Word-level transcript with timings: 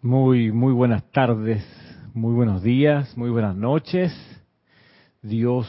Muy, 0.00 0.52
muy 0.52 0.72
buenas 0.72 1.02
tardes, 1.10 1.64
muy 2.14 2.32
buenos 2.32 2.62
días, 2.62 3.16
muy 3.16 3.30
buenas 3.30 3.56
noches. 3.56 4.12
Dios 5.22 5.68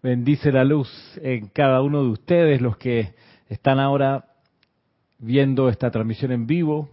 bendice 0.00 0.52
la 0.52 0.62
luz 0.62 0.88
en 1.20 1.48
cada 1.48 1.82
uno 1.82 2.04
de 2.04 2.10
ustedes, 2.10 2.60
los 2.60 2.76
que 2.76 3.14
están 3.48 3.80
ahora 3.80 4.26
viendo 5.18 5.68
esta 5.68 5.90
transmisión 5.90 6.30
en 6.30 6.46
vivo 6.46 6.88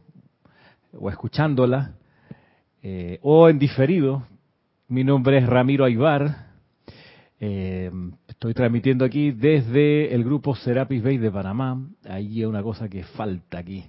o 0.92 1.12
escuchándola, 1.12 1.94
eh, 2.82 3.20
o 3.22 3.48
en 3.48 3.60
diferido. 3.60 4.24
Mi 4.88 5.04
nombre 5.04 5.38
es 5.38 5.46
Ramiro 5.46 5.86
Aybar. 5.86 6.48
Eh, 7.40 7.92
estoy 8.28 8.56
transmitiendo 8.56 9.06
aquí 9.06 9.30
desde 9.30 10.16
el 10.16 10.24
grupo 10.24 10.56
Serapis 10.56 11.04
Bay 11.04 11.20
de 11.20 11.30
Panamá. 11.30 11.80
Ahí 12.06 12.40
hay 12.40 12.46
una 12.46 12.64
cosa 12.64 12.90
que 12.90 13.04
falta 13.04 13.60
aquí. 13.60 13.86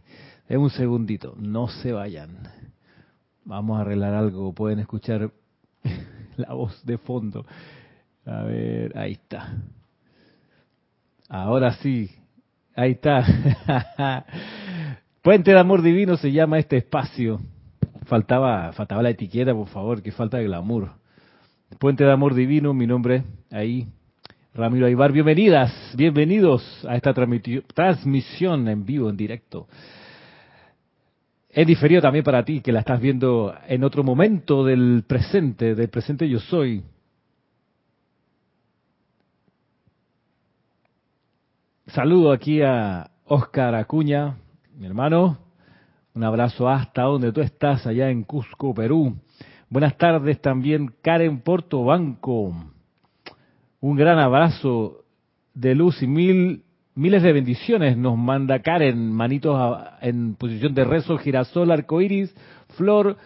En 0.50 0.58
un 0.58 0.70
segundito, 0.70 1.36
no 1.38 1.68
se 1.68 1.92
vayan. 1.92 2.36
Vamos 3.50 3.78
a 3.78 3.80
arreglar 3.80 4.14
algo, 4.14 4.52
pueden 4.52 4.78
escuchar 4.78 5.28
la 6.36 6.54
voz 6.54 6.86
de 6.86 6.98
fondo. 6.98 7.44
A 8.24 8.44
ver, 8.44 8.96
ahí 8.96 9.14
está. 9.14 9.56
Ahora 11.28 11.72
sí, 11.72 12.08
ahí 12.76 12.92
está. 12.92 13.24
Puente 15.22 15.50
de 15.50 15.58
Amor 15.58 15.82
Divino 15.82 16.16
se 16.16 16.30
llama 16.30 16.60
este 16.60 16.76
espacio. 16.76 17.40
Faltaba, 18.06 18.72
faltaba 18.72 19.02
la 19.02 19.10
etiqueta, 19.10 19.52
por 19.52 19.66
favor, 19.66 20.00
que 20.00 20.12
falta 20.12 20.36
de 20.36 20.44
glamour. 20.44 20.92
Puente 21.80 22.04
de 22.04 22.12
Amor 22.12 22.34
Divino, 22.34 22.72
mi 22.72 22.86
nombre 22.86 23.24
ahí, 23.50 23.88
Ramiro 24.54 24.86
Aybar. 24.86 25.10
Bienvenidas, 25.10 25.72
bienvenidos 25.96 26.62
a 26.88 26.94
esta 26.94 27.12
transmisión 27.12 28.68
en 28.68 28.86
vivo, 28.86 29.10
en 29.10 29.16
directo 29.16 29.66
es 31.52 31.66
diferido 31.66 32.00
también 32.00 32.24
para 32.24 32.44
ti, 32.44 32.60
que 32.60 32.72
la 32.72 32.80
estás 32.80 33.00
viendo 33.00 33.54
en 33.66 33.82
otro 33.82 34.04
momento 34.04 34.64
del 34.64 35.04
presente, 35.06 35.74
del 35.74 35.88
presente 35.88 36.28
yo 36.28 36.38
soy. 36.38 36.84
Saludo 41.88 42.30
aquí 42.30 42.62
a 42.62 43.10
Oscar 43.24 43.74
Acuña, 43.74 44.36
mi 44.78 44.86
hermano. 44.86 45.38
Un 46.14 46.22
abrazo 46.22 46.68
hasta 46.68 47.02
donde 47.02 47.32
tú 47.32 47.40
estás, 47.40 47.84
allá 47.84 48.10
en 48.10 48.22
Cusco, 48.22 48.72
Perú. 48.72 49.16
Buenas 49.68 49.96
tardes 49.96 50.40
también, 50.40 50.94
Karen 51.02 51.40
Portobanco. 51.40 52.54
Un 53.80 53.96
gran 53.96 54.20
abrazo 54.20 55.04
de 55.54 55.74
luz 55.74 56.00
y 56.02 56.06
mil 56.06 56.62
Miles 57.00 57.22
de 57.22 57.32
bendiciones 57.32 57.96
nos 57.96 58.18
manda 58.18 58.58
Karen, 58.58 59.10
manitos 59.10 59.58
en 60.02 60.34
posición 60.34 60.74
de 60.74 60.84
rezo, 60.84 61.16
girasol, 61.16 61.70
arcoiris, 61.70 62.36
flor, 62.76 63.16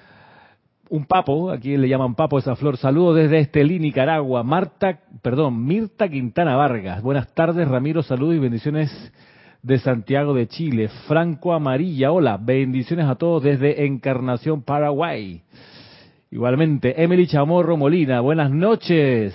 un 0.90 1.06
papo, 1.06 1.50
aquí 1.50 1.76
le 1.76 1.88
llaman 1.88 2.14
papo 2.14 2.38
esa 2.38 2.54
flor. 2.54 2.76
Saludos 2.76 3.16
desde 3.16 3.40
Estelí, 3.40 3.80
Nicaragua. 3.80 4.44
Marta, 4.44 5.00
perdón, 5.22 5.66
Mirta 5.66 6.08
Quintana 6.08 6.54
Vargas. 6.54 7.02
Buenas 7.02 7.34
tardes, 7.34 7.66
Ramiro, 7.66 8.04
saludos 8.04 8.36
y 8.36 8.38
bendiciones 8.38 9.12
de 9.60 9.78
Santiago 9.80 10.34
de 10.34 10.46
Chile. 10.46 10.88
Franco 11.08 11.52
Amarilla, 11.52 12.12
hola, 12.12 12.36
bendiciones 12.36 13.06
a 13.06 13.16
todos 13.16 13.42
desde 13.42 13.86
Encarnación, 13.86 14.62
Paraguay. 14.62 15.42
Igualmente, 16.30 17.02
Emily 17.02 17.26
Chamorro 17.26 17.76
Molina, 17.76 18.20
buenas 18.20 18.52
noches, 18.52 19.34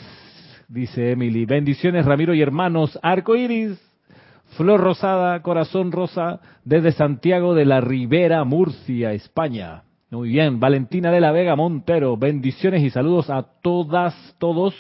dice 0.70 1.12
Emily. 1.12 1.44
Bendiciones, 1.44 2.06
Ramiro 2.06 2.34
y 2.34 2.42
hermanos, 2.42 2.98
arcoiris. 3.04 3.89
Flor 4.60 4.82
Rosada, 4.82 5.42
Corazón 5.42 5.94
Rosa, 5.94 6.42
desde 6.66 6.92
Santiago 6.92 7.56
de 7.56 7.64
la 7.64 7.80
Ribera, 7.80 8.44
Murcia, 8.44 9.14
España. 9.14 9.84
Muy 10.12 10.32
bien, 10.32 10.60
Valentina 10.60 11.12
de 11.12 11.22
la 11.22 11.32
Vega 11.32 11.56
Montero, 11.56 12.18
bendiciones 12.18 12.84
y 12.84 12.90
saludos 12.90 13.30
a 13.30 13.44
todas, 13.62 14.14
todos, 14.38 14.76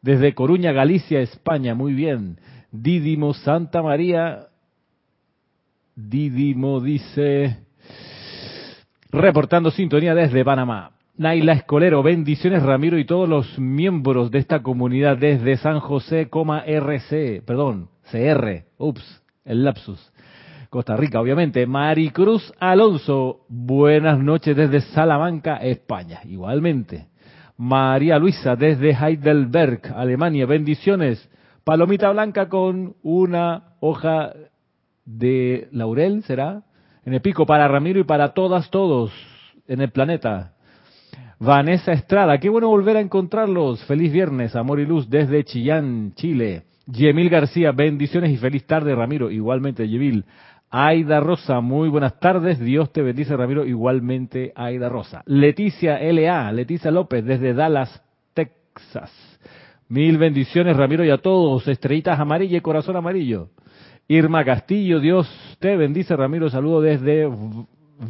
desde 0.00 0.32
Coruña, 0.34 0.72
Galicia, 0.72 1.20
España. 1.20 1.74
Muy 1.74 1.92
bien. 1.92 2.38
Didimo 2.72 3.34
Santa 3.34 3.82
María, 3.82 4.46
Didimo 5.94 6.80
dice, 6.80 7.58
reportando 9.10 9.70
sintonía 9.70 10.14
desde 10.14 10.46
Panamá. 10.46 10.92
Naila 11.18 11.52
Escolero, 11.52 12.02
bendiciones 12.02 12.62
Ramiro 12.62 12.98
y 12.98 13.04
todos 13.04 13.28
los 13.28 13.58
miembros 13.58 14.30
de 14.30 14.38
esta 14.38 14.62
comunidad 14.62 15.18
desde 15.18 15.58
San 15.58 15.78
José, 15.78 16.30
RC, 16.30 17.42
perdón, 17.44 17.90
CR, 18.10 18.64
ups, 18.78 19.22
el 19.44 19.64
lapsus. 19.64 20.12
Costa 20.68 20.96
Rica, 20.96 21.20
obviamente. 21.20 21.66
Maricruz 21.66 22.52
Alonso, 22.60 23.40
buenas 23.48 24.18
noches 24.18 24.56
desde 24.56 24.80
Salamanca, 24.80 25.56
España. 25.56 26.20
Igualmente. 26.24 27.08
María 27.56 28.18
Luisa 28.18 28.56
desde 28.56 28.90
Heidelberg, 28.90 29.92
Alemania, 29.94 30.46
bendiciones. 30.46 31.28
Palomita 31.64 32.10
blanca 32.10 32.48
con 32.48 32.94
una 33.02 33.74
hoja 33.80 34.32
de 35.04 35.68
laurel, 35.72 36.22
¿será? 36.22 36.62
En 37.04 37.14
el 37.14 37.20
pico 37.20 37.44
para 37.46 37.68
Ramiro 37.68 38.00
y 38.00 38.04
para 38.04 38.32
todas, 38.32 38.70
todos 38.70 39.12
en 39.66 39.80
el 39.80 39.90
planeta. 39.90 40.54
Vanessa 41.38 41.92
Estrada, 41.92 42.38
qué 42.38 42.48
bueno 42.48 42.68
volver 42.68 42.96
a 42.96 43.00
encontrarlos. 43.00 43.84
Feliz 43.84 44.12
viernes, 44.12 44.54
amor 44.54 44.80
y 44.80 44.86
luz 44.86 45.08
desde 45.10 45.44
Chillán, 45.44 46.12
Chile. 46.14 46.64
Yemil 46.92 47.30
García, 47.30 47.72
bendiciones 47.72 48.30
y 48.30 48.36
feliz 48.36 48.64
tarde, 48.66 48.94
Ramiro. 48.94 49.30
Igualmente, 49.30 49.88
Yemil. 49.88 50.24
Aida 50.70 51.20
Rosa, 51.20 51.60
muy 51.60 51.88
buenas 51.88 52.20
tardes. 52.20 52.60
Dios 52.60 52.92
te 52.92 53.02
bendice, 53.02 53.36
Ramiro. 53.36 53.64
Igualmente, 53.64 54.52
Aida 54.54 54.88
Rosa. 54.88 55.22
Leticia 55.26 55.98
LA, 56.00 56.52
Leticia 56.52 56.90
López, 56.90 57.24
desde 57.24 57.54
Dallas, 57.54 58.02
Texas. 58.34 59.10
Mil 59.88 60.18
bendiciones, 60.18 60.76
Ramiro, 60.76 61.04
y 61.04 61.10
a 61.10 61.18
todos. 61.18 61.66
Estrellitas 61.66 62.20
amarillas 62.20 62.58
y 62.58 62.60
corazón 62.60 62.96
amarillo. 62.96 63.48
Irma 64.06 64.44
Castillo, 64.44 65.00
Dios 65.00 65.28
te 65.58 65.76
bendice, 65.76 66.14
Ramiro. 66.16 66.48
Saludo 66.50 66.80
desde 66.80 67.28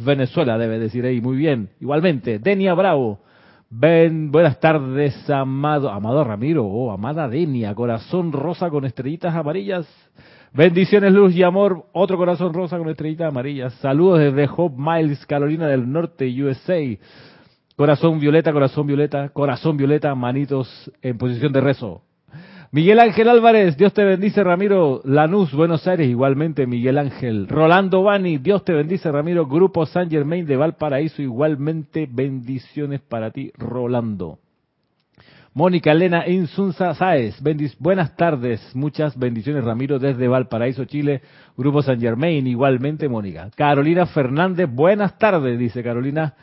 Venezuela, 0.05 0.57
debe 0.57 0.79
decir 0.79 1.05
ahí. 1.05 1.21
Muy 1.21 1.37
bien. 1.37 1.69
Igualmente, 1.79 2.39
Denia 2.39 2.73
Bravo. 2.73 3.19
Ben, 3.73 4.33
buenas 4.33 4.59
tardes, 4.59 5.29
amado, 5.29 5.89
amado 5.89 6.25
Ramiro, 6.25 6.65
oh, 6.65 6.91
amada 6.91 7.29
Denia, 7.29 7.73
corazón 7.73 8.33
rosa 8.33 8.69
con 8.69 8.83
estrellitas 8.83 9.33
amarillas. 9.33 9.87
Bendiciones, 10.51 11.13
luz 11.13 11.33
y 11.33 11.41
amor, 11.41 11.85
otro 11.93 12.17
corazón 12.17 12.53
rosa 12.53 12.77
con 12.77 12.89
estrellitas 12.89 13.29
amarillas. 13.29 13.73
Saludos 13.75 14.19
desde 14.19 14.49
Hope 14.53 14.75
Miles, 14.77 15.25
Carolina 15.25 15.67
del 15.67 15.89
Norte, 15.89 16.27
USA. 16.43 16.81
Corazón 17.77 18.19
violeta, 18.19 18.51
corazón 18.51 18.87
violeta, 18.87 19.29
corazón 19.29 19.77
violeta, 19.77 20.13
manitos 20.15 20.91
en 21.01 21.17
posición 21.17 21.53
de 21.53 21.61
rezo. 21.61 22.01
Miguel 22.73 23.01
Ángel 23.01 23.27
Álvarez, 23.27 23.75
Dios 23.75 23.93
te 23.93 24.05
bendice, 24.05 24.45
Ramiro. 24.45 25.01
Lanús, 25.03 25.51
Buenos 25.51 25.85
Aires, 25.89 26.07
igualmente, 26.07 26.65
Miguel 26.65 26.99
Ángel. 26.99 27.49
Rolando 27.49 28.01
Bani, 28.01 28.37
Dios 28.37 28.63
te 28.63 28.71
bendice, 28.71 29.11
Ramiro. 29.11 29.45
Grupo 29.45 29.85
San 29.85 30.09
Germain 30.09 30.45
de 30.45 30.55
Valparaíso, 30.55 31.21
igualmente, 31.21 32.07
bendiciones 32.09 33.01
para 33.01 33.29
ti, 33.31 33.51
Rolando. 33.57 34.39
Mónica 35.53 35.91
Elena 35.91 36.25
Insunza 36.29 36.95
Sáez, 36.95 37.43
buenas 37.77 38.15
tardes, 38.15 38.73
muchas 38.73 39.19
bendiciones, 39.19 39.65
Ramiro, 39.65 39.99
desde 39.99 40.29
Valparaíso, 40.29 40.85
Chile. 40.85 41.21
Grupo 41.57 41.81
San 41.81 41.99
Germain, 41.99 42.47
igualmente, 42.47 43.09
Mónica. 43.09 43.49
Carolina 43.53 44.05
Fernández, 44.05 44.69
buenas 44.73 45.17
tardes, 45.17 45.59
dice 45.59 45.83
Carolina. 45.83 46.35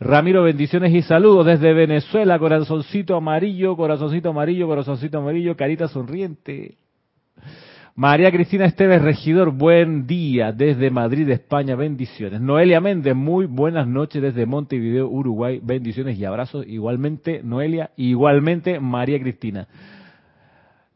Ramiro, 0.00 0.42
bendiciones 0.42 0.92
y 0.92 1.02
saludos 1.02 1.46
desde 1.46 1.72
Venezuela, 1.72 2.38
corazoncito 2.38 3.16
amarillo, 3.16 3.76
corazoncito 3.76 4.30
amarillo, 4.30 4.66
corazoncito 4.66 5.18
amarillo, 5.18 5.56
carita 5.56 5.86
sonriente. 5.88 6.76
María 7.94 8.32
Cristina 8.32 8.64
Esteves 8.64 9.02
Regidor, 9.02 9.52
buen 9.52 10.08
día 10.08 10.50
desde 10.50 10.90
Madrid, 10.90 11.28
España, 11.30 11.76
bendiciones. 11.76 12.40
Noelia 12.40 12.80
Méndez, 12.80 13.14
muy 13.14 13.46
buenas 13.46 13.86
noches 13.86 14.20
desde 14.20 14.46
Montevideo, 14.46 15.06
Uruguay, 15.06 15.60
bendiciones 15.62 16.18
y 16.18 16.24
abrazos. 16.24 16.66
Igualmente, 16.66 17.40
Noelia, 17.44 17.92
igualmente, 17.96 18.80
María 18.80 19.20
Cristina. 19.20 19.68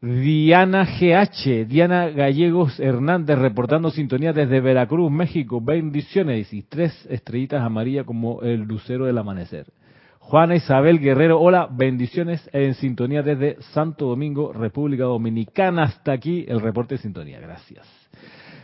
Diana 0.01 0.85
GH, 0.85 1.65
Diana 1.67 2.07
Gallegos 2.07 2.79
Hernández 2.79 3.37
reportando 3.37 3.91
sintonía 3.91 4.31
desde 4.31 4.61
Veracruz, 4.61 5.11
México. 5.11 5.59
Bendiciones 5.59 6.53
y 6.53 6.61
tres 6.61 7.05
estrellitas 7.09 7.61
amarillas 7.61 8.05
como 8.05 8.41
el 8.41 8.61
lucero 8.61 9.05
del 9.05 9.17
amanecer. 9.17 9.65
Juana 10.19 10.55
Isabel 10.55 10.99
Guerrero, 10.99 11.41
hola, 11.41 11.67
bendiciones 11.69 12.49
en 12.53 12.75
sintonía 12.75 13.23
desde 13.23 13.61
Santo 13.73 14.05
Domingo, 14.05 14.53
República 14.53 15.03
Dominicana. 15.03 15.83
Hasta 15.83 16.13
aquí 16.13 16.45
el 16.47 16.61
reporte 16.61 16.95
de 16.95 17.01
sintonía. 17.01 17.41
Gracias. 17.41 17.85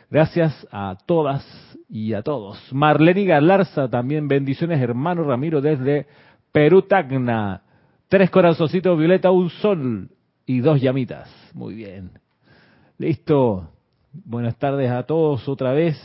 Gracias 0.10 0.66
a 0.72 0.96
todas 1.06 1.46
y 1.90 2.14
a 2.14 2.22
todos. 2.22 2.58
Marlene 2.72 3.26
Galarza, 3.26 3.90
también 3.90 4.30
bendiciones, 4.30 4.82
hermano 4.82 5.26
Ramiro, 5.26 5.60
desde 5.60 6.08
Perú 6.54 6.84
Tacna. 6.84 7.62
Tres 8.08 8.30
corazoncitos 8.30 8.98
violeta, 8.98 9.32
un 9.32 9.50
sol 9.50 10.10
y 10.46 10.60
dos 10.60 10.82
llamitas. 10.82 11.30
Muy 11.54 11.76
bien. 11.76 12.12
Listo. 12.98 13.70
Buenas 14.24 14.58
tardes 14.58 14.90
a 14.92 15.04
todos 15.04 15.48
otra 15.50 15.74
vez. 15.74 15.98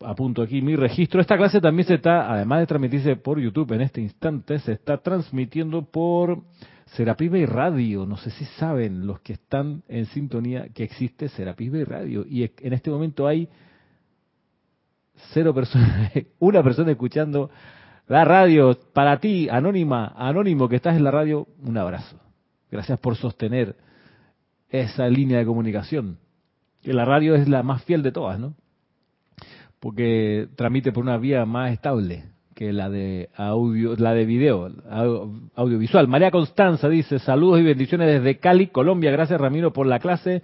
apunto 0.00 0.42
aquí 0.42 0.60
mi 0.60 0.76
registro. 0.76 1.20
Esta 1.20 1.36
clase 1.36 1.60
también 1.60 1.86
se 1.86 1.94
está, 1.94 2.30
además 2.30 2.60
de 2.60 2.66
transmitirse 2.66 3.16
por 3.16 3.40
YouTube 3.40 3.72
en 3.72 3.80
este 3.80 4.00
instante, 4.00 4.58
se 4.58 4.72
está 4.72 4.98
transmitiendo 4.98 5.82
por 5.82 6.42
Serapis 6.96 7.30
Bay 7.30 7.46
Radio. 7.46 8.04
No 8.04 8.16
sé 8.16 8.30
si 8.30 8.44
saben 8.44 9.06
los 9.06 9.20
que 9.20 9.34
están 9.34 9.82
en 9.88 10.06
sintonía 10.06 10.68
que 10.68 10.84
existe 10.84 11.28
Serapis 11.28 11.72
Bay 11.72 11.84
Radio. 11.84 12.26
Y 12.28 12.42
en 12.42 12.72
este 12.72 12.90
momento 12.90 13.26
hay 13.26 13.48
cero 15.32 15.54
personas, 15.54 16.12
una 16.38 16.62
persona 16.62 16.90
escuchando 16.90 17.50
la 18.06 18.24
radio. 18.24 18.78
Para 18.92 19.18
ti, 19.18 19.48
anónima, 19.48 20.12
anónimo 20.16 20.68
que 20.68 20.76
estás 20.76 20.96
en 20.96 21.04
la 21.04 21.10
radio, 21.10 21.46
un 21.64 21.78
abrazo. 21.78 22.27
Gracias 22.70 22.98
por 22.98 23.16
sostener 23.16 23.76
esa 24.68 25.08
línea 25.08 25.38
de 25.38 25.46
comunicación. 25.46 26.18
Que 26.82 26.92
la 26.92 27.04
radio 27.04 27.34
es 27.34 27.48
la 27.48 27.62
más 27.62 27.82
fiel 27.84 28.02
de 28.02 28.12
todas, 28.12 28.38
¿no? 28.38 28.54
Porque 29.80 30.48
transmite 30.56 30.92
por 30.92 31.04
una 31.04 31.18
vía 31.18 31.44
más 31.44 31.72
estable 31.72 32.24
que 32.58 32.72
la 32.72 32.90
de 32.90 33.30
audio, 33.36 33.94
la 33.94 34.14
de 34.14 34.24
video, 34.24 34.68
audiovisual. 35.54 36.08
María 36.08 36.32
Constanza 36.32 36.88
dice, 36.88 37.20
saludos 37.20 37.60
y 37.60 37.62
bendiciones 37.62 38.08
desde 38.08 38.38
Cali, 38.38 38.66
Colombia. 38.66 39.12
Gracias 39.12 39.40
Ramiro 39.40 39.72
por 39.72 39.86
la 39.86 40.00
clase. 40.00 40.42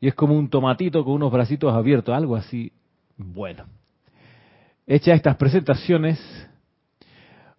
Y 0.00 0.08
es 0.08 0.14
como 0.14 0.36
un 0.36 0.48
tomatito 0.50 1.04
con 1.04 1.14
unos 1.14 1.30
bracitos 1.30 1.72
abiertos, 1.72 2.16
algo 2.16 2.34
así. 2.34 2.72
Bueno, 3.16 3.64
hecha 4.88 5.14
estas 5.14 5.36
presentaciones, 5.36 6.18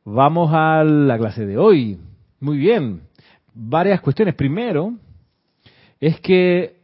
vamos 0.04 0.52
a 0.54 0.84
la 0.84 1.18
clase 1.18 1.46
de 1.46 1.58
hoy. 1.58 1.98
Muy 2.42 2.58
bien, 2.58 3.04
varias 3.54 4.02
cuestiones. 4.02 4.36
Primero, 4.36 4.94
es 6.00 6.20
que 6.20 6.82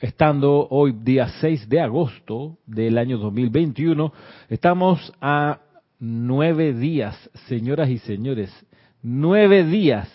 estando 0.00 0.66
hoy 0.70 0.92
día 0.92 1.28
6 1.40 1.68
de 1.68 1.80
agosto 1.80 2.58
del 2.66 2.98
año 2.98 3.18
2021, 3.18 4.12
estamos 4.48 5.12
a 5.20 5.60
nueve 5.98 6.74
días, 6.74 7.30
señoras 7.46 7.88
y 7.88 7.98
señores, 7.98 8.52
nueve 9.02 9.64
días 9.64 10.10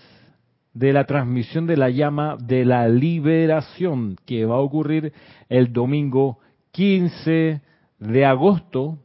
de 0.74 0.94
la 0.94 1.06
transmisión 1.06 1.66
de 1.66 1.78
la 1.78 1.90
llama 1.90 2.38
de 2.40 2.63
la 2.66 2.88
liberación 2.88 4.16
que 4.25 4.46
va 4.46 4.56
a 4.56 4.60
ocurrir 4.60 5.13
el 5.50 5.74
domingo 5.74 6.40
15 6.72 7.62
de 8.00 8.25
agosto 8.25 9.00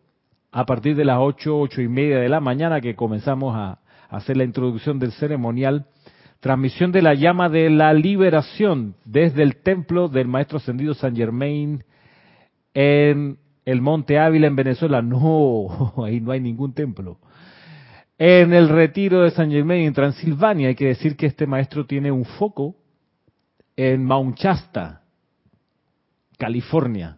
a 0.52 0.66
partir 0.66 0.94
de 0.94 1.04
las 1.04 1.18
ocho, 1.20 1.58
ocho 1.58 1.80
y 1.80 1.88
media 1.88 2.18
de 2.18 2.28
la 2.28 2.40
mañana 2.40 2.80
que 2.80 2.94
comenzamos 2.94 3.56
a 3.56 3.78
hacer 4.08 4.36
la 4.36 4.44
introducción 4.44 4.98
del 4.98 5.12
ceremonial. 5.12 5.86
Transmisión 6.44 6.92
de 6.92 7.00
la 7.00 7.14
llama 7.14 7.48
de 7.48 7.70
la 7.70 7.94
liberación 7.94 8.96
desde 9.06 9.42
el 9.42 9.62
templo 9.62 10.08
del 10.08 10.28
Maestro 10.28 10.58
Ascendido 10.58 10.92
San 10.92 11.16
Germain 11.16 11.82
en 12.74 13.38
el 13.64 13.80
Monte 13.80 14.18
Ávila 14.18 14.48
en 14.48 14.54
Venezuela, 14.54 15.00
no, 15.00 15.94
ahí 16.04 16.20
no 16.20 16.32
hay 16.32 16.40
ningún 16.40 16.74
templo. 16.74 17.16
En 18.18 18.52
el 18.52 18.68
retiro 18.68 19.22
de 19.22 19.30
San 19.30 19.50
Germain 19.50 19.86
en 19.86 19.94
Transilvania, 19.94 20.68
hay 20.68 20.74
que 20.74 20.88
decir 20.88 21.16
que 21.16 21.24
este 21.24 21.46
maestro 21.46 21.86
tiene 21.86 22.12
un 22.12 22.26
foco 22.26 22.76
en 23.74 24.04
Mount 24.04 24.36
Shasta, 24.36 25.00
California. 26.36 27.16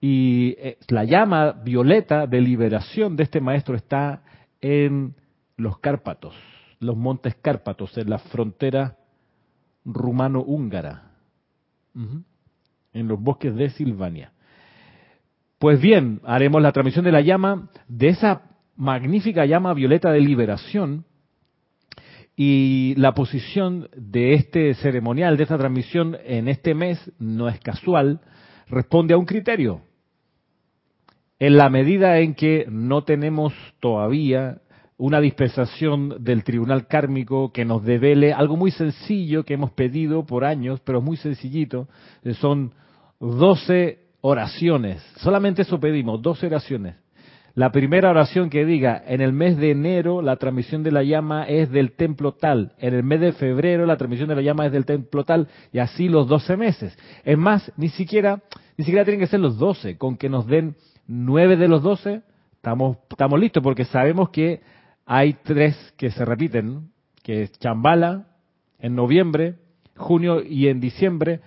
Y 0.00 0.56
eh, 0.56 0.78
la 0.88 1.04
llama 1.04 1.52
violeta 1.52 2.26
de 2.26 2.40
liberación 2.40 3.14
de 3.14 3.24
este 3.24 3.42
maestro 3.42 3.76
está 3.76 4.22
en 4.62 5.14
los 5.58 5.78
Cárpatos, 5.80 6.34
los 6.80 6.96
montes 6.96 7.34
Cárpatos, 7.36 7.96
en 7.98 8.10
la 8.10 8.18
frontera 8.18 8.96
rumano-húngara, 9.84 11.12
en 12.92 13.08
los 13.08 13.20
bosques 13.20 13.54
de 13.54 13.70
Silvania. 13.70 14.32
Pues 15.58 15.80
bien, 15.80 16.20
haremos 16.24 16.60
la 16.60 16.72
transmisión 16.72 17.04
de 17.04 17.12
la 17.12 17.20
llama, 17.22 17.70
de 17.88 18.08
esa 18.08 18.42
magnífica 18.76 19.46
llama 19.46 19.72
violeta 19.74 20.10
de 20.10 20.20
liberación, 20.20 21.04
y 22.36 22.94
la 22.98 23.14
posición 23.14 23.88
de 23.96 24.34
este 24.34 24.74
ceremonial, 24.74 25.38
de 25.38 25.44
esta 25.44 25.56
transmisión 25.56 26.18
en 26.24 26.48
este 26.48 26.74
mes, 26.74 27.00
no 27.18 27.48
es 27.48 27.58
casual, 27.60 28.20
responde 28.68 29.14
a 29.14 29.16
un 29.16 29.24
criterio. 29.24 29.80
En 31.38 31.56
la 31.56 31.70
medida 31.70 32.18
en 32.18 32.34
que 32.34 32.66
no 32.68 33.04
tenemos 33.04 33.54
todavía 33.80 34.60
una 34.98 35.20
dispensación 35.20 36.22
del 36.24 36.42
tribunal 36.42 36.86
kármico 36.86 37.52
que 37.52 37.64
nos 37.64 37.84
devele 37.84 38.32
algo 38.32 38.56
muy 38.56 38.70
sencillo 38.70 39.44
que 39.44 39.54
hemos 39.54 39.72
pedido 39.72 40.24
por 40.24 40.44
años, 40.44 40.80
pero 40.80 41.02
muy 41.02 41.16
sencillito, 41.16 41.88
son 42.40 42.72
12 43.20 43.98
oraciones. 44.22 45.02
Solamente 45.16 45.62
eso 45.62 45.78
pedimos, 45.78 46.22
dos 46.22 46.42
oraciones. 46.42 46.96
La 47.54 47.72
primera 47.72 48.10
oración 48.10 48.50
que 48.50 48.66
diga, 48.66 49.02
en 49.06 49.22
el 49.22 49.32
mes 49.32 49.56
de 49.56 49.70
enero 49.70 50.20
la 50.20 50.36
transmisión 50.36 50.82
de 50.82 50.92
la 50.92 51.02
llama 51.02 51.44
es 51.44 51.70
del 51.70 51.92
templo 51.92 52.32
tal, 52.32 52.72
en 52.78 52.92
el 52.92 53.02
mes 53.02 53.20
de 53.20 53.32
febrero 53.32 53.86
la 53.86 53.96
transmisión 53.96 54.28
de 54.28 54.36
la 54.36 54.42
llama 54.42 54.66
es 54.66 54.72
del 54.72 54.84
templo 54.84 55.24
tal, 55.24 55.48
y 55.72 55.78
así 55.78 56.08
los 56.08 56.28
doce 56.28 56.56
meses. 56.56 56.98
Es 57.24 57.38
más, 57.38 57.72
ni 57.78 57.88
siquiera, 57.88 58.42
ni 58.76 58.84
siquiera 58.84 59.04
tienen 59.04 59.20
que 59.20 59.26
ser 59.26 59.40
los 59.40 59.58
doce, 59.58 59.96
con 59.96 60.18
que 60.18 60.28
nos 60.28 60.46
den 60.46 60.76
nueve 61.06 61.56
de 61.56 61.68
los 61.68 61.82
doce, 61.82 62.20
estamos, 62.56 62.98
estamos 63.08 63.40
listos, 63.40 63.62
porque 63.62 63.84
sabemos 63.86 64.28
que 64.28 64.60
hay 65.06 65.34
tres 65.44 65.76
que 65.96 66.10
se 66.10 66.24
repiten, 66.24 66.90
que 67.22 67.42
es 67.42 67.52
Chambala 67.60 68.26
en 68.78 68.96
noviembre, 68.96 69.54
junio 69.96 70.42
y 70.42 70.68
en 70.68 70.80
diciembre, 70.80 71.40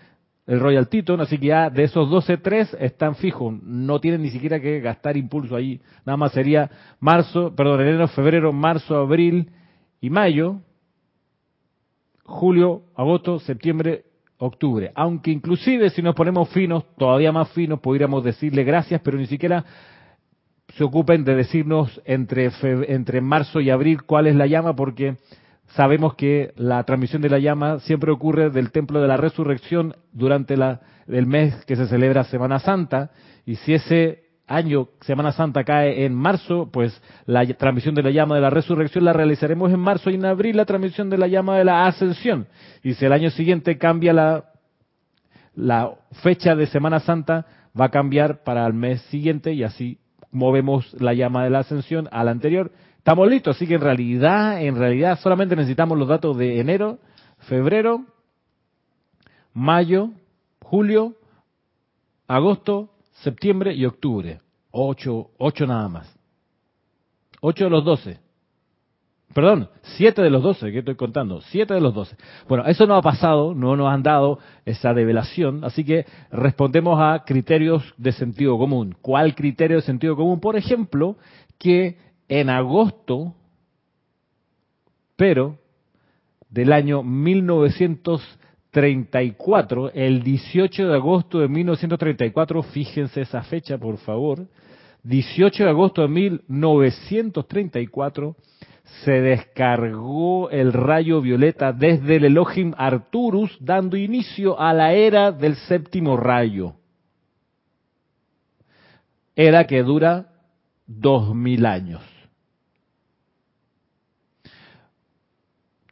el 0.48 0.60
Royal 0.60 0.88
Teton, 0.88 1.22
así 1.22 1.38
que 1.38 1.48
ya 1.48 1.70
de 1.70 1.84
esos 1.84 2.10
12, 2.10 2.38
3 2.38 2.78
están 2.80 3.16
fijos, 3.16 3.54
no 3.62 4.00
tienen 4.00 4.24
ni 4.24 4.32
siquiera 4.32 4.60
que 4.60 4.80
gastar 4.80 5.16
impulso 5.16 5.56
ahí, 5.56 5.80
nada 6.06 6.18
más 6.18 6.32
sería 6.32 6.72
marzo, 7.00 7.54
perdón, 7.56 7.82
enero, 7.82 8.08
febrero, 8.08 8.52
marzo, 8.52 8.98
abril 8.98 9.52
y 10.02 10.10
mayo, 10.10 10.62
julio, 12.24 12.84
agosto, 12.96 13.40
septiembre, 13.40 14.06
octubre. 14.38 14.92
Aunque 14.96 15.32
inclusive 15.32 15.90
si 15.92 16.02
nos 16.02 16.16
ponemos 16.16 16.50
finos, 16.50 16.84
todavía 16.98 17.32
más 17.32 17.50
finos, 17.52 17.80
podríamos 17.80 18.24
decirle 18.24 18.64
gracias, 18.64 19.02
pero 19.04 19.18
ni 19.18 19.28
siquiera 19.28 19.64
se 20.76 20.84
ocupen 20.84 21.24
de 21.24 21.36
decirnos 21.36 22.02
entre, 22.06 22.50
entre 22.88 23.22
marzo 23.22 23.60
y 23.60 23.70
abril 23.70 24.04
cuál 24.04 24.28
es 24.28 24.36
la 24.36 24.48
llama, 24.48 24.76
porque 24.76 25.18
sabemos 25.76 26.16
que 26.16 26.54
la 26.56 26.84
transmisión 26.84 27.22
de 27.22 27.30
la 27.30 27.40
llama 27.40 27.80
siempre 27.80 28.12
ocurre 28.12 28.50
del 28.50 28.72
Templo 28.72 29.02
de 29.02 29.08
la 29.08 29.18
Resurrección 29.18 29.96
durante 30.12 30.58
la, 30.58 30.82
el 31.08 31.26
mes 31.26 31.66
que 31.66 31.76
se 31.76 31.88
celebra 31.88 32.24
Semana 32.24 32.60
Santa, 32.60 33.12
y 33.46 33.56
si 33.56 33.74
ese 33.74 34.24
año 34.48 34.90
Semana 35.02 35.32
Santa 35.32 35.64
cae 35.64 36.06
en 36.06 36.16
marzo, 36.16 36.70
pues 36.72 37.00
la 37.26 37.46
transmisión 37.46 37.96
de 37.96 38.04
la 38.04 38.12
llama 38.12 38.36
de 38.36 38.42
la 38.42 38.50
resurrección 38.50 39.06
la 39.06 39.14
realizaremos 39.14 39.72
en 39.72 39.80
marzo 39.80 40.10
y 40.10 40.16
en 40.16 40.26
abril 40.26 40.58
la 40.58 40.66
transmisión 40.66 41.10
de 41.10 41.18
la 41.18 41.28
llama 41.28 41.58
de 41.58 41.66
la 41.66 41.86
ascensión. 41.86 42.48
Y 42.84 42.94
si 42.96 43.06
el 43.06 43.14
año 43.14 43.30
siguiente 43.30 43.78
cambia 43.78 44.12
la, 44.12 44.46
la 45.56 45.92
fecha 46.24 46.56
de 46.56 46.66
Semana 46.66 47.00
Santa, 47.00 47.46
va 47.80 47.86
a 47.86 47.90
cambiar 47.90 48.44
para 48.44 48.66
el 48.66 48.74
mes 48.74 49.02
siguiente 49.04 49.54
y 49.54 49.64
así 49.64 49.99
movemos 50.32 50.94
la 51.02 51.14
llama 51.14 51.44
de 51.44 51.50
la 51.50 51.60
ascensión 51.60 52.08
a 52.12 52.24
la 52.24 52.32
anterior 52.32 52.72
Estamos 53.00 53.30
listos, 53.30 53.56
así 53.56 53.66
que 53.66 53.76
en 53.76 53.82
realidad, 53.82 54.62
en 54.62 54.76
realidad 54.76 55.18
solamente 55.20 55.56
necesitamos 55.56 55.98
los 55.98 56.08
datos 56.08 56.38
de 56.38 56.60
enero, 56.60 57.00
febrero, 57.40 58.06
mayo, 59.54 60.12
julio, 60.62 61.16
agosto, 62.28 62.92
septiembre 63.24 63.74
y 63.74 63.86
octubre. 63.86 64.42
Ocho, 64.70 65.32
ocho 65.40 65.66
nada 65.66 65.88
más. 65.88 66.16
Ocho 67.42 67.64
de 67.64 67.70
los 67.72 67.86
doce. 67.86 68.20
Perdón, 69.34 69.70
siete 69.84 70.24
de 70.24 70.32
los 70.32 70.42
doce, 70.42 70.72
que 70.72 70.80
estoy 70.80 70.96
contando. 70.96 71.42
Siete 71.42 71.76
de 71.76 71.82
los 71.82 71.94
doce. 71.94 72.16
Bueno, 72.48 72.66
eso 72.66 72.88
no 72.88 72.96
ha 72.96 73.02
pasado, 73.02 73.54
no 73.54 73.76
nos 73.76 73.88
han 73.88 74.02
dado 74.02 74.40
esa 74.66 74.92
revelación, 74.92 75.64
así 75.64 75.84
que 75.84 76.08
respondemos 76.32 77.00
a 77.00 77.24
criterios 77.26 77.94
de 77.98 78.12
sentido 78.12 78.58
común. 78.58 78.96
¿Cuál 79.02 79.36
criterio 79.36 79.78
de 79.78 79.84
sentido 79.84 80.16
común? 80.16 80.40
Por 80.40 80.56
ejemplo, 80.56 81.18
que 81.60 81.98
en 82.28 82.50
agosto, 82.50 83.36
pero 85.16 85.60
del 86.50 86.74
año 86.74 87.04
1934, 87.04 89.92
el 89.94 90.24
18 90.24 90.88
de 90.88 90.96
agosto 90.96 91.40
de 91.40 91.50
1934, 91.50 92.64
fíjense 92.64 93.22
esa 93.22 93.44
fecha 93.44 93.78
por 93.78 93.98
favor, 93.98 94.48
18 95.04 95.66
de 95.66 95.70
agosto 95.70 96.02
de 96.02 96.08
1934, 96.08 98.36
se 99.04 99.12
descargó 99.22 100.50
el 100.50 100.74
rayo 100.74 101.22
violeta 101.22 101.72
desde 101.72 102.18
el 102.18 102.26
Elohim 102.26 102.74
Arturus, 102.78 103.58
dando 103.62 103.98
inicio 103.98 104.60
a 104.60 104.74
la 104.74 104.94
era 104.94 105.32
del 105.32 105.56
séptimo 105.56 106.18
rayo. 106.18 106.76
Era 109.36 109.66
que 109.66 109.84
dura 109.84 110.28
dos 110.86 111.34
mil 111.34 111.66
años. 111.66 112.02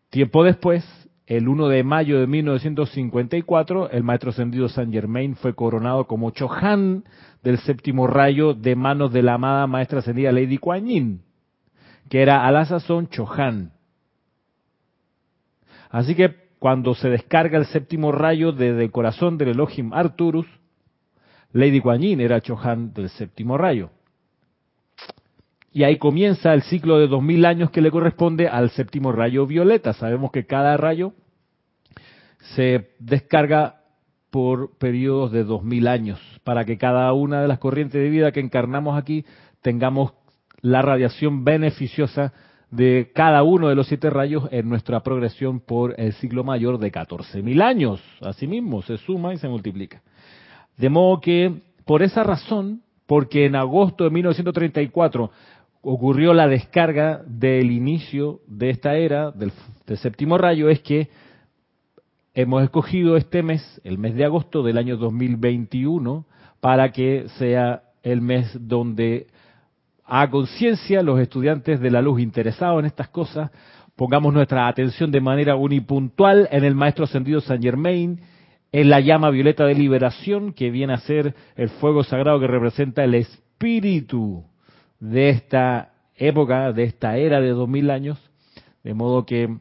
Tiempo 0.09 0.43
después, 0.43 0.83
el 1.27 1.47
1 1.47 1.67
de 1.67 1.83
mayo 1.83 2.19
de 2.19 2.27
1954, 2.27 3.91
el 3.91 4.03
maestro 4.03 4.31
ascendido 4.31 4.69
Saint 4.69 4.91
Germain 4.91 5.35
fue 5.35 5.53
coronado 5.53 6.07
como 6.07 6.31
Chohan 6.31 7.03
del 7.43 7.57
séptimo 7.59 8.07
rayo 8.07 8.53
de 8.53 8.75
manos 8.75 9.13
de 9.13 9.21
la 9.21 9.35
amada 9.35 9.67
maestra 9.67 9.99
ascendida 9.99 10.31
Lady 10.31 10.57
Kuan 10.57 10.87
Yin, 10.87 11.21
que 12.09 12.21
era 12.21 12.45
a 12.45 12.51
la 12.51 12.65
sazón 12.65 13.09
Chohan. 13.09 13.71
Así 15.89 16.15
que 16.15 16.35
cuando 16.59 16.95
se 16.95 17.09
descarga 17.09 17.57
el 17.57 17.65
séptimo 17.65 18.11
rayo 18.11 18.51
desde 18.51 18.83
el 18.83 18.91
corazón 18.91 19.37
del 19.37 19.49
Elohim 19.49 19.93
Arturus, 19.93 20.47
Lady 21.53 21.79
Kuan 21.79 22.01
Yin 22.01 22.21
era 22.21 22.41
Chohan 22.41 22.93
del 22.93 23.09
séptimo 23.09 23.57
rayo. 23.57 23.89
Y 25.71 25.83
ahí 25.83 25.97
comienza 25.97 26.53
el 26.53 26.63
ciclo 26.63 26.97
de 26.97 27.07
dos 27.07 27.21
mil 27.21 27.45
años 27.45 27.69
que 27.69 27.81
le 27.81 27.91
corresponde 27.91 28.47
al 28.47 28.71
séptimo 28.71 29.11
rayo 29.11 29.45
violeta. 29.45 29.93
Sabemos 29.93 30.31
que 30.31 30.45
cada 30.45 30.75
rayo 30.75 31.13
se 32.55 32.91
descarga 32.99 33.81
por 34.31 34.77
periodos 34.77 35.31
de 35.31 35.43
dos 35.43 35.63
mil 35.63 35.87
años, 35.87 36.19
para 36.43 36.65
que 36.65 36.77
cada 36.77 37.11
una 37.13 37.41
de 37.41 37.47
las 37.47 37.59
corrientes 37.59 38.01
de 38.01 38.09
vida 38.09 38.31
que 38.31 38.39
encarnamos 38.39 38.97
aquí 38.97 39.25
tengamos 39.61 40.13
la 40.61 40.81
radiación 40.81 41.43
beneficiosa 41.43 42.33
de 42.71 43.11
cada 43.13 43.43
uno 43.43 43.69
de 43.69 43.75
los 43.75 43.87
siete 43.87 44.09
rayos 44.09 44.49
en 44.51 44.67
nuestra 44.67 45.01
progresión 45.01 45.59
por 45.59 45.99
el 45.99 46.13
ciclo 46.13 46.43
mayor 46.43 46.79
de 46.79 46.91
catorce 46.91 47.41
mil 47.41 47.61
años. 47.61 48.03
Asimismo, 48.21 48.81
se 48.81 48.97
suma 48.97 49.33
y 49.33 49.37
se 49.37 49.47
multiplica. 49.47 50.01
De 50.77 50.89
modo 50.89 51.21
que, 51.21 51.61
por 51.85 52.03
esa 52.03 52.23
razón, 52.23 52.81
porque 53.05 53.45
en 53.45 53.55
agosto 53.55 54.03
de 54.03 54.09
1934 54.09 55.31
ocurrió 55.81 56.33
la 56.33 56.47
descarga 56.47 57.23
del 57.25 57.71
inicio 57.71 58.41
de 58.47 58.69
esta 58.69 58.95
era, 58.95 59.31
del, 59.31 59.51
séptimo 59.97 60.37
rayo, 60.37 60.69
es 60.69 60.81
que 60.81 61.09
hemos 62.33 62.63
escogido 62.63 63.15
este 63.15 63.41
mes, 63.41 63.81
el 63.85 63.97
mes 63.97 64.13
de 64.15 64.25
agosto 64.25 64.63
del 64.63 64.77
año 64.77 64.97
2021, 64.97 66.25
para 66.59 66.91
que 66.91 67.27
sea 67.37 67.83
el 68.03 68.21
mes 68.21 68.55
donde 68.59 69.27
a 70.07 70.29
conciencia 70.29 71.03
los 71.03 71.19
estudiantes 71.19 71.79
de 71.81 71.91
la 71.91 72.01
luz 72.01 72.21
interesados 72.21 72.79
en 72.79 72.85
estas 72.85 73.09
cosas 73.09 73.51
pongamos 73.97 74.33
nuestra 74.33 74.67
atención 74.67 75.11
de 75.11 75.19
manera 75.19 75.55
unipuntual 75.55 76.47
en 76.51 76.63
el 76.63 76.75
Maestro 76.75 77.05
Ascendido 77.05 77.41
San 77.41 77.61
Germain, 77.61 78.21
en 78.71 78.89
la 78.89 78.99
llama 79.01 79.31
violeta 79.31 79.65
de 79.65 79.73
liberación, 79.73 80.53
que 80.53 80.69
viene 80.69 80.93
a 80.93 80.97
ser 80.97 81.33
el 81.55 81.69
fuego 81.69 82.03
sagrado 82.03 82.39
que 82.39 82.47
representa 82.47 83.03
el 83.03 83.15
espíritu 83.15 84.45
de 84.99 85.29
esta 85.29 85.93
época, 86.15 86.71
de 86.73 86.83
esta 86.83 87.17
era 87.17 87.41
de 87.41 87.49
dos 87.49 87.67
mil 87.67 87.89
años, 87.89 88.19
de 88.83 88.93
modo 88.93 89.25
que 89.25 89.57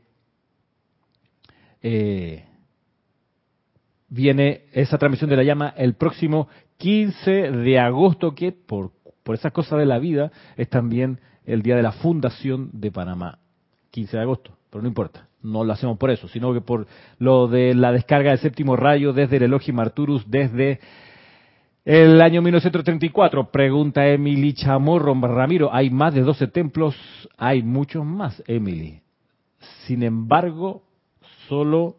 eh, 1.82 2.44
viene 4.08 4.64
esa 4.72 4.98
transmisión 4.98 5.30
de 5.30 5.36
la 5.36 5.44
llama 5.44 5.72
el 5.76 5.94
próximo 5.94 6.48
15 6.76 7.52
de 7.52 7.78
agosto, 7.78 8.34
que 8.34 8.52
por, 8.52 8.92
por 9.26 9.35
esas 9.35 9.50
cosas 9.50 9.80
de 9.80 9.87
la 9.87 9.99
vida 9.99 10.30
es 10.56 10.71
también 10.71 11.18
el 11.45 11.62
día 11.62 11.75
de 11.75 11.83
la 11.83 11.90
fundación 11.90 12.71
de 12.73 12.92
Panamá, 12.92 13.40
15 13.90 14.16
de 14.16 14.23
agosto, 14.23 14.56
pero 14.71 14.83
no 14.83 14.88
importa, 14.88 15.26
no 15.42 15.64
lo 15.64 15.73
hacemos 15.73 15.99
por 15.99 16.12
eso, 16.12 16.28
sino 16.28 16.54
que 16.54 16.61
por 16.61 16.87
lo 17.18 17.49
de 17.49 17.75
la 17.75 17.90
descarga 17.90 18.30
del 18.30 18.38
séptimo 18.38 18.76
rayo 18.76 19.12
desde 19.12 19.38
el 19.38 19.42
Elohim 19.42 19.80
Arturus, 19.80 20.30
desde 20.30 20.78
el 21.85 22.23
año 22.23 22.40
1934, 22.40 23.50
pregunta 23.50 24.06
Emily 24.06 24.52
Chamorro 24.52 25.12
Ramiro, 25.14 25.75
hay 25.75 25.90
más 25.90 26.14
de 26.14 26.21
12 26.21 26.47
templos, 26.47 26.95
hay 27.37 27.64
muchos 27.64 28.04
más, 28.04 28.40
Emily. 28.47 29.00
Sin 29.87 30.04
embargo, 30.04 30.85
solo 31.49 31.97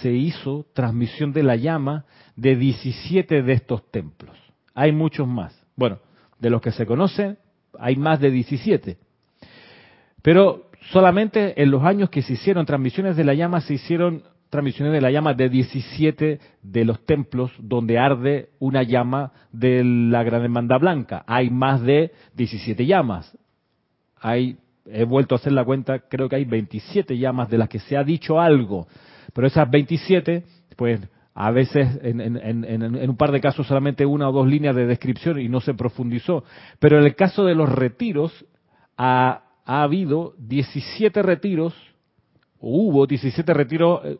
se 0.00 0.10
hizo 0.10 0.64
transmisión 0.72 1.34
de 1.34 1.42
la 1.42 1.56
llama 1.56 2.06
de 2.34 2.56
17 2.56 3.42
de 3.42 3.52
estos 3.52 3.90
templos. 3.90 4.38
Hay 4.74 4.92
muchos 4.92 5.28
más. 5.28 5.54
Bueno, 5.76 5.98
de 6.42 6.50
los 6.50 6.60
que 6.60 6.72
se 6.72 6.84
conocen, 6.84 7.38
hay 7.78 7.94
más 7.94 8.20
de 8.20 8.30
17. 8.32 8.98
Pero 10.22 10.70
solamente 10.90 11.62
en 11.62 11.70
los 11.70 11.84
años 11.84 12.10
que 12.10 12.20
se 12.20 12.32
hicieron 12.32 12.66
transmisiones 12.66 13.16
de 13.16 13.22
la 13.22 13.34
llama 13.34 13.60
se 13.60 13.74
hicieron 13.74 14.24
transmisiones 14.50 14.92
de 14.92 15.00
la 15.00 15.12
llama 15.12 15.34
de 15.34 15.48
17 15.48 16.40
de 16.62 16.84
los 16.84 17.06
templos 17.06 17.52
donde 17.58 17.98
arde 17.98 18.50
una 18.58 18.82
llama 18.82 19.32
de 19.52 19.84
la 19.84 20.24
Gran 20.24 20.42
Hermandad 20.42 20.80
Blanca. 20.80 21.22
Hay 21.28 21.48
más 21.48 21.80
de 21.80 22.10
17 22.34 22.84
llamas. 22.86 23.38
Hay, 24.16 24.58
he 24.86 25.04
vuelto 25.04 25.36
a 25.36 25.38
hacer 25.38 25.52
la 25.52 25.64
cuenta, 25.64 26.00
creo 26.00 26.28
que 26.28 26.36
hay 26.36 26.44
27 26.44 27.16
llamas 27.18 27.50
de 27.50 27.58
las 27.58 27.68
que 27.68 27.78
se 27.78 27.96
ha 27.96 28.02
dicho 28.02 28.40
algo. 28.40 28.88
Pero 29.32 29.46
esas 29.46 29.70
27, 29.70 30.42
pues 30.76 31.00
a 31.34 31.50
veces 31.50 31.98
en, 32.02 32.20
en, 32.20 33.10
un 33.10 33.16
par 33.16 33.32
de 33.32 33.40
casos 33.40 33.66
solamente 33.66 34.04
una 34.04 34.28
o 34.28 34.32
dos 34.32 34.46
líneas 34.46 34.76
de 34.76 34.86
descripción 34.86 35.40
y 35.40 35.48
no 35.48 35.60
se 35.60 35.74
profundizó. 35.74 36.44
Pero 36.78 36.98
en 36.98 37.04
el 37.04 37.14
caso 37.14 37.44
de 37.44 37.54
los 37.54 37.70
retiros, 37.70 38.44
ha, 38.98 39.42
ha 39.64 39.82
habido 39.82 40.34
17 40.38 41.22
retiros, 41.22 41.74
hubo 42.60 43.06
17 43.06 43.54
retiros 43.54 44.00
eh, 44.04 44.18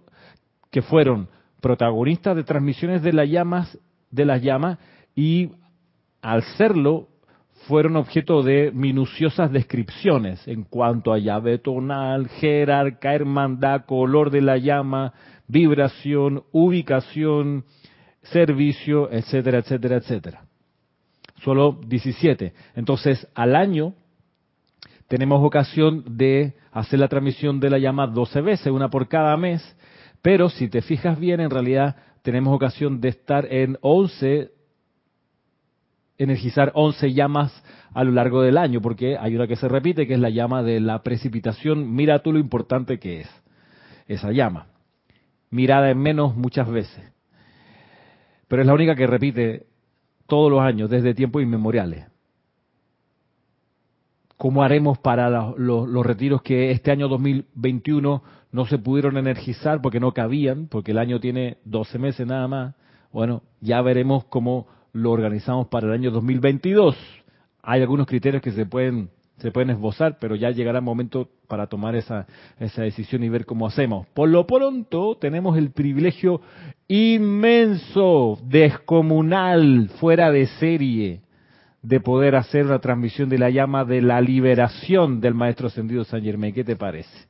que 0.70 0.82
fueron 0.82 1.28
protagonistas 1.60 2.34
de 2.34 2.44
transmisiones 2.44 3.02
de 3.02 3.12
las 3.12 3.28
llamas, 3.28 3.78
de 4.10 4.24
las 4.24 4.42
llamas, 4.42 4.78
y 5.14 5.50
al 6.22 6.42
serlo 6.56 7.08
fueron 7.68 7.96
objeto 7.96 8.42
de 8.42 8.72
minuciosas 8.72 9.52
descripciones 9.52 10.46
en 10.48 10.64
cuanto 10.64 11.12
a 11.12 11.18
llave 11.18 11.58
tonal, 11.58 12.28
jerarca, 12.28 13.14
hermandad, 13.14 13.84
color 13.84 14.30
de 14.30 14.40
la 14.40 14.56
llama, 14.56 15.12
vibración, 15.52 16.44
ubicación, 16.50 17.64
servicio, 18.22 19.10
etcétera, 19.12 19.58
etcétera, 19.58 19.96
etcétera. 19.96 20.44
Solo 21.44 21.78
17. 21.86 22.52
Entonces, 22.74 23.28
al 23.34 23.54
año 23.54 23.94
tenemos 25.08 25.44
ocasión 25.44 26.16
de 26.16 26.54
hacer 26.72 26.98
la 26.98 27.08
transmisión 27.08 27.60
de 27.60 27.68
la 27.68 27.78
llama 27.78 28.06
12 28.06 28.40
veces, 28.40 28.72
una 28.72 28.88
por 28.88 29.08
cada 29.08 29.36
mes, 29.36 29.60
pero 30.22 30.48
si 30.48 30.68
te 30.68 30.80
fijas 30.80 31.18
bien, 31.18 31.40
en 31.40 31.50
realidad 31.50 31.96
tenemos 32.22 32.54
ocasión 32.54 33.00
de 33.00 33.08
estar 33.08 33.46
en 33.52 33.76
11, 33.82 34.52
energizar 36.16 36.72
11 36.74 37.12
llamas 37.12 37.62
a 37.92 38.04
lo 38.04 38.12
largo 38.12 38.40
del 38.40 38.56
año, 38.56 38.80
porque 38.80 39.18
hay 39.18 39.34
una 39.34 39.46
que 39.46 39.56
se 39.56 39.68
repite, 39.68 40.06
que 40.06 40.14
es 40.14 40.20
la 40.20 40.30
llama 40.30 40.62
de 40.62 40.80
la 40.80 41.02
precipitación. 41.02 41.94
Mira 41.94 42.20
tú 42.20 42.32
lo 42.32 42.38
importante 42.38 42.98
que 42.98 43.20
es 43.22 43.42
esa 44.06 44.30
llama. 44.30 44.71
Mirada 45.52 45.90
en 45.90 45.98
menos 45.98 46.34
muchas 46.34 46.68
veces. 46.68 47.04
Pero 48.48 48.62
es 48.62 48.66
la 48.66 48.74
única 48.74 48.96
que 48.96 49.06
repite 49.06 49.66
todos 50.26 50.50
los 50.50 50.60
años, 50.60 50.90
desde 50.90 51.14
tiempos 51.14 51.42
inmemoriales. 51.42 52.06
¿Cómo 54.36 54.64
haremos 54.64 54.98
para 54.98 55.30
los, 55.30 55.88
los 55.88 56.04
retiros 56.04 56.42
que 56.42 56.72
este 56.72 56.90
año 56.90 57.06
2021 57.06 58.22
no 58.50 58.66
se 58.66 58.78
pudieron 58.78 59.16
energizar 59.16 59.80
porque 59.80 60.00
no 60.00 60.12
cabían, 60.12 60.66
porque 60.66 60.90
el 60.90 60.98
año 60.98 61.20
tiene 61.20 61.58
12 61.64 61.98
meses 61.98 62.26
nada 62.26 62.48
más. 62.48 62.74
Bueno, 63.12 63.42
ya 63.60 63.80
veremos 63.82 64.24
cómo 64.24 64.66
lo 64.92 65.10
organizamos 65.10 65.68
para 65.68 65.86
el 65.86 65.92
año 65.92 66.10
2022. 66.10 66.96
Hay 67.62 67.80
algunos 67.80 68.06
criterios 68.06 68.42
que 68.42 68.52
se 68.52 68.66
pueden 68.66 69.10
se 69.42 69.50
pueden 69.50 69.70
esbozar, 69.70 70.18
pero 70.20 70.36
ya 70.36 70.50
llegará 70.50 70.78
el 70.78 70.84
momento 70.84 71.28
para 71.48 71.66
tomar 71.66 71.96
esa, 71.96 72.26
esa 72.60 72.82
decisión 72.82 73.24
y 73.24 73.28
ver 73.28 73.44
cómo 73.44 73.66
hacemos. 73.66 74.06
Por 74.14 74.28
lo 74.28 74.46
pronto, 74.46 75.16
tenemos 75.20 75.58
el 75.58 75.72
privilegio 75.72 76.40
inmenso, 76.86 78.38
descomunal, 78.44 79.90
fuera 79.98 80.30
de 80.30 80.46
serie, 80.46 81.22
de 81.82 81.98
poder 81.98 82.36
hacer 82.36 82.66
la 82.66 82.78
transmisión 82.78 83.28
de 83.28 83.38
la 83.38 83.50
llama 83.50 83.84
de 83.84 84.00
la 84.00 84.20
liberación 84.20 85.20
del 85.20 85.34
Maestro 85.34 85.66
Ascendido 85.66 86.04
San 86.04 86.22
Germán. 86.22 86.52
¿Qué 86.52 86.62
te 86.62 86.76
parece? 86.76 87.26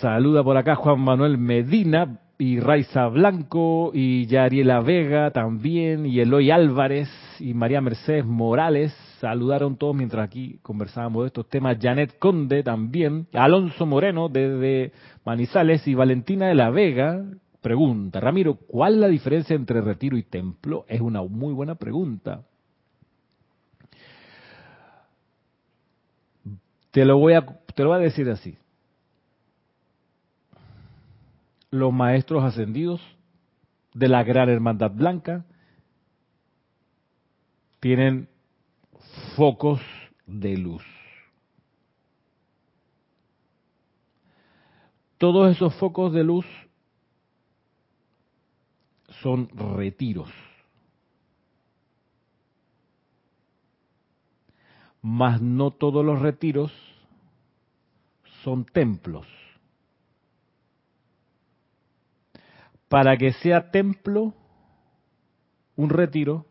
Saluda 0.00 0.42
por 0.42 0.56
acá 0.56 0.76
Juan 0.76 0.98
Manuel 1.00 1.36
Medina 1.36 2.20
y 2.40 2.58
Raiza 2.58 3.06
Blanco 3.08 3.90
y 3.92 4.24
Yariela 4.26 4.80
Vega 4.80 5.30
también 5.30 6.06
y 6.06 6.20
Eloy 6.20 6.50
Álvarez 6.50 7.10
y 7.38 7.52
María 7.52 7.82
Mercedes 7.82 8.24
Morales. 8.24 8.96
Saludaron 9.20 9.76
todos 9.76 9.94
mientras 9.94 10.24
aquí 10.24 10.58
conversábamos 10.62 11.24
de 11.24 11.26
estos 11.26 11.50
temas. 11.50 11.76
Janet 11.78 12.18
Conde 12.18 12.62
también. 12.62 13.26
Alonso 13.34 13.84
Moreno 13.84 14.30
desde 14.30 14.92
Manizales 15.22 15.86
y 15.86 15.94
Valentina 15.94 16.48
de 16.48 16.54
la 16.54 16.70
Vega. 16.70 17.22
Pregunta, 17.60 18.20
Ramiro, 18.20 18.54
¿cuál 18.54 18.94
es 18.94 19.00
la 19.00 19.08
diferencia 19.08 19.54
entre 19.54 19.82
retiro 19.82 20.16
y 20.16 20.22
templo? 20.22 20.86
Es 20.88 21.02
una 21.02 21.22
muy 21.22 21.52
buena 21.52 21.74
pregunta. 21.74 22.40
Te 26.90 27.04
lo 27.04 27.18
voy 27.18 27.34
a, 27.34 27.44
te 27.44 27.82
lo 27.82 27.90
voy 27.90 27.98
a 27.98 28.00
decir 28.00 28.30
así. 28.30 28.56
Los 31.70 31.92
maestros 31.92 32.44
ascendidos 32.44 33.00
de 33.94 34.08
la 34.08 34.22
Gran 34.24 34.48
Hermandad 34.48 34.90
Blanca 34.92 35.44
tienen 37.80 38.28
focos 39.36 39.80
de 40.26 40.56
luz. 40.56 40.84
todos 45.20 45.54
esos 45.54 45.74
focos 45.74 46.14
de 46.14 46.24
luz 46.24 46.46
son 49.20 49.50
retiros. 49.76 50.30
Mas 55.02 55.42
no 55.42 55.72
todos 55.72 56.02
los 56.02 56.20
retiros 56.20 56.72
son 58.42 58.64
templos. 58.64 59.26
Para 62.90 63.16
que 63.16 63.32
sea 63.34 63.70
templo, 63.70 64.34
un 65.76 65.90
retiro 65.90 66.44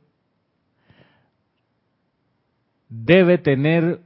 debe 2.87 3.37
tener 3.39 3.99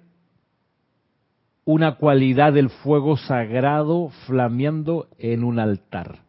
una 1.64 1.98
cualidad 1.98 2.52
del 2.52 2.72
fuego 2.72 3.18
sagrado 3.18 4.10
flameando 4.26 5.10
en 5.20 5.44
un 5.44 5.60
altar. 5.60 6.24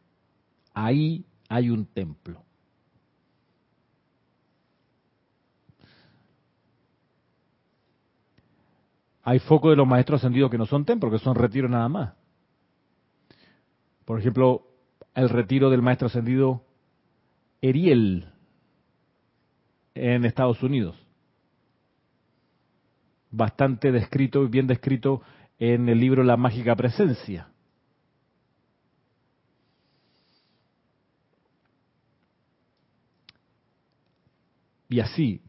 Ahí 0.74 1.24
hay 1.48 1.70
un 1.70 1.86
templo. 1.86 2.42
Hay 9.22 9.38
focos 9.38 9.70
de 9.70 9.76
los 9.76 9.88
maestros 9.88 10.20
ascendidos 10.20 10.50
que 10.50 10.58
no 10.58 10.66
son 10.66 10.84
templos, 10.84 11.10
que 11.10 11.18
son 11.18 11.34
retiros 11.34 11.70
nada 11.70 11.88
más. 11.88 12.12
Por 14.04 14.20
ejemplo, 14.20 14.73
el 15.14 15.28
retiro 15.28 15.70
del 15.70 15.82
maestro 15.82 16.08
ascendido 16.08 16.64
Eriel 17.60 18.28
en 19.94 20.24
Estados 20.24 20.62
Unidos. 20.62 20.96
Bastante 23.30 23.92
descrito 23.92 24.42
y 24.44 24.48
bien 24.48 24.66
descrito 24.66 25.22
en 25.58 25.88
el 25.88 25.98
libro 25.98 26.22
La 26.22 26.36
mágica 26.36 26.74
presencia. 26.76 27.48
Y 34.88 35.00
así, 35.00 35.40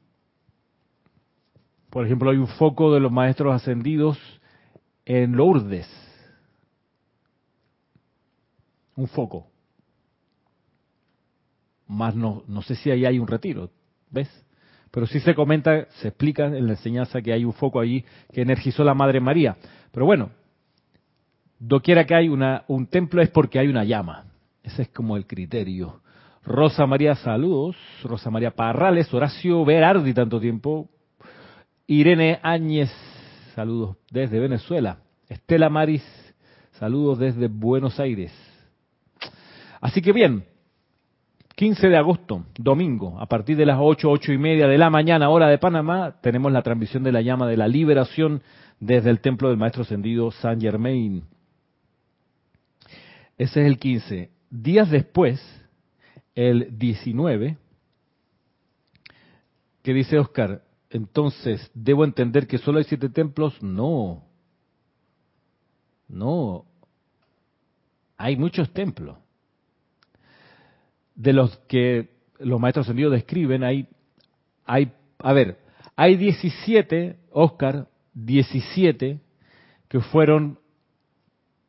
por 1.89 2.05
ejemplo, 2.05 2.31
hay 2.31 2.37
un 2.37 2.47
foco 2.47 2.93
de 2.93 2.99
los 2.99 3.11
maestros 3.11 3.53
ascendidos 3.53 4.17
en 5.05 5.33
Lourdes. 5.33 5.87
Un 8.95 9.07
foco. 9.07 9.54
Más 11.87 12.15
no, 12.15 12.43
no 12.47 12.61
sé 12.61 12.75
si 12.75 12.91
ahí 12.91 13.05
hay 13.05 13.19
un 13.19 13.27
retiro, 13.27 13.69
¿ves? 14.09 14.29
Pero 14.91 15.07
sí 15.07 15.19
se 15.19 15.35
comenta, 15.35 15.87
se 16.01 16.07
explica 16.07 16.45
en 16.45 16.65
la 16.65 16.73
enseñanza 16.73 17.21
que 17.21 17.33
hay 17.33 17.43
un 17.43 17.53
foco 17.53 17.79
allí 17.79 18.05
que 18.31 18.41
energizó 18.41 18.83
la 18.83 18.93
Madre 18.93 19.19
María. 19.19 19.57
Pero 19.91 20.05
bueno, 20.05 20.29
doquiera 21.59 22.05
que 22.05 22.15
hay 22.15 22.29
una, 22.29 22.63
un 22.67 22.87
templo 22.87 23.21
es 23.21 23.29
porque 23.29 23.59
hay 23.59 23.67
una 23.67 23.83
llama. 23.83 24.25
Ese 24.63 24.83
es 24.83 24.89
como 24.89 25.17
el 25.17 25.27
criterio. 25.27 26.01
Rosa 26.43 26.85
María, 26.85 27.15
saludos. 27.15 27.75
Rosa 28.03 28.29
María 28.29 28.51
Parrales, 28.51 29.13
Horacio 29.13 29.65
Berardi, 29.65 30.13
tanto 30.13 30.39
tiempo. 30.39 30.89
Irene 31.87 32.39
Áñez, 32.41 32.91
saludos 33.53 33.97
desde 34.09 34.39
Venezuela. 34.39 34.99
Estela 35.27 35.69
Maris, 35.69 36.03
saludos 36.73 37.19
desde 37.19 37.47
Buenos 37.47 37.99
Aires. 37.99 38.31
Así 39.81 40.01
que 40.01 40.13
bien, 40.13 40.45
15 41.55 41.87
de 41.87 41.97
agosto, 41.97 42.45
domingo, 42.57 43.17
a 43.19 43.27
partir 43.27 43.55
de 43.55 43.65
las 43.65 43.77
8, 43.79 44.09
ocho 44.09 44.33
y 44.33 44.37
media 44.37 44.67
de 44.67 44.77
la 44.77 44.89
mañana, 44.89 45.29
hora 45.29 45.47
de 45.47 45.57
Panamá, 45.57 46.17
tenemos 46.21 46.51
la 46.51 46.61
transmisión 46.61 47.03
de 47.03 47.13
la 47.13 47.21
llama 47.21 47.47
de 47.47 47.55
la 47.55 47.69
liberación 47.69 48.41
desde 48.81 49.09
el 49.09 49.21
templo 49.21 49.47
del 49.47 49.57
Maestro 49.57 49.83
Ascendido 49.83 50.31
San 50.31 50.59
Germain. 50.59 51.23
Ese 53.37 53.61
es 53.61 53.67
el 53.67 53.79
15. 53.79 54.31
Días 54.49 54.89
después, 54.89 55.41
el 56.35 56.77
19, 56.77 57.57
que 59.81 59.93
dice 59.93 60.19
Oscar, 60.19 60.61
entonces, 60.89 61.71
¿debo 61.73 62.03
entender 62.03 62.47
que 62.47 62.57
solo 62.57 62.79
hay 62.79 62.83
siete 62.83 63.07
templos? 63.07 63.61
No, 63.63 64.23
no, 66.09 66.65
hay 68.17 68.35
muchos 68.35 68.71
templos. 68.71 69.17
De 71.15 71.33
los 71.33 71.57
que 71.67 72.09
los 72.39 72.59
maestros 72.59 72.85
ascendidos 72.85 73.13
describen, 73.13 73.63
hay, 73.63 73.87
hay, 74.65 74.91
a 75.19 75.33
ver, 75.33 75.57
hay 75.95 76.17
17, 76.17 77.15
Oscar, 77.31 77.87
17 78.13 79.19
que 79.87 79.99
fueron 80.01 80.59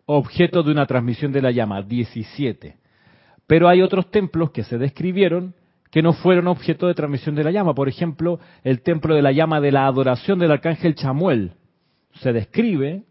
objeto 0.06 0.62
de 0.62 0.72
una 0.72 0.86
transmisión 0.86 1.32
de 1.32 1.42
la 1.42 1.50
llama, 1.50 1.82
17. 1.82 2.76
Pero 3.46 3.68
hay 3.68 3.82
otros 3.82 4.10
templos 4.10 4.50
que 4.50 4.64
se 4.64 4.78
describieron 4.78 5.54
que 5.90 6.02
no 6.02 6.12
fueron 6.12 6.48
objeto 6.48 6.88
de 6.88 6.94
transmisión 6.94 7.34
de 7.34 7.44
la 7.44 7.50
llama. 7.50 7.74
Por 7.74 7.88
ejemplo, 7.88 8.40
el 8.64 8.82
templo 8.82 9.14
de 9.14 9.22
la 9.22 9.32
llama 9.32 9.60
de 9.60 9.72
la 9.72 9.86
adoración 9.86 10.38
del 10.38 10.50
arcángel 10.50 10.94
Chamuel 10.94 11.52
se 12.20 12.32
describe, 12.32 13.04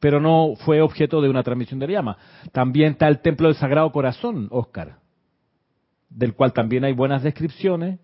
pero 0.00 0.20
no 0.20 0.54
fue 0.56 0.80
objeto 0.80 1.20
de 1.20 1.28
una 1.28 1.42
transmisión 1.42 1.80
de 1.80 1.86
la 1.86 1.92
llama. 1.92 2.16
También 2.52 2.92
está 2.92 3.08
el 3.08 3.20
templo 3.20 3.48
del 3.48 3.56
Sagrado 3.56 3.90
Corazón, 3.92 4.48
Oscar, 4.50 4.98
del 6.08 6.34
cual 6.34 6.52
también 6.52 6.84
hay 6.84 6.92
buenas 6.92 7.22
descripciones, 7.22 7.98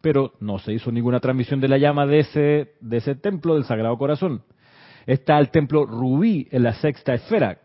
pero 0.00 0.34
no 0.40 0.58
se 0.58 0.72
hizo 0.72 0.92
ninguna 0.92 1.20
transmisión 1.20 1.60
de 1.60 1.68
la 1.68 1.78
llama 1.78 2.06
de 2.06 2.18
ese, 2.20 2.74
de 2.80 2.96
ese 2.96 3.14
templo 3.14 3.54
del 3.54 3.64
Sagrado 3.64 3.96
Corazón. 3.96 4.42
Está 5.06 5.38
el 5.38 5.50
templo 5.50 5.84
Rubí 5.86 6.48
en 6.50 6.62
la 6.62 6.74
sexta 6.74 7.14
esfera, 7.14 7.58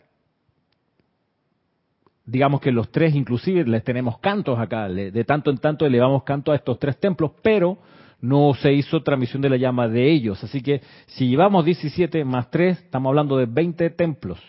digamos 2.26 2.62
que 2.62 2.72
los 2.72 2.92
tres 2.92 3.16
inclusive 3.16 3.64
les 3.66 3.84
tenemos 3.84 4.20
cantos 4.20 4.60
acá, 4.60 4.88
de 4.88 5.24
tanto 5.24 5.50
en 5.50 5.58
tanto 5.58 5.86
elevamos 5.86 6.24
canto 6.24 6.52
a 6.52 6.56
estos 6.56 6.78
tres 6.78 7.00
templos, 7.00 7.32
pero 7.42 7.80
no 8.22 8.54
se 8.54 8.74
hizo 8.74 9.02
transmisión 9.04 9.42
de 9.42 9.50
la 9.50 9.58
llama 9.58 9.88
de 9.88 10.12
ellos. 10.12 10.44
Así 10.44 10.62
que 10.62 10.82
si 11.08 11.30
llevamos 11.30 11.66
17 11.66 12.26
más 12.26 12.50
3, 12.50 12.80
estamos 12.80 13.10
hablando 13.10 13.38
de 13.38 13.46
20 13.46 13.90
templos. 13.92 14.40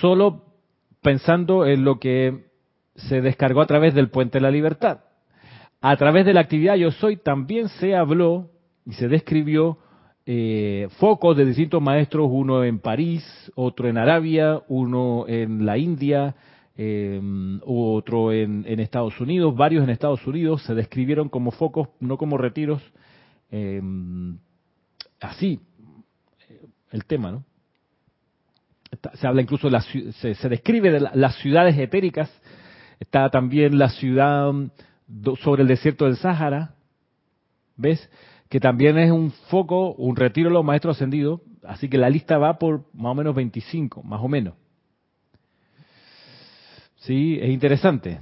Solo 0.00 0.44
pensando 1.00 1.66
en 1.66 1.84
lo 1.84 1.98
que 1.98 2.46
se 2.94 3.20
descargó 3.20 3.60
a 3.60 3.66
través 3.66 3.94
del 3.94 4.10
Puente 4.10 4.38
de 4.38 4.42
la 4.42 4.50
Libertad. 4.50 5.00
A 5.80 5.96
través 5.96 6.24
de 6.24 6.34
la 6.34 6.40
actividad 6.40 6.76
Yo 6.76 6.92
Soy 6.92 7.16
también 7.16 7.68
se 7.68 7.96
habló 7.96 8.50
y 8.86 8.92
se 8.92 9.08
describió 9.08 9.78
eh, 10.24 10.88
focos 10.98 11.36
de 11.36 11.44
distintos 11.44 11.82
maestros, 11.82 12.28
uno 12.30 12.62
en 12.62 12.78
París, 12.78 13.24
otro 13.56 13.88
en 13.88 13.98
Arabia, 13.98 14.62
uno 14.68 15.24
en 15.26 15.66
la 15.66 15.78
India, 15.78 16.36
eh, 16.84 17.60
otro 17.64 18.32
en, 18.32 18.64
Estados 18.80 19.20
Unidos, 19.20 19.54
varios 19.54 19.84
en 19.84 19.90
Estados 19.90 20.26
Unidos, 20.26 20.62
se 20.62 20.74
describieron 20.74 21.28
como 21.28 21.50
focos, 21.50 21.88
no 22.00 22.16
como 22.16 22.38
retiros. 22.38 22.82
Eh, 23.50 23.80
así, 25.20 25.60
el 26.90 27.04
tema, 27.04 27.30
¿no? 27.30 27.44
Se 29.14 29.26
habla 29.26 29.42
incluso, 29.42 29.68
de 29.68 29.72
la, 29.72 29.80
se, 29.80 30.34
se 30.34 30.48
describe 30.48 30.90
de 30.90 31.00
las 31.14 31.36
ciudades 31.36 31.78
etéricas, 31.78 32.30
está 33.00 33.30
también 33.30 33.78
la 33.78 33.88
ciudad 33.88 34.52
mm, 34.52 34.70
sobre 35.42 35.62
el 35.62 35.68
desierto 35.68 36.04
del 36.06 36.16
Sáhara, 36.16 36.74
¿ves? 37.76 38.10
que 38.48 38.60
también 38.60 38.98
es 38.98 39.10
un 39.10 39.30
foco, 39.30 39.94
un 39.94 40.14
retiro 40.14 40.50
de 40.50 40.54
los 40.54 40.64
maestros 40.64 40.96
ascendidos, 40.96 41.40
así 41.64 41.88
que 41.88 41.96
la 41.96 42.10
lista 42.10 42.36
va 42.36 42.58
por 42.58 42.84
más 42.92 43.12
o 43.12 43.14
menos 43.14 43.34
25, 43.34 44.02
más 44.02 44.20
o 44.20 44.28
menos. 44.28 44.54
Sí, 47.02 47.38
es 47.40 47.50
interesante, 47.50 48.20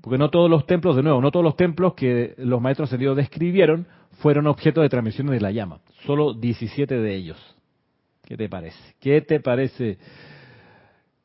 porque 0.00 0.18
no 0.18 0.28
todos 0.28 0.50
los 0.50 0.66
templos, 0.66 0.96
de 0.96 1.04
nuevo, 1.04 1.20
no 1.20 1.30
todos 1.30 1.44
los 1.44 1.56
templos 1.56 1.94
que 1.94 2.34
los 2.38 2.60
maestros 2.60 2.88
ascendidos 2.88 3.16
describieron 3.16 3.86
fueron 4.20 4.48
objeto 4.48 4.80
de 4.80 4.88
transmisiones 4.88 5.32
de 5.32 5.40
la 5.40 5.52
llama, 5.52 5.80
solo 6.04 6.34
17 6.34 6.98
de 6.98 7.14
ellos. 7.14 7.56
¿Qué 8.24 8.36
te 8.36 8.48
parece? 8.48 8.78
¿Qué 9.00 9.20
te 9.20 9.38
parece? 9.38 9.98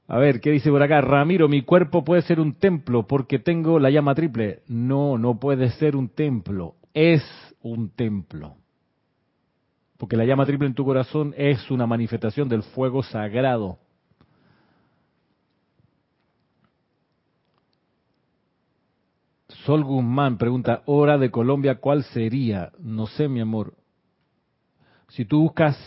A 0.07 0.19
ver, 0.19 0.39
¿qué 0.39 0.51
dice 0.51 0.69
por 0.69 0.83
acá? 0.83 1.01
Ramiro, 1.01 1.49
mi 1.49 1.63
cuerpo 1.63 2.03
puede 2.03 2.21
ser 2.21 2.39
un 2.39 2.53
templo 2.53 3.07
porque 3.07 3.39
tengo 3.39 3.79
la 3.79 3.89
llama 3.89 4.13
triple. 4.13 4.59
No, 4.67 5.17
no 5.17 5.39
puede 5.39 5.71
ser 5.71 5.95
un 5.95 6.09
templo. 6.09 6.75
Es 6.93 7.23
un 7.61 7.89
templo. 7.89 8.55
Porque 9.97 10.15
la 10.15 10.25
llama 10.25 10.45
triple 10.45 10.67
en 10.67 10.75
tu 10.75 10.85
corazón 10.85 11.33
es 11.37 11.71
una 11.71 11.87
manifestación 11.87 12.47
del 12.47 12.63
fuego 12.63 13.01
sagrado. 13.01 13.79
Sol 19.65 19.85
Guzmán 19.85 20.37
pregunta, 20.37 20.81
hora 20.87 21.17
de 21.17 21.31
Colombia, 21.31 21.75
¿cuál 21.75 22.03
sería? 22.03 22.73
No 22.79 23.07
sé, 23.07 23.29
mi 23.29 23.39
amor. 23.39 23.75
Si 25.07 25.23
tú 25.23 25.41
buscas 25.41 25.77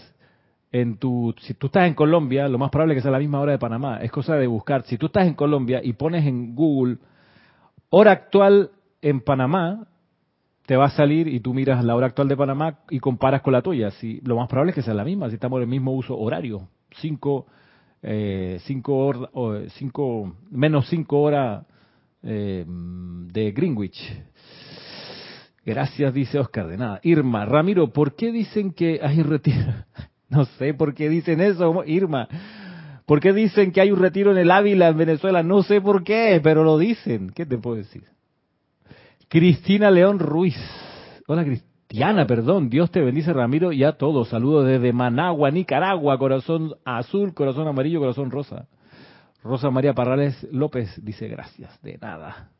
en 0.72 0.96
tu, 0.96 1.34
si 1.40 1.52
tú 1.52 1.66
estás 1.66 1.86
en 1.86 1.92
Colombia, 1.92 2.48
lo 2.48 2.56
más 2.56 2.70
probable 2.70 2.94
es 2.94 2.98
que 2.98 3.02
sea 3.02 3.10
la 3.10 3.18
misma 3.18 3.38
hora 3.38 3.52
de 3.52 3.58
Panamá. 3.58 3.98
Es 3.98 4.10
cosa 4.10 4.36
de 4.36 4.46
buscar. 4.46 4.84
Si 4.84 4.96
tú 4.96 5.06
estás 5.06 5.26
en 5.26 5.34
Colombia 5.34 5.80
y 5.82 5.92
pones 5.92 6.24
en 6.24 6.54
Google 6.54 6.96
hora 7.90 8.12
actual 8.12 8.70
en 9.02 9.20
Panamá, 9.20 9.86
te 10.64 10.76
va 10.76 10.86
a 10.86 10.90
salir 10.90 11.28
y 11.28 11.40
tú 11.40 11.52
miras 11.52 11.84
la 11.84 11.94
hora 11.94 12.06
actual 12.06 12.28
de 12.28 12.36
Panamá 12.36 12.78
y 12.88 12.98
comparas 12.98 13.42
con 13.42 13.52
la 13.52 13.60
tuya. 13.60 13.90
Si, 13.90 14.22
lo 14.22 14.36
más 14.36 14.48
probable 14.48 14.70
es 14.70 14.76
que 14.76 14.82
sea 14.82 14.94
la 14.94 15.04
misma, 15.04 15.28
si 15.28 15.34
estamos 15.34 15.58
en 15.58 15.64
el 15.64 15.68
mismo 15.68 15.92
uso 15.92 16.16
horario. 16.16 16.68
cinco, 16.92 17.46
eh, 18.02 18.58
cinco, 18.60 19.28
cinco 19.68 20.34
menos 20.50 20.88
cinco 20.88 21.20
horas 21.20 21.66
eh, 22.22 22.64
de 22.66 23.52
Greenwich. 23.52 23.98
Gracias, 25.64 26.14
dice 26.14 26.38
Oscar, 26.38 26.68
de 26.68 26.76
nada. 26.76 27.00
Irma, 27.02 27.44
Ramiro, 27.44 27.92
¿por 27.92 28.14
qué 28.14 28.30
dicen 28.30 28.72
que 28.72 29.00
hay 29.02 29.22
retiro? 29.22 29.72
No 30.28 30.44
sé 30.44 30.74
por 30.74 30.94
qué 30.94 31.08
dicen 31.08 31.40
eso, 31.40 31.84
Irma. 31.84 32.28
¿Por 33.06 33.20
qué 33.20 33.32
dicen 33.32 33.70
que 33.70 33.80
hay 33.80 33.92
un 33.92 34.00
retiro 34.00 34.32
en 34.32 34.38
el 34.38 34.50
Ávila, 34.50 34.88
en 34.88 34.96
Venezuela? 34.96 35.42
No 35.44 35.62
sé 35.62 35.80
por 35.80 36.02
qué, 36.02 36.40
pero 36.42 36.64
lo 36.64 36.76
dicen. 36.76 37.30
¿Qué 37.30 37.46
te 37.46 37.56
puedo 37.56 37.76
decir? 37.76 38.02
Cristina 39.28 39.90
León 39.90 40.18
Ruiz. 40.18 40.56
Hola, 41.28 41.44
Cristiana, 41.44 42.26
perdón. 42.26 42.68
Dios 42.68 42.90
te 42.90 43.00
bendice, 43.00 43.32
Ramiro, 43.32 43.70
y 43.70 43.84
a 43.84 43.92
todos. 43.92 44.28
Saludos 44.28 44.66
desde 44.66 44.92
Managua, 44.92 45.52
Nicaragua. 45.52 46.18
Corazón 46.18 46.74
azul, 46.84 47.32
corazón 47.32 47.68
amarillo, 47.68 48.00
corazón 48.00 48.32
rosa. 48.32 48.66
Rosa 49.42 49.70
María 49.70 49.94
Parrales 49.94 50.46
López 50.50 50.92
dice 51.02 51.28
gracias. 51.28 51.80
De 51.82 51.98
nada. 51.98 52.50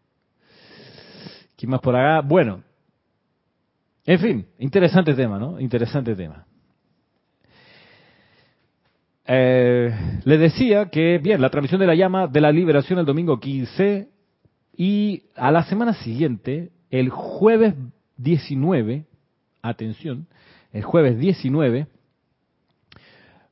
¿Quién 1.57 1.71
más 1.71 1.81
por 1.81 1.97
acá? 1.97 2.27
Bueno. 2.27 2.63
En 4.05 4.21
fin, 4.21 4.47
interesante 4.59 5.15
tema, 5.15 5.39
¿no? 5.39 5.59
Interesante 5.59 6.15
tema. 6.15 6.47
Eh, 9.27 9.93
le 10.25 10.39
decía 10.39 10.89
que, 10.89 11.19
bien, 11.19 11.41
la 11.41 11.51
transmisión 11.51 11.81
de 11.81 11.87
la 11.89 11.97
llama 11.97 12.29
de 12.29 12.41
la 12.41 12.53
liberación 12.53 13.01
el 13.01 13.07
domingo 13.07 13.41
15 13.41 14.09
y 14.77 15.25
a 15.35 15.51
la 15.51 15.65
semana 15.65 15.95
siguiente, 15.95 16.71
el 16.91 17.11
jueves 17.11 17.75
19, 18.19 19.05
atención, 19.63 20.29
el 20.73 20.85
jueves 20.85 21.19
19, 21.19 21.87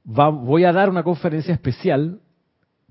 voy 0.05 0.65
a 0.65 0.73
dar 0.73 0.91
una 0.91 1.03
conferencia 1.03 1.55
especial 1.55 2.21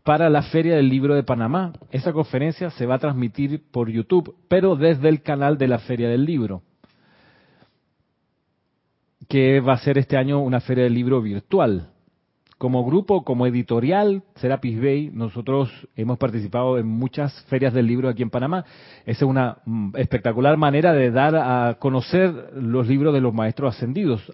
para 0.04 0.30
la 0.30 0.44
Feria 0.44 0.76
del 0.76 0.90
Libro 0.90 1.16
de 1.16 1.24
Panamá. 1.24 1.74
Esa 1.92 2.14
conferencia 2.14 2.70
se 2.72 2.86
va 2.86 2.96
a 2.96 3.00
transmitir 3.00 3.64
por 3.72 3.90
YouTube, 3.90 4.36
pero 4.48 4.76
desde 4.76 5.10
el 5.10 5.22
canal 5.22 5.58
de 5.58 5.68
la 5.68 5.80
Feria 5.80 6.10
del 6.10 6.26
Libro, 6.26 6.62
que 9.30 9.62
va 9.62 9.74
a 9.74 9.78
ser 9.78 9.98
este 9.98 10.18
año 10.18 10.42
una 10.42 10.60
Feria 10.60 10.84
del 10.84 10.94
Libro 10.94 11.22
virtual. 11.22 11.90
Como 12.58 12.86
grupo, 12.86 13.24
como 13.24 13.46
editorial, 13.46 14.24
Serapis 14.36 14.80
Bay, 14.80 15.10
nosotros 15.12 15.70
hemos 15.96 16.18
participado 16.18 16.78
en 16.78 16.88
muchas 16.88 17.44
ferias 17.46 17.74
del 17.74 17.88
libro 17.88 18.08
aquí 18.08 18.24
en 18.24 18.30
Panamá. 18.30 18.64
Esa 19.06 19.26
es 19.26 19.30
una 19.30 19.58
mm, 19.66 19.98
espectacular 19.98 20.56
manera 20.56 20.94
de 20.94 21.12
dar 21.12 21.36
a 21.36 21.74
conocer 21.80 22.54
los 22.56 22.88
libros 22.88 23.14
de 23.14 23.20
los 23.20 23.34
maestros 23.34 23.76
ascendidos. 23.76 24.32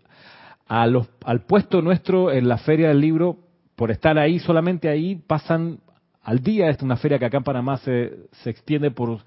Al 0.67 1.41
puesto 1.47 1.81
nuestro 1.81 2.31
en 2.31 2.47
la 2.47 2.59
feria 2.59 2.89
del 2.89 3.01
libro, 3.01 3.48
por 3.79 3.91
estar 3.91 4.19
ahí, 4.19 4.39
solamente 4.39 4.89
ahí, 4.89 5.15
pasan 5.15 5.79
al 6.21 6.43
día, 6.43 6.69
es 6.69 6.81
una 6.81 6.97
feria 6.97 7.17
que 7.17 7.23
acá 7.23 7.37
en 7.37 7.45
Panamá 7.45 7.77
se, 7.77 8.27
se 8.43 8.49
extiende 8.49 8.91
por 8.91 9.19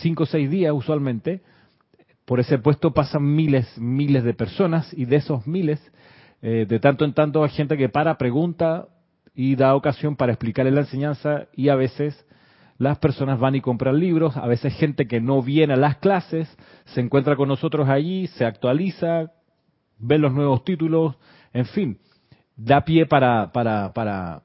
cinco 0.00 0.22
o 0.22 0.26
seis 0.26 0.48
días 0.48 0.72
usualmente, 0.72 1.40
por 2.24 2.38
ese 2.38 2.58
puesto 2.58 2.94
pasan 2.94 3.24
miles, 3.24 3.66
miles 3.76 4.22
de 4.22 4.34
personas 4.34 4.88
y 4.96 5.04
de 5.04 5.16
esos 5.16 5.48
miles 5.48 5.82
eh, 6.42 6.64
de 6.68 6.78
tanto 6.78 7.04
en 7.04 7.12
tanto 7.12 7.42
hay 7.42 7.50
gente 7.50 7.76
que 7.76 7.88
para, 7.88 8.16
pregunta 8.18 8.86
y 9.34 9.56
da 9.56 9.74
ocasión 9.74 10.14
para 10.14 10.30
explicarle 10.30 10.70
la 10.70 10.82
enseñanza 10.82 11.48
y 11.52 11.68
a 11.68 11.74
veces 11.74 12.24
las 12.78 12.98
personas 12.98 13.40
van 13.40 13.56
y 13.56 13.60
compran 13.60 13.98
libros, 13.98 14.36
a 14.36 14.46
veces 14.46 14.74
gente 14.74 15.08
que 15.08 15.20
no 15.20 15.42
viene 15.42 15.74
a 15.74 15.76
las 15.76 15.96
clases 15.96 16.48
se 16.84 17.00
encuentra 17.00 17.34
con 17.34 17.48
nosotros 17.48 17.88
allí, 17.88 18.28
se 18.28 18.44
actualiza, 18.44 19.32
ve 19.98 20.18
los 20.18 20.32
nuevos 20.32 20.62
títulos, 20.62 21.16
en 21.52 21.66
fin, 21.66 21.98
da 22.56 22.84
pie 22.84 23.06
para, 23.06 23.52
para, 23.52 23.92
para 23.92 24.42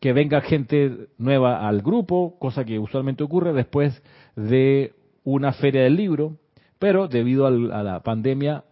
que 0.00 0.12
venga 0.12 0.40
gente 0.40 1.08
nueva 1.18 1.66
al 1.66 1.82
grupo, 1.82 2.38
cosa 2.38 2.64
que 2.64 2.78
usualmente 2.78 3.24
ocurre 3.24 3.52
después 3.52 4.02
de 4.36 4.94
una 5.24 5.52
feria 5.52 5.82
del 5.82 5.96
libro, 5.96 6.36
pero 6.78 7.08
debido 7.08 7.46
a 7.46 7.82
la 7.82 8.02
pandemia 8.02 8.64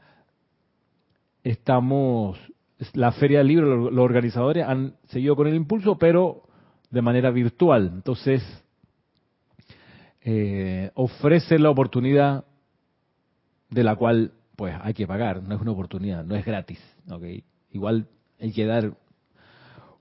estamos, 1.42 2.38
la 2.92 3.12
Feria 3.12 3.38
del 3.38 3.48
Libro, 3.48 3.90
los 3.90 4.04
organizadores 4.04 4.66
han 4.66 4.96
seguido 5.08 5.36
con 5.36 5.46
el 5.46 5.54
impulso, 5.54 5.96
pero 5.96 6.42
de 6.90 7.02
manera 7.02 7.30
virtual. 7.30 7.90
Entonces, 7.94 8.42
eh, 10.22 10.90
ofrece 10.94 11.58
la 11.58 11.70
oportunidad 11.70 12.44
de 13.70 13.84
la 13.84 13.96
cual 13.96 14.32
pues 14.56 14.74
hay 14.82 14.94
que 14.94 15.06
pagar, 15.06 15.42
no 15.42 15.54
es 15.54 15.60
una 15.60 15.72
oportunidad, 15.72 16.24
no 16.24 16.34
es 16.34 16.44
gratis. 16.44 16.80
Igual 17.70 18.08
hay 18.40 18.52
que 18.52 18.66
dar 18.66 18.92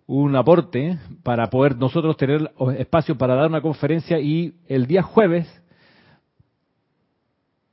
un 0.08 0.36
aporte 0.36 1.00
para 1.24 1.50
poder 1.50 1.78
nosotros 1.78 2.16
tener 2.18 2.52
espacio 2.78 3.18
para 3.18 3.36
dar 3.36 3.48
una 3.48 3.62
conferencia 3.62 4.20
y 4.20 4.54
el 4.68 4.86
día 4.86 5.02
jueves 5.02 5.48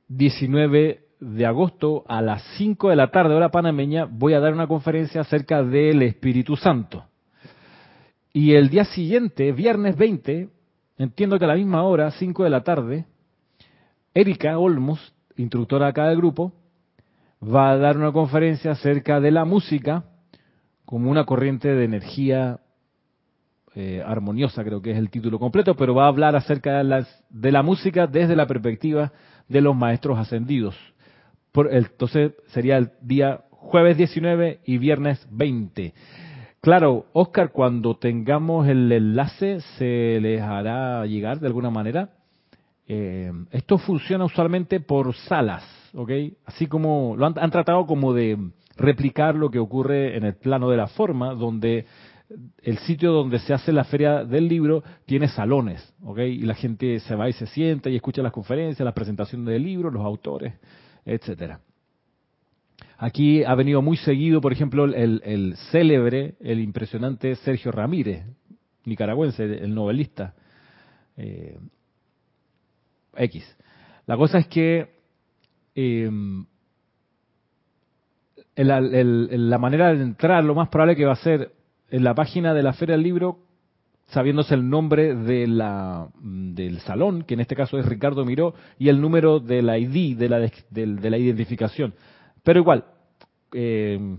19 0.07 1.03
de 1.19 1.45
agosto 1.45 2.03
a 2.07 2.21
las 2.21 2.43
5 2.57 2.89
de 2.89 2.95
la 2.95 3.11
tarde, 3.11 3.33
hora 3.33 3.49
panameña, 3.49 4.05
voy 4.05 4.33
a 4.33 4.39
dar 4.39 4.53
una 4.53 4.67
conferencia 4.67 5.21
acerca 5.21 5.63
del 5.63 6.01
Espíritu 6.01 6.55
Santo. 6.55 7.05
Y 8.33 8.53
el 8.55 8.69
día 8.69 8.83
siguiente, 8.85 9.51
viernes 9.51 9.95
20, 9.95 10.49
entiendo 10.97 11.39
que 11.39 11.45
a 11.45 11.49
la 11.49 11.55
misma 11.55 11.83
hora, 11.83 12.11
5 12.11 12.43
de 12.43 12.49
la 12.49 12.63
tarde, 12.63 13.05
Erika 14.13 14.57
Olmos, 14.57 15.13
instructora 15.37 15.87
acá 15.87 16.09
del 16.09 16.17
grupo, 16.17 16.51
va 17.41 17.71
a 17.71 17.77
dar 17.77 17.97
una 17.97 18.11
conferencia 18.11 18.71
acerca 18.71 19.19
de 19.19 19.31
la 19.31 19.45
música 19.45 20.03
como 20.85 21.09
una 21.09 21.25
corriente 21.25 21.69
de 21.69 21.85
energía 21.85 22.59
eh, 23.75 24.03
armoniosa, 24.05 24.63
creo 24.63 24.81
que 24.81 24.91
es 24.91 24.97
el 24.97 25.09
título 25.09 25.39
completo, 25.39 25.75
pero 25.75 25.95
va 25.95 26.05
a 26.05 26.09
hablar 26.09 26.35
acerca 26.35 26.83
de, 26.83 27.05
de 27.29 27.51
la 27.51 27.63
música 27.63 28.07
desde 28.07 28.35
la 28.35 28.47
perspectiva 28.47 29.11
de 29.47 29.61
los 29.61 29.75
maestros 29.75 30.19
ascendidos 30.19 30.75
entonces 31.71 32.33
sería 32.47 32.77
el 32.77 32.91
día 33.01 33.41
jueves 33.51 33.97
19 33.97 34.59
y 34.65 34.77
viernes 34.77 35.25
20. 35.31 35.93
Claro, 36.61 37.05
Oscar, 37.13 37.51
cuando 37.51 37.97
tengamos 37.97 38.67
el 38.67 38.91
enlace 38.91 39.59
se 39.77 40.19
les 40.21 40.41
hará 40.41 41.05
llegar 41.05 41.39
de 41.39 41.47
alguna 41.47 41.69
manera. 41.69 42.09
Eh, 42.87 43.31
esto 43.51 43.77
funciona 43.77 44.25
usualmente 44.25 44.79
por 44.79 45.13
salas, 45.13 45.63
¿ok? 45.93 46.11
Así 46.45 46.67
como 46.67 47.15
lo 47.17 47.25
han, 47.25 47.33
han, 47.37 47.51
tratado 47.51 47.85
como 47.85 48.13
de 48.13 48.37
replicar 48.77 49.35
lo 49.35 49.49
que 49.49 49.59
ocurre 49.59 50.17
en 50.17 50.23
el 50.23 50.35
plano 50.35 50.69
de 50.69 50.77
la 50.77 50.87
forma, 50.87 51.33
donde 51.33 51.85
el 52.63 52.77
sitio 52.79 53.11
donde 53.11 53.39
se 53.39 53.53
hace 53.53 53.71
la 53.71 53.83
feria 53.83 54.23
del 54.23 54.47
libro 54.47 54.83
tiene 55.05 55.27
salones, 55.27 55.93
¿ok? 56.03 56.19
Y 56.19 56.39
la 56.39 56.55
gente 56.55 56.99
se 56.99 57.15
va 57.15 57.29
y 57.29 57.33
se 57.33 57.45
sienta 57.47 57.89
y 57.89 57.95
escucha 57.95 58.21
las 58.21 58.31
conferencias, 58.31 58.83
las 58.83 58.93
presentaciones 58.93 59.47
del 59.47 59.63
libro, 59.63 59.91
los 59.91 60.03
autores 60.03 60.53
etcétera. 61.05 61.59
Aquí 62.97 63.43
ha 63.43 63.55
venido 63.55 63.81
muy 63.81 63.97
seguido, 63.97 64.39
por 64.39 64.53
ejemplo, 64.53 64.85
el, 64.85 65.55
célebre, 65.71 66.35
el 66.39 66.59
impresionante 66.59 67.35
Sergio 67.37 67.71
Ramírez, 67.71 68.23
nicaragüense, 68.85 69.43
el 69.43 69.73
novelista 69.73 70.33
eh, 71.17 71.57
X. 73.15 73.57
La 74.05 74.15
cosa 74.15 74.37
es 74.37 74.47
que 74.47 74.92
em, 75.75 76.45
la 78.55 79.57
manera 79.57 79.93
de 79.93 80.03
entrar, 80.03 80.43
lo 80.43 80.55
más 80.55 80.69
probable 80.69 80.95
que 80.95 81.05
va 81.05 81.13
a 81.13 81.17
ser 81.17 81.51
en 81.89 82.03
la 82.03 82.15
página 82.15 82.53
de 82.53 82.63
la 82.63 82.73
Feria 82.73 82.95
del 82.95 83.03
Libro, 83.03 83.39
sabiéndose 84.07 84.53
el 84.53 84.69
nombre 84.69 85.15
de 85.15 85.47
la, 85.47 86.07
del 86.21 86.79
salón, 86.81 87.23
que 87.23 87.33
en 87.33 87.39
este 87.39 87.55
caso 87.55 87.77
es 87.77 87.85
Ricardo 87.85 88.25
Miró, 88.25 88.53
y 88.77 88.89
el 88.89 89.01
número 89.01 89.39
de 89.39 89.61
la 89.61 89.77
ID, 89.77 90.17
de 90.17 90.29
la, 90.29 90.39
de, 90.39 91.09
la 91.09 91.17
identificación. 91.17 91.93
Pero 92.43 92.59
igual, 92.59 92.85
eh, 93.53 94.17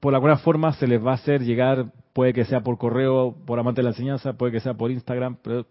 por 0.00 0.14
alguna 0.14 0.36
forma 0.38 0.72
se 0.72 0.86
les 0.86 1.04
va 1.04 1.12
a 1.12 1.14
hacer 1.14 1.42
llegar, 1.42 1.92
puede 2.12 2.32
que 2.32 2.44
sea 2.44 2.60
por 2.60 2.76
correo, 2.76 3.36
por 3.46 3.58
amante 3.58 3.80
de 3.80 3.84
la 3.84 3.90
enseñanza, 3.90 4.34
puede 4.34 4.52
que 4.52 4.60
sea 4.60 4.74
por 4.74 4.90
Instagram, 4.90 5.36
pero 5.42 5.66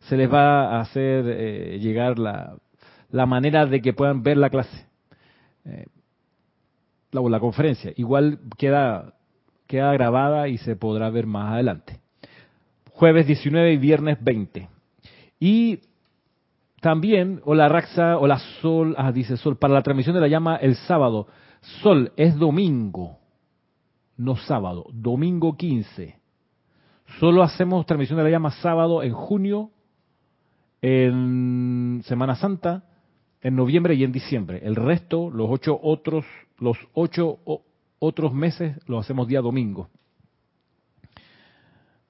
se 0.00 0.16
les 0.16 0.32
va 0.32 0.76
a 0.76 0.80
hacer 0.80 1.24
eh, 1.28 1.78
llegar 1.80 2.18
la, 2.18 2.56
la, 3.14 3.26
manera 3.26 3.66
de 3.66 3.80
que 3.80 3.92
puedan 3.92 4.22
ver 4.22 4.36
la 4.36 4.50
clase, 4.50 4.86
eh, 5.64 5.86
la, 7.12 7.20
la 7.22 7.40
conferencia. 7.40 7.92
Igual 7.96 8.40
queda 8.58 9.14
queda 9.66 9.92
grabada 9.92 10.48
y 10.48 10.58
se 10.58 10.76
podrá 10.76 11.10
ver 11.10 11.26
más 11.26 11.52
adelante. 11.52 12.00
Jueves 12.90 13.26
19 13.26 13.72
y 13.72 13.76
viernes 13.76 14.18
20. 14.22 14.68
Y 15.40 15.80
también, 16.80 17.40
o 17.44 17.54
la 17.54 17.68
Raxa, 17.68 18.18
o 18.18 18.26
la 18.26 18.38
Sol, 18.60 18.94
ah, 18.98 19.10
dice 19.10 19.36
Sol, 19.36 19.56
para 19.56 19.74
la 19.74 19.82
transmisión 19.82 20.14
de 20.14 20.20
la 20.20 20.28
llama 20.28 20.56
el 20.56 20.76
sábado. 20.76 21.26
Sol 21.82 22.12
es 22.16 22.36
domingo, 22.36 23.18
no 24.16 24.36
sábado, 24.36 24.86
domingo 24.92 25.56
15. 25.56 26.18
Solo 27.18 27.42
hacemos 27.42 27.86
transmisión 27.86 28.18
de 28.18 28.24
la 28.24 28.30
llama 28.30 28.50
sábado 28.50 29.02
en 29.02 29.12
junio, 29.12 29.70
en 30.82 32.02
Semana 32.04 32.36
Santa, 32.36 32.84
en 33.44 33.54
noviembre 33.54 33.94
y 33.94 34.02
en 34.02 34.10
diciembre. 34.10 34.60
El 34.64 34.74
resto, 34.74 35.30
los 35.30 35.48
ocho 35.50 35.78
otros, 35.80 36.24
los 36.58 36.78
ocho 36.94 37.38
otros 37.98 38.32
meses 38.32 38.76
lo 38.88 38.98
hacemos 38.98 39.28
día 39.28 39.42
domingo. 39.42 39.90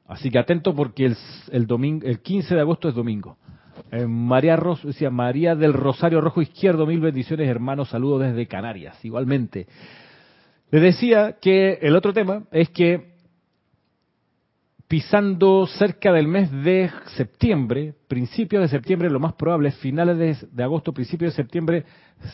Así 0.07 0.31
que 0.31 0.39
atento 0.39 0.75
porque 0.75 1.13
el, 1.51 1.67
domingo, 1.67 2.07
el 2.07 2.21
15 2.21 2.55
de 2.55 2.61
agosto 2.61 2.89
es 2.89 2.95
domingo. 2.95 3.37
María, 4.07 4.55
Ros, 4.55 4.85
decía, 4.85 5.11
María 5.11 5.57
del 5.57 5.73
Rosario 5.73 6.21
Rojo 6.21 6.41
Izquierdo, 6.41 6.87
mil 6.87 7.01
bendiciones 7.01 7.49
hermanos, 7.49 7.89
saludos 7.89 8.23
desde 8.23 8.47
Canarias, 8.47 9.05
igualmente. 9.05 9.67
Les 10.71 10.83
decía 10.83 11.39
que 11.41 11.79
el 11.83 11.97
otro 11.97 12.13
tema 12.13 12.45
es 12.53 12.71
que 12.71 13.14
pisando 14.89 15.67
cerca 15.67 16.13
del 16.13 16.29
mes 16.29 16.51
de 16.51 16.91
septiembre, 17.17 17.95
principios 18.07 18.63
de 18.63 18.69
septiembre, 18.69 19.11
lo 19.11 19.21
más 19.21 19.35
probable, 19.35 19.71
finales 19.73 20.47
de, 20.53 20.63
agosto, 20.63 20.93
principios 20.93 21.33
de 21.33 21.43
septiembre, 21.43 21.85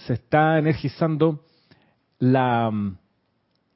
se 0.06 0.14
está 0.14 0.58
energizando 0.58 1.44
la, 2.18 2.70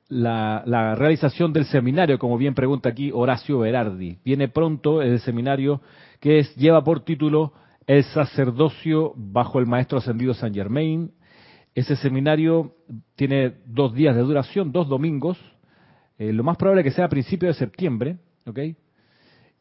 la, 0.09 0.95
realización 0.97 1.53
del 1.53 1.67
seminario, 1.67 2.19
como 2.19 2.37
bien 2.37 2.55
pregunta 2.55 2.89
aquí 2.89 3.11
Horacio 3.13 3.61
Berardi. 3.61 4.19
Viene 4.25 4.49
pronto 4.49 5.03
el 5.03 5.21
seminario 5.21 5.81
que 6.21 6.43
lleva 6.57 6.83
por 6.83 7.01
título 7.01 7.53
El 7.87 8.03
sacerdocio 8.05 9.13
bajo 9.17 9.61
el 9.61 9.67
maestro 9.67 9.99
ascendido 9.99 10.35
San 10.35 10.53
Germain. 10.53 11.13
Ese 11.75 11.97
seminario 11.97 12.75
tiene 13.17 13.55
dos 13.67 13.95
días 13.95 14.15
de 14.15 14.23
duración, 14.23 14.73
dos 14.73 14.89
domingos. 14.89 15.39
Eh, 16.19 16.33
lo 16.33 16.45
más 16.45 16.57
probable 16.57 16.83
es 16.83 16.85
que 16.85 16.97
sea 16.97 17.07
a 17.07 17.09
principios 17.09 17.57
de 17.57 17.59
septiembre, 17.59 18.19
¿ok? 18.47 18.59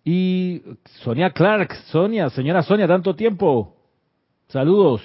Y 0.04 0.62
Sonia 1.04 1.32
Clark, 1.32 1.74
Sonia, 1.86 2.30
señora 2.30 2.62
Sonia, 2.64 2.88
tanto 2.88 3.16
tiempo. 3.16 3.76
Saludos. 4.48 5.02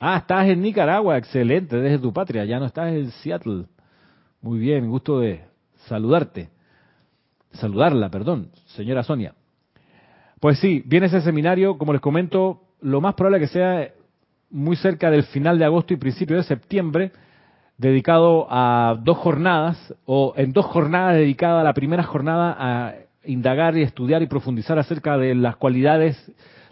Ah, 0.00 0.18
estás 0.18 0.48
en 0.48 0.60
Nicaragua, 0.60 1.16
excelente, 1.16 1.76
desde 1.76 1.98
tu 1.98 2.12
patria, 2.12 2.44
ya 2.44 2.58
no 2.58 2.66
estás 2.66 2.92
en 2.92 3.10
Seattle. 3.10 3.66
Muy 4.42 4.58
bien, 4.58 4.90
gusto 4.90 5.20
de 5.20 5.44
saludarte. 5.86 6.50
Saludarla, 7.52 8.10
perdón, 8.10 8.50
señora 8.66 9.04
Sonia. 9.04 9.34
Pues 10.40 10.58
sí, 10.58 10.82
viene 10.84 11.06
ese 11.06 11.20
seminario, 11.20 11.78
como 11.78 11.92
les 11.92 12.02
comento, 12.02 12.60
lo 12.80 13.00
más 13.00 13.14
probable 13.14 13.40
que 13.40 13.46
sea 13.46 13.92
muy 14.50 14.76
cerca 14.76 15.10
del 15.10 15.22
final 15.24 15.58
de 15.58 15.64
agosto 15.64 15.94
y 15.94 15.96
principio 15.96 16.36
de 16.36 16.42
septiembre, 16.42 17.12
dedicado 17.78 18.46
a 18.50 18.98
dos 19.00 19.16
jornadas, 19.18 19.94
o 20.04 20.34
en 20.36 20.52
dos 20.52 20.66
jornadas 20.66 21.14
dedicadas 21.14 21.60
a 21.60 21.64
la 21.64 21.72
primera 21.72 22.02
jornada 22.02 22.54
a 22.58 22.94
indagar 23.26 23.76
y 23.76 23.82
estudiar 23.82 24.22
y 24.22 24.26
profundizar 24.26 24.78
acerca 24.78 25.16
de 25.16 25.34
las 25.34 25.56
cualidades, 25.56 26.16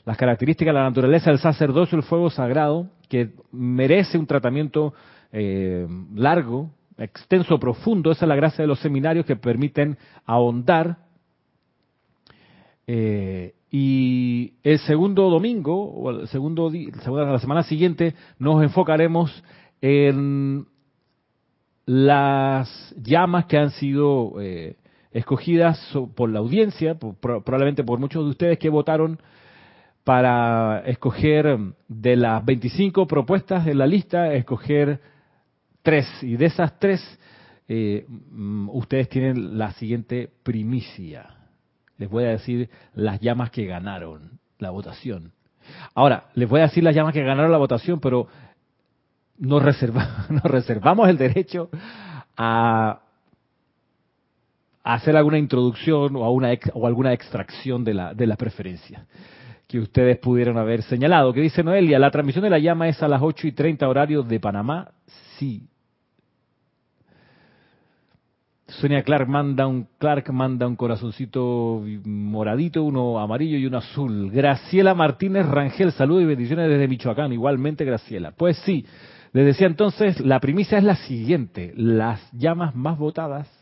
las 0.05 0.17
características 0.17 0.75
la 0.75 0.85
naturaleza 0.85 1.31
del 1.31 1.39
sacerdocio, 1.39 1.97
el 1.97 2.05
fuego 2.05 2.31
sagrado, 2.31 2.89
que 3.09 3.31
merece 3.53 4.19
un 4.19 4.27
tratamiento 4.27 4.95
eh, 5.33 5.87
largo, 6.15 6.71
extenso, 6.99 7.59
profundo. 7.59 8.11
Esa 8.11 8.25
es 8.25 8.29
la 8.29 8.37
gracia 8.37 8.63
de 8.63 8.69
los 8.69 8.81
seminarios 8.81 9.27
que 9.27 9.37
permiten 9.37 9.97
ahondar. 10.25 10.99
Eh, 12.87 13.55
y 13.71 14.55
el 14.63 14.79
segundo 14.81 15.31
domingo, 15.31 15.85
o 15.85 16.11
el 16.11 16.29
segundo 16.29 16.71
día, 16.71 16.91
la 17.07 17.39
semana 17.39 17.63
siguiente, 17.63 18.15
nos 18.39 18.63
enfocaremos 18.63 19.43
en 19.81 20.67
las 21.87 22.95
llamas 23.03 23.47
que 23.47 23.59
han 23.59 23.71
sido 23.71 24.35
eh, 24.41 24.77
escogidas 25.13 25.79
por 26.15 26.31
la 26.31 26.39
audiencia, 26.39 26.95
probablemente 26.95 27.85
por 27.85 27.99
muchos 27.99 28.25
de 28.25 28.31
ustedes 28.31 28.59
que 28.59 28.69
votaron 28.69 29.19
para 30.05 30.81
escoger 30.87 31.59
de 31.89 32.17
las 32.17 32.45
25 32.45 33.07
propuestas 33.07 33.65
de 33.65 33.75
la 33.75 33.87
lista, 33.87 34.33
escoger 34.33 35.01
tres. 35.83 36.07
Y 36.23 36.37
de 36.37 36.47
esas 36.47 36.79
tres, 36.79 37.01
eh, 37.69 38.05
mm, 38.09 38.71
ustedes 38.71 39.09
tienen 39.09 39.59
la 39.59 39.73
siguiente 39.73 40.31
primicia. 40.43 41.37
Les 41.99 42.11
voy 42.11 42.25
a 42.25 42.31
decir 42.31 42.69
las 42.95 43.21
llamas 43.21 43.51
que 43.51 43.67
ganaron 43.67 44.41
la 44.59 44.71
votación. 44.71 45.33
Ahora, 45.95 46.31
les 46.35 46.49
voy 46.49 46.61
a 46.61 46.65
decir 46.65 46.83
las 46.83 46.95
llamas 46.95 47.13
que 47.13 47.23
ganaron 47.23 47.53
la 47.53 47.59
votación, 47.59 48.01
pero 48.01 48.27
nos, 49.39 49.63
nos 50.31 50.43
reservamos 50.43 51.09
el 51.09 51.19
derecho 51.19 51.71
a 52.37 53.03
hacer 54.83 55.17
alguna 55.17 55.39
introducción 55.39 56.17
o, 56.17 56.31
una 56.31 56.53
o 56.75 56.87
alguna 56.87 57.13
extracción 57.13 57.85
de 57.85 57.95
la, 57.95 58.15
de 58.15 58.27
la 58.27 58.37
preferencia 58.37 59.07
que 59.73 59.79
ustedes 59.79 60.19
pudieron 60.19 60.59
haber 60.59 60.83
señalado. 60.83 61.33
Que 61.33 61.41
dice 61.41 61.63
Noelia, 61.63 61.99
la 61.99 62.11
transmisión 62.11 62.45
de 62.45 62.51
la 62.51 62.59
llama 62.59 62.89
es 62.89 63.03
a 63.03 63.09
las 63.09 63.23
8 63.23 63.47
y 63.47 63.53
30 63.53 63.89
horarios 63.89 64.29
de 64.29 64.39
Panamá. 64.39 64.91
Sí. 65.39 65.67
Sonia 68.67 69.03
Clark 69.03 69.29
manda 69.29 69.67
un 69.67 69.87
Clark 69.99 70.31
manda 70.31 70.67
un 70.67 70.77
corazoncito 70.77 71.83
moradito, 72.05 72.83
uno 72.83 73.19
amarillo 73.19 73.57
y 73.57 73.65
uno 73.65 73.79
azul. 73.79 74.31
Graciela 74.31 74.95
Martínez 74.95 75.47
Rangel, 75.47 75.93
saludos 75.93 76.25
y 76.25 76.27
bendiciones 76.27 76.69
desde 76.69 76.89
Michoacán. 76.89 77.33
Igualmente, 77.33 77.87
Graciela. 77.87 78.33
Pues 78.33 78.59
sí, 78.67 78.85
les 79.33 79.47
decía 79.47 79.67
entonces, 79.67 80.21
la 80.21 80.39
primicia 80.41 80.77
es 80.77 80.85
la 80.85 80.97
siguiente. 80.97 81.73
Las 81.77 82.31
llamas 82.33 82.75
más 82.75 82.99
votadas 82.99 83.62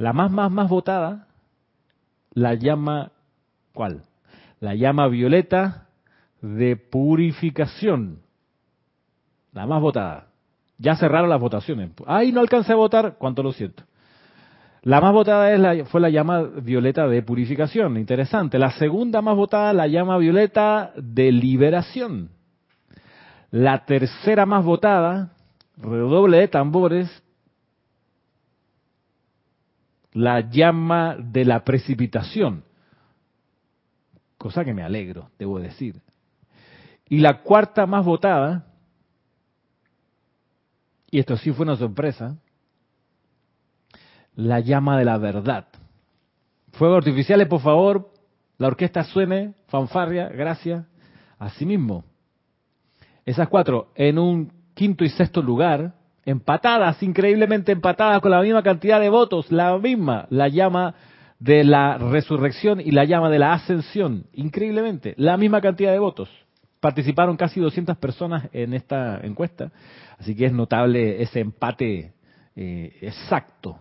la 0.00 0.14
más, 0.14 0.30
más, 0.30 0.50
más 0.50 0.70
votada, 0.70 1.26
la 2.32 2.54
llama, 2.54 3.12
¿cuál? 3.74 4.00
La 4.58 4.74
llama 4.74 5.08
violeta 5.08 5.88
de 6.40 6.76
purificación. 6.76 8.20
La 9.52 9.66
más 9.66 9.82
votada. 9.82 10.28
Ya 10.78 10.96
cerraron 10.96 11.28
las 11.28 11.38
votaciones. 11.38 11.90
Ay, 12.06 12.32
no 12.32 12.40
alcancé 12.40 12.72
a 12.72 12.76
votar. 12.76 13.16
¿Cuánto 13.18 13.42
lo 13.42 13.52
siento? 13.52 13.82
La 14.80 15.02
más 15.02 15.12
votada 15.12 15.52
es 15.52 15.60
la, 15.60 15.84
fue 15.84 16.00
la 16.00 16.08
llama 16.08 16.44
violeta 16.44 17.06
de 17.06 17.22
purificación. 17.22 17.98
Interesante. 17.98 18.58
La 18.58 18.70
segunda 18.70 19.20
más 19.20 19.36
votada, 19.36 19.74
la 19.74 19.86
llama 19.86 20.16
violeta 20.16 20.92
de 20.96 21.30
liberación. 21.30 22.30
La 23.50 23.84
tercera 23.84 24.46
más 24.46 24.64
votada, 24.64 25.34
redoble 25.76 26.38
de 26.38 26.48
tambores, 26.48 27.22
la 30.12 30.40
llama 30.40 31.16
de 31.18 31.44
la 31.44 31.64
precipitación, 31.64 32.64
cosa 34.38 34.64
que 34.64 34.74
me 34.74 34.82
alegro, 34.82 35.30
debo 35.38 35.58
decir. 35.60 36.00
Y 37.08 37.18
la 37.18 37.42
cuarta 37.42 37.86
más 37.86 38.04
votada, 38.04 38.66
y 41.10 41.18
esto 41.18 41.36
sí 41.36 41.52
fue 41.52 41.64
una 41.64 41.76
sorpresa, 41.76 42.36
la 44.34 44.60
llama 44.60 44.98
de 44.98 45.04
la 45.04 45.18
verdad. 45.18 45.68
Fuegos 46.72 46.98
artificiales, 46.98 47.48
por 47.48 47.60
favor, 47.60 48.12
la 48.58 48.68
orquesta 48.68 49.04
suene, 49.04 49.54
fanfarria, 49.66 50.28
gracias. 50.28 50.86
Asimismo, 51.38 52.04
esas 53.24 53.48
cuatro 53.48 53.90
en 53.94 54.18
un 54.18 54.52
quinto 54.74 55.04
y 55.04 55.08
sexto 55.08 55.42
lugar, 55.42 55.94
empatadas, 56.30 57.02
increíblemente 57.02 57.72
empatadas 57.72 58.20
con 58.20 58.30
la 58.30 58.40
misma 58.40 58.62
cantidad 58.62 59.00
de 59.00 59.10
votos, 59.10 59.50
la 59.50 59.76
misma, 59.78 60.26
la 60.30 60.48
llama 60.48 60.94
de 61.38 61.64
la 61.64 61.98
resurrección 61.98 62.80
y 62.80 62.92
la 62.92 63.04
llama 63.04 63.30
de 63.30 63.38
la 63.38 63.52
ascensión, 63.52 64.26
increíblemente, 64.32 65.14
la 65.16 65.36
misma 65.36 65.60
cantidad 65.60 65.92
de 65.92 65.98
votos. 65.98 66.28
Participaron 66.80 67.36
casi 67.36 67.60
200 67.60 67.96
personas 67.98 68.48
en 68.52 68.74
esta 68.74 69.20
encuesta, 69.22 69.70
así 70.18 70.34
que 70.34 70.46
es 70.46 70.52
notable 70.52 71.22
ese 71.22 71.40
empate 71.40 72.12
eh, 72.56 72.96
exacto. 73.00 73.80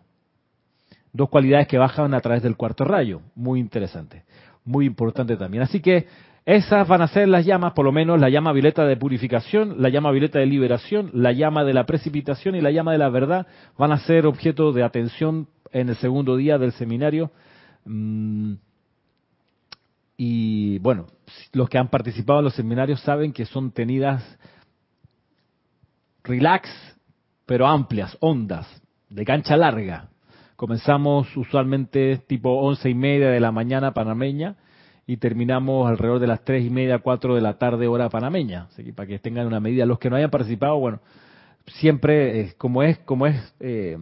Dos 1.11 1.29
cualidades 1.29 1.67
que 1.67 1.77
bajan 1.77 2.13
a 2.13 2.21
través 2.21 2.43
del 2.43 2.55
cuarto 2.55 2.85
rayo, 2.85 3.21
muy 3.35 3.59
interesante, 3.59 4.23
muy 4.63 4.85
importante 4.85 5.35
también. 5.37 5.63
Así 5.63 5.81
que 5.81 6.07
esas 6.55 6.87
van 6.87 7.03
a 7.03 7.07
ser 7.07 7.27
las 7.27 7.45
llamas, 7.45 7.73
por 7.73 7.85
lo 7.85 7.91
menos 7.91 8.19
la 8.19 8.27
llama 8.27 8.53
violeta 8.53 8.83
de 8.83 8.97
purificación, 8.97 9.83
la 9.83 9.89
llama 9.89 10.09
violeta 10.09 10.39
de 10.39 10.47
liberación, 10.47 11.11
la 11.13 11.31
llama 11.31 11.63
de 11.63 11.75
la 11.75 11.85
precipitación 11.85 12.55
y 12.55 12.61
la 12.61 12.71
llama 12.71 12.91
de 12.91 12.97
la 12.97 13.09
verdad 13.09 13.45
van 13.77 13.91
a 13.91 13.99
ser 13.99 14.25
objeto 14.25 14.71
de 14.71 14.81
atención 14.81 15.47
en 15.71 15.89
el 15.89 15.95
segundo 15.97 16.35
día 16.37 16.57
del 16.57 16.71
seminario. 16.71 17.31
Mm, 17.85 18.53
y 20.17 20.79
bueno, 20.79 21.05
los 21.53 21.69
que 21.69 21.77
han 21.77 21.89
participado 21.89 22.39
en 22.39 22.45
los 22.45 22.55
seminarios 22.55 22.99
saben 23.01 23.31
que 23.31 23.45
son 23.45 23.69
tenidas 23.71 24.23
relax, 26.23 26.67
pero 27.45 27.67
amplias, 27.67 28.17
ondas, 28.21 28.67
de 29.07 29.23
cancha 29.23 29.55
larga. 29.55 30.09
Comenzamos 30.55 31.37
usualmente 31.37 32.17
tipo 32.27 32.49
once 32.59 32.89
y 32.89 32.95
media 32.95 33.29
de 33.29 33.39
la 33.39 33.51
mañana 33.51 33.93
panameña 33.93 34.55
y 35.09 35.17
terminamos 35.17 35.89
alrededor 35.89 36.19
de 36.19 36.27
las 36.27 36.45
tres 36.45 36.63
y 36.63 36.69
media, 36.69 36.99
cuatro 36.99 37.33
de 37.33 37.41
la 37.41 37.57
tarde 37.57 37.87
hora 37.87 38.09
panameña. 38.09 38.67
Así 38.69 38.83
que 38.83 38.93
para 38.93 39.07
que 39.07 39.17
tengan 39.17 39.47
una 39.47 39.59
medida. 39.59 39.87
Los 39.87 39.97
que 39.97 40.07
no 40.07 40.15
hayan 40.15 40.29
participado, 40.29 40.77
bueno, 40.77 40.99
siempre 41.65 42.41
eh, 42.41 42.53
como 42.59 42.83
es, 42.83 42.99
como 42.99 43.25
es 43.25 43.55
eh, 43.59 43.97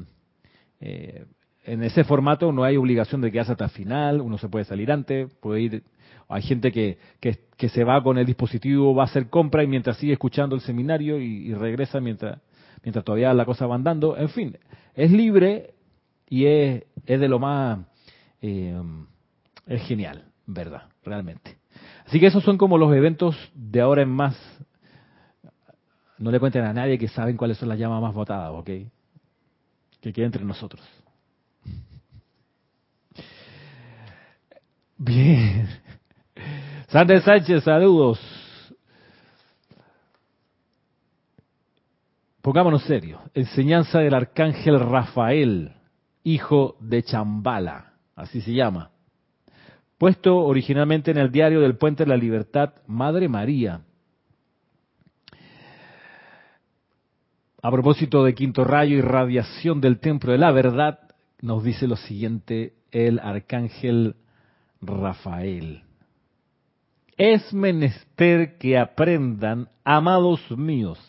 eh, 0.82 1.26
en 1.64 1.84
ese 1.84 2.04
formato 2.04 2.52
no 2.52 2.66
hay 2.66 2.76
obligación 2.76 3.22
de 3.22 3.32
quedarse 3.32 3.54
hasta 3.54 3.64
el 3.64 3.72
final, 3.72 4.20
uno 4.20 4.38
se 4.38 4.50
puede 4.50 4.66
salir 4.66 4.92
antes, 4.92 5.34
puede 5.36 5.62
ir, 5.62 5.84
hay 6.28 6.42
gente 6.42 6.74
que, 6.74 6.98
que, 7.22 7.70
se 7.70 7.86
va 7.86 8.04
con 8.04 8.18
el 8.18 8.26
dispositivo, 8.26 8.94
va 8.94 9.04
a 9.04 9.06
hacer 9.06 9.30
compra 9.30 9.64
y 9.64 9.68
mientras 9.68 9.96
sigue 9.96 10.12
escuchando 10.12 10.56
el 10.58 10.62
seminario 10.62 11.22
y, 11.22 11.54
regresa 11.54 12.02
mientras, 12.02 12.42
mientras 12.84 13.06
todavía 13.06 13.34
la 13.34 13.46
cosa 13.46 13.66
va 13.66 13.76
andando. 13.76 14.18
En 14.18 14.28
fin, 14.28 14.58
es 14.94 15.10
libre 15.10 15.74
y 16.28 16.48
es, 16.48 16.84
es 17.06 17.18
de 17.18 17.30
lo 17.30 17.40
más... 17.40 17.80
Eh, 18.42 18.78
es 19.68 19.82
genial, 19.84 20.24
¿verdad? 20.46 20.84
Realmente. 21.08 21.58
Así 22.06 22.20
que 22.20 22.28
esos 22.28 22.44
son 22.44 22.58
como 22.58 22.78
los 22.78 22.94
eventos 22.94 23.38
de 23.54 23.80
ahora 23.80 24.02
en 24.02 24.10
más. 24.10 24.38
No 26.18 26.32
le 26.32 26.40
cuenten 26.40 26.66
a 26.66 26.74
nadie 26.74 26.98
que 26.98 27.08
saben 27.08 27.38
cuáles 27.38 27.58
son 27.58 27.70
las 27.70 27.80
llamas 27.80 28.02
más 28.02 28.14
votadas, 28.14 28.52
¿ok? 28.54 28.70
Que 30.02 30.12
quede 30.14 30.26
entre 30.26 30.44
nosotros. 30.44 30.82
Bien. 34.98 35.70
Sandra 36.90 37.22
Sánchez, 37.22 37.64
saludos. 37.64 38.20
Pongámonos 42.42 42.84
serios. 42.84 43.22
Enseñanza 43.34 44.00
del 44.00 44.14
arcángel 44.14 44.80
Rafael, 44.80 45.74
hijo 46.24 46.76
de 46.82 47.04
Chambala, 47.04 47.94
así 48.16 48.42
se 48.42 48.54
llama. 48.54 48.92
Puesto 49.98 50.38
originalmente 50.38 51.10
en 51.10 51.18
el 51.18 51.32
diario 51.32 51.62
del 51.62 51.78
Puente 51.78 52.04
de 52.04 52.10
la 52.10 52.18
Libertad, 52.18 52.74
Madre 52.86 53.28
María. 53.28 53.82
A 57.64 57.72
propósito 57.72 58.24
de 58.24 58.36
quinto 58.36 58.64
rayo 58.64 58.96
y 58.96 59.02
radiación 59.02 59.82
del 59.82 60.00
templo 60.00 60.32
de 60.32 60.38
la 60.38 60.52
verdad, 60.52 61.00
nos 61.42 61.64
dice 61.64 61.88
lo 61.88 61.96
siguiente 61.96 62.76
el 62.92 63.20
arcángel 63.20 64.16
Rafael. 64.82 65.82
Es 67.18 67.52
menester 67.52 68.60
que 68.60 68.78
aprendan, 68.78 69.70
amados 69.84 70.40
míos, 70.52 71.00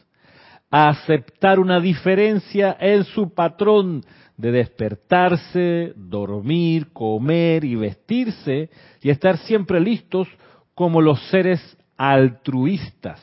a 0.71 0.89
aceptar 0.89 1.61
una 1.61 1.79
diferencia 1.81 2.75
en 2.81 3.05
su 3.05 3.35
patrón 3.35 4.03
de 4.39 4.53
despertarse, 4.53 5.93
dormir, 5.97 6.93
comer 6.93 7.65
y 7.65 7.75
vestirse 7.75 8.71
y 9.03 9.11
estar 9.11 9.37
siempre 9.37 9.81
listos 9.81 10.29
como 10.75 11.03
los 11.03 11.21
seres 11.29 11.61
altruistas. 11.97 13.21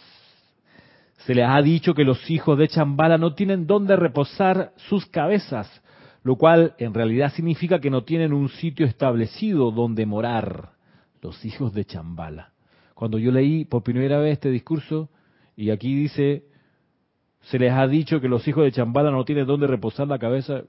Se 1.26 1.34
les 1.34 1.48
ha 1.48 1.62
dicho 1.62 1.94
que 1.96 2.04
los 2.04 2.30
hijos 2.30 2.58
de 2.60 2.68
Chambala 2.68 3.18
no 3.18 3.34
tienen 3.34 3.66
dónde 3.66 3.96
reposar 3.96 4.74
sus 4.90 5.06
cabezas, 5.08 5.82
lo 6.22 6.36
cual 6.36 6.76
en 6.78 6.94
realidad 6.94 7.32
significa 7.34 7.80
que 7.80 7.90
no 7.90 8.04
tienen 8.04 8.34
un 8.34 8.50
sitio 8.50 8.86
establecido 8.86 9.72
donde 9.72 10.06
morar, 10.06 10.74
los 11.22 11.44
hijos 11.46 11.74
de 11.74 11.86
Chambala. 11.86 12.52
Cuando 12.94 13.18
yo 13.18 13.32
leí 13.32 13.66
por 13.66 13.84
primera 13.84 14.20
vez 14.20 14.34
este 14.34 14.52
discurso, 14.52 15.10
y 15.56 15.70
aquí 15.70 15.96
dice, 15.96 16.44
se 17.44 17.58
les 17.58 17.72
ha 17.72 17.88
dicho 17.88 18.20
que 18.20 18.28
los 18.28 18.48
hijos 18.48 18.64
de 18.66 18.72
Chambala 18.72 19.12
no 19.12 19.24
tienen 19.24 19.46
dónde 19.46 19.68
reposar 19.68 20.08
la 20.08 20.20
cabeza. 20.20 20.64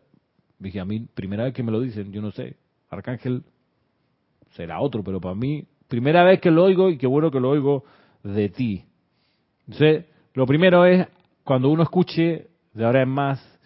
Dije, 0.59 0.81
a 0.81 0.85
mí, 0.85 1.07
primera 1.15 1.45
vez 1.45 1.55
que 1.55 1.63
me 1.63 1.73
lo 1.73 1.81
dicen, 1.81 2.13
yo 2.13 2.23
no 2.23 2.31
sé, 2.31 2.57
Arcángel 2.89 3.45
será 4.53 4.81
otro, 4.81 5.03
pero 5.03 5.21
para 5.21 5.35
mí, 5.35 5.67
primera 5.89 6.25
vez 6.25 6.41
que 6.41 6.51
lo 6.51 6.65
oigo 6.65 6.91
y 6.91 6.99
qué 6.99 7.07
bueno 7.07 7.31
que 7.31 7.41
lo 7.41 7.51
oigo 7.51 7.85
de 8.23 8.49
ti. 8.49 8.85
Entonces, 9.67 10.07
lo 10.35 10.47
primero 10.47 10.87
es, 10.87 11.07
cuando 11.45 11.69
uno 11.69 11.83
escuche, 11.83 12.49
de 12.73 12.85
ahora 12.85 13.03
en 13.03 13.11
más, 13.11 13.61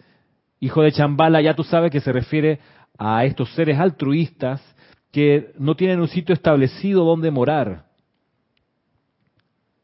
hijo 0.59 0.83
de 0.83 0.93
Chambala, 0.93 1.41
ya 1.41 1.55
tú 1.55 1.65
sabes 1.65 1.91
que 1.91 2.01
se 2.01 2.13
refiere 2.13 2.61
a 2.99 3.25
estos 3.25 3.53
seres 3.55 3.79
altruistas 3.79 4.63
que 5.11 5.53
no 5.59 5.75
tienen 5.75 6.01
un 6.01 6.09
sitio 6.09 6.35
establecido 6.35 7.05
donde 7.05 7.31
morar 7.31 7.91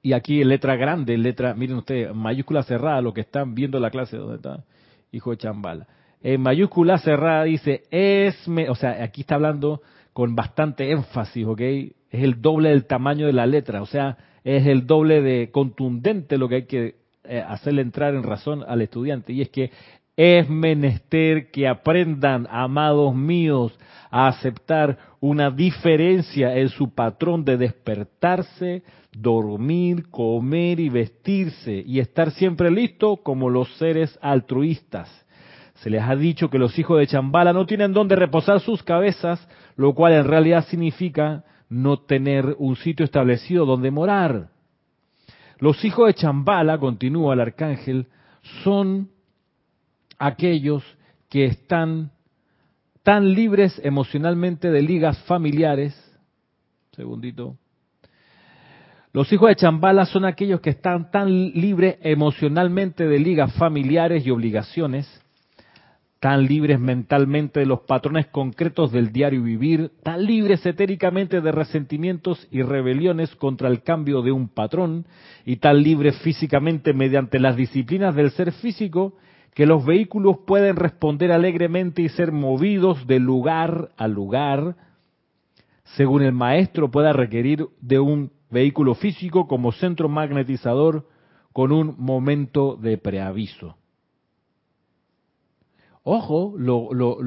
y 0.06 0.12
aquí 0.12 0.44
letra 0.44 0.76
grande, 0.76 1.18
letra, 1.18 1.52
miren 1.54 1.78
ustedes, 1.78 2.14
mayúscula 2.14 2.62
cerrada, 2.62 3.00
lo 3.00 3.12
que 3.12 3.22
están 3.22 3.56
viendo 3.56 3.80
la 3.80 3.90
clase, 3.90 4.16
¿dónde 4.16 4.36
está? 4.36 4.62
Hijo 5.10 5.32
de 5.32 5.38
Chambala. 5.38 5.88
En 6.22 6.40
mayúscula 6.40 6.98
cerrada 6.98 7.44
dice, 7.44 7.84
es, 7.90 8.36
o 8.68 8.74
sea, 8.74 9.02
aquí 9.02 9.20
está 9.20 9.36
hablando 9.36 9.82
con 10.12 10.34
bastante 10.34 10.90
énfasis, 10.90 11.46
¿ok? 11.46 11.60
Es 11.60 11.94
el 12.10 12.40
doble 12.40 12.70
del 12.70 12.86
tamaño 12.86 13.26
de 13.26 13.32
la 13.32 13.46
letra, 13.46 13.82
o 13.82 13.86
sea, 13.86 14.16
es 14.44 14.66
el 14.66 14.86
doble 14.86 15.20
de 15.20 15.50
contundente 15.50 16.38
lo 16.38 16.48
que 16.48 16.54
hay 16.54 16.66
que 16.66 16.94
eh, 17.24 17.42
hacerle 17.46 17.82
entrar 17.82 18.14
en 18.14 18.22
razón 18.22 18.64
al 18.66 18.80
estudiante. 18.80 19.32
Y 19.32 19.42
es 19.42 19.50
que 19.50 19.70
es 20.16 20.48
menester 20.48 21.50
que 21.50 21.68
aprendan, 21.68 22.46
amados 22.50 23.14
míos, 23.14 23.78
a 24.10 24.28
aceptar 24.28 24.96
una 25.20 25.50
diferencia 25.50 26.56
en 26.56 26.70
su 26.70 26.94
patrón 26.94 27.44
de 27.44 27.58
despertarse, 27.58 28.82
dormir, 29.12 30.08
comer 30.10 30.80
y 30.80 30.88
vestirse 30.88 31.82
y 31.84 32.00
estar 32.00 32.30
siempre 32.30 32.70
listo 32.70 33.18
como 33.18 33.50
los 33.50 33.68
seres 33.76 34.18
altruistas. 34.22 35.25
Se 35.76 35.90
les 35.90 36.02
ha 36.02 36.16
dicho 36.16 36.48
que 36.48 36.58
los 36.58 36.78
hijos 36.78 36.98
de 36.98 37.06
Chambala 37.06 37.52
no 37.52 37.66
tienen 37.66 37.92
dónde 37.92 38.16
reposar 38.16 38.60
sus 38.60 38.82
cabezas, 38.82 39.46
lo 39.76 39.94
cual 39.94 40.14
en 40.14 40.24
realidad 40.24 40.64
significa 40.66 41.44
no 41.68 41.98
tener 41.98 42.56
un 42.58 42.76
sitio 42.76 43.04
establecido 43.04 43.66
donde 43.66 43.90
morar. 43.90 44.48
Los 45.58 45.84
hijos 45.84 46.06
de 46.06 46.14
Chambala, 46.14 46.78
continúa 46.78 47.34
el 47.34 47.40
arcángel, 47.40 48.06
son 48.62 49.10
aquellos 50.18 50.82
que 51.28 51.44
están 51.46 52.10
tan 53.02 53.32
libres 53.32 53.80
emocionalmente 53.84 54.70
de 54.70 54.82
ligas 54.82 55.18
familiares, 55.24 55.94
segundito, 56.92 57.56
los 59.16 59.32
hijos 59.32 59.48
de 59.48 59.56
Chambala 59.56 60.04
son 60.04 60.26
aquellos 60.26 60.60
que 60.60 60.68
están 60.68 61.10
tan 61.10 61.30
libres 61.52 61.96
emocionalmente 62.02 63.06
de 63.06 63.18
ligas 63.18 63.50
familiares 63.54 64.26
y 64.26 64.30
obligaciones, 64.30 65.08
tan 66.20 66.46
libres 66.46 66.80
mentalmente 66.80 67.60
de 67.60 67.66
los 67.66 67.80
patrones 67.80 68.26
concretos 68.28 68.90
del 68.90 69.12
diario 69.12 69.42
vivir, 69.42 69.92
tan 70.02 70.24
libres 70.24 70.64
etéricamente 70.64 71.40
de 71.40 71.52
resentimientos 71.52 72.48
y 72.50 72.62
rebeliones 72.62 73.34
contra 73.36 73.68
el 73.68 73.82
cambio 73.82 74.22
de 74.22 74.32
un 74.32 74.48
patrón, 74.48 75.06
y 75.44 75.56
tan 75.56 75.82
libres 75.82 76.16
físicamente 76.22 76.94
mediante 76.94 77.38
las 77.38 77.56
disciplinas 77.56 78.14
del 78.14 78.30
ser 78.30 78.52
físico, 78.52 79.14
que 79.54 79.66
los 79.66 79.84
vehículos 79.84 80.38
pueden 80.46 80.76
responder 80.76 81.32
alegremente 81.32 82.02
y 82.02 82.08
ser 82.08 82.32
movidos 82.32 83.06
de 83.06 83.18
lugar 83.18 83.90
a 83.96 84.08
lugar, 84.08 84.76
según 85.96 86.22
el 86.22 86.32
maestro 86.32 86.90
pueda 86.90 87.12
requerir 87.12 87.66
de 87.80 87.98
un 87.98 88.32
vehículo 88.50 88.94
físico 88.94 89.46
como 89.46 89.72
centro 89.72 90.08
magnetizador 90.08 91.06
con 91.52 91.72
un 91.72 91.94
momento 91.98 92.76
de 92.76 92.98
preaviso. 92.98 93.76
Ojo, 96.08 96.54
lo, 96.56 96.92
lo, 96.92 97.20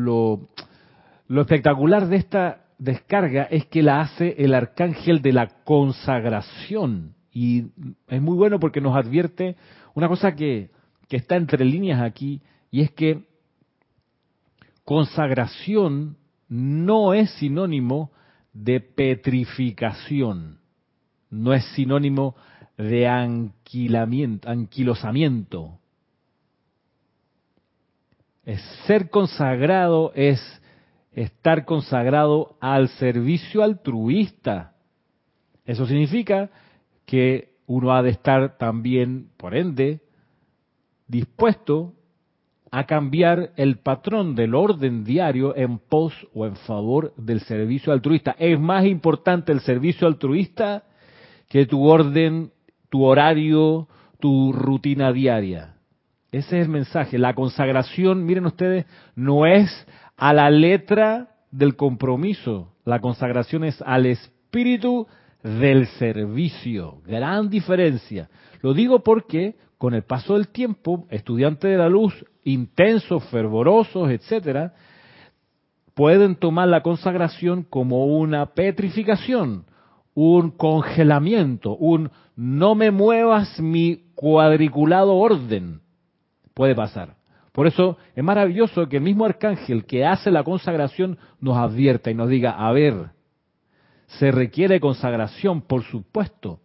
lo, 1.27 1.41
espectacular 1.41 2.07
de 2.07 2.15
esta 2.15 2.65
descarga 2.77 3.43
es 3.43 3.65
que 3.65 3.83
la 3.83 3.99
hace 3.99 4.35
el 4.37 4.53
arcángel 4.53 5.21
de 5.21 5.33
la 5.33 5.47
consagración. 5.65 7.13
Y 7.31 7.65
es 8.07 8.21
muy 8.21 8.37
bueno 8.37 8.59
porque 8.59 8.79
nos 8.79 8.95
advierte 8.95 9.57
una 9.95 10.07
cosa 10.07 10.33
que, 10.33 10.71
que 11.09 11.17
está 11.17 11.35
entre 11.35 11.65
líneas 11.65 12.01
aquí, 12.01 12.41
y 12.71 12.81
es 12.81 12.91
que 12.91 13.25
consagración 14.85 16.17
no 16.47 17.13
es 17.13 17.29
sinónimo 17.31 18.11
de 18.53 18.79
petrificación 18.79 20.59
no 21.29 21.53
es 21.53 21.63
sinónimo 21.75 22.35
de 22.77 23.07
anquilamiento, 23.07 24.49
anquilosamiento. 24.49 25.78
Ser 28.87 29.09
consagrado, 29.09 30.11
es 30.15 30.39
estar 31.11 31.65
consagrado 31.65 32.57
al 32.59 32.89
servicio 32.89 33.63
altruista. 33.63 34.73
Eso 35.65 35.85
significa 35.85 36.49
que 37.05 37.55
uno 37.67 37.93
ha 37.93 38.01
de 38.01 38.09
estar 38.09 38.57
también, 38.57 39.29
por 39.37 39.55
ende, 39.55 40.01
dispuesto 41.07 41.93
a 42.71 42.85
cambiar 42.85 43.51
el 43.55 43.79
patrón 43.79 44.35
del 44.35 44.55
orden 44.55 45.03
diario 45.03 45.55
en 45.55 45.79
pos 45.79 46.13
o 46.33 46.45
en 46.45 46.55
favor 46.55 47.13
del 47.17 47.41
servicio 47.41 47.91
altruista. 47.91 48.35
Es 48.37 48.59
más 48.59 48.85
importante 48.85 49.51
el 49.51 49.61
servicio 49.61 50.07
altruista 50.07 50.83
que 51.47 51.65
tu 51.65 51.83
orden, 51.87 52.51
tu 52.89 53.03
horario, 53.03 53.87
tu 54.19 54.53
rutina 54.53 55.11
diaria. 55.11 55.78
Ese 56.31 56.59
es 56.59 56.65
el 56.65 56.69
mensaje. 56.69 57.17
La 57.17 57.33
consagración, 57.33 58.25
miren 58.25 58.45
ustedes, 58.45 58.85
no 59.15 59.45
es 59.45 59.69
a 60.15 60.33
la 60.33 60.49
letra 60.49 61.35
del 61.51 61.75
compromiso. 61.75 62.73
La 62.85 62.99
consagración 62.99 63.63
es 63.63 63.81
al 63.81 64.05
espíritu 64.05 65.07
del 65.43 65.87
servicio. 65.87 67.01
Gran 67.05 67.49
diferencia. 67.49 68.29
Lo 68.61 68.73
digo 68.73 69.03
porque 69.03 69.55
con 69.77 69.93
el 69.93 70.03
paso 70.03 70.33
del 70.33 70.49
tiempo, 70.49 71.07
estudiantes 71.09 71.71
de 71.71 71.77
la 71.77 71.87
luz, 71.87 72.13
intensos, 72.43 73.23
fervorosos, 73.29 74.11
etcétera, 74.11 74.73
pueden 75.93 76.35
tomar 76.35 76.67
la 76.67 76.83
consagración 76.83 77.63
como 77.63 78.05
una 78.05 78.53
petrificación, 78.53 79.65
un 80.13 80.51
congelamiento, 80.51 81.75
un 81.77 82.11
no 82.35 82.75
me 82.75 82.91
muevas 82.91 83.59
mi 83.59 84.03
cuadriculado 84.15 85.15
orden. 85.15 85.81
Puede 86.59 86.75
pasar. 86.75 87.15
Por 87.53 87.67
eso 87.67 87.97
es 88.13 88.21
maravilloso 88.21 88.89
que 88.89 88.97
el 88.97 89.03
mismo 89.03 89.23
arcángel 89.23 89.85
que 89.85 90.05
hace 90.05 90.29
la 90.29 90.43
consagración 90.43 91.17
nos 91.39 91.55
advierta 91.55 92.11
y 92.11 92.15
nos 92.15 92.27
diga, 92.27 92.51
a 92.51 92.69
ver, 92.73 93.11
se 94.07 94.29
requiere 94.29 94.81
consagración, 94.81 95.61
por 95.61 95.83
supuesto, 95.83 96.59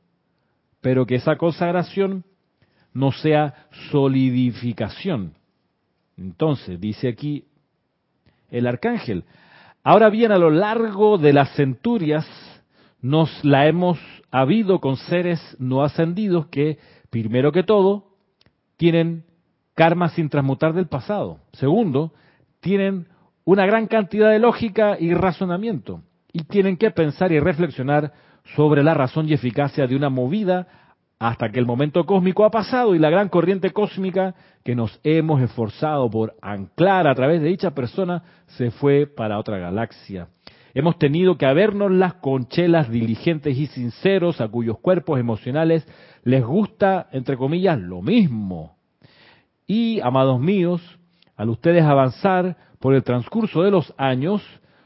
pero 0.80 1.07
que 1.07 1.14
esa 1.14 1.36
consagración 1.36 2.24
no 2.92 3.12
sea 3.12 3.68
solidificación. 3.92 5.34
Entonces, 6.16 6.80
dice 6.80 7.07
aquí 7.07 7.45
el 8.51 8.66
arcángel, 8.66 9.22
ahora 9.84 10.11
bien, 10.11 10.32
a 10.32 10.38
lo 10.38 10.51
largo 10.51 11.18
de 11.18 11.32
las 11.32 11.55
centurias 11.55 12.26
nos 13.01 13.45
la 13.45 13.68
hemos 13.68 14.01
habido 14.32 14.80
con 14.80 14.97
seres 14.97 15.38
no 15.61 15.84
ascendidos 15.84 16.47
que, 16.49 16.78
primero 17.11 17.53
que 17.53 17.62
todo, 17.62 18.09
tienen 18.76 19.22
karma 19.75 20.09
sin 20.11 20.29
transmutar 20.29 20.72
del 20.72 20.87
pasado. 20.87 21.39
Segundo, 21.53 22.12
tienen 22.61 23.07
una 23.45 23.66
gran 23.66 23.87
cantidad 23.87 24.31
de 24.31 24.39
lógica 24.39 24.97
y 24.99 25.12
razonamiento 25.14 26.03
y 26.33 26.45
tienen 26.45 26.77
que 26.77 26.91
pensar 26.91 27.33
y 27.33 27.41
reflexionar 27.41 28.12
sobre 28.57 28.83
la 28.83 28.95
razón 28.95 29.29
y 29.29 29.33
eficacia 29.33 29.87
de 29.87 29.97
una 29.97 30.11
movida 30.11 30.66
hasta 31.18 31.51
que 31.51 31.59
el 31.59 31.66
momento 31.66 32.05
cósmico 32.05 32.45
ha 32.45 32.51
pasado 32.51 32.95
y 32.95 32.99
la 32.99 33.09
gran 33.09 33.29
corriente 33.29 33.70
cósmica 33.70 34.35
que 34.64 34.75
nos 34.75 35.01
hemos 35.05 35.41
esforzado 35.41 36.11
por 36.11 36.35
anclar 36.43 37.07
a 37.07 37.14
través 37.14 37.41
de 37.41 37.49
dicha 37.49 37.70
persona 37.70 38.22
se 38.47 38.70
fue 38.70 39.07
para 39.07 39.39
otra 39.39 39.59
galaxia. 39.59 40.29
Hemos 40.75 40.99
tenido 40.99 41.39
que 41.39 41.47
habernos 41.47 41.93
las 41.93 42.14
conchelas 42.14 42.91
diligentes 42.91 43.57
y 43.57 43.68
sinceros 43.68 44.41
a 44.41 44.49
cuyos 44.49 44.79
cuerpos 44.81 45.20
emocionales 45.20 45.87
les 46.25 46.45
gusta, 46.45 47.09
entre 47.12 47.37
comillas, 47.37 47.79
lo 47.79 48.03
mismo. 48.03 48.74
Y, 49.67 50.01
amados 50.01 50.41
míos, 50.41 50.81
al 51.37 51.51
ustedes 51.51 51.85
avanzar 51.85 52.57
por 52.81 52.95
el 52.95 53.03
transcurso 53.03 53.62
de 53.62 53.71
los 53.71 53.95
años, 53.97 54.43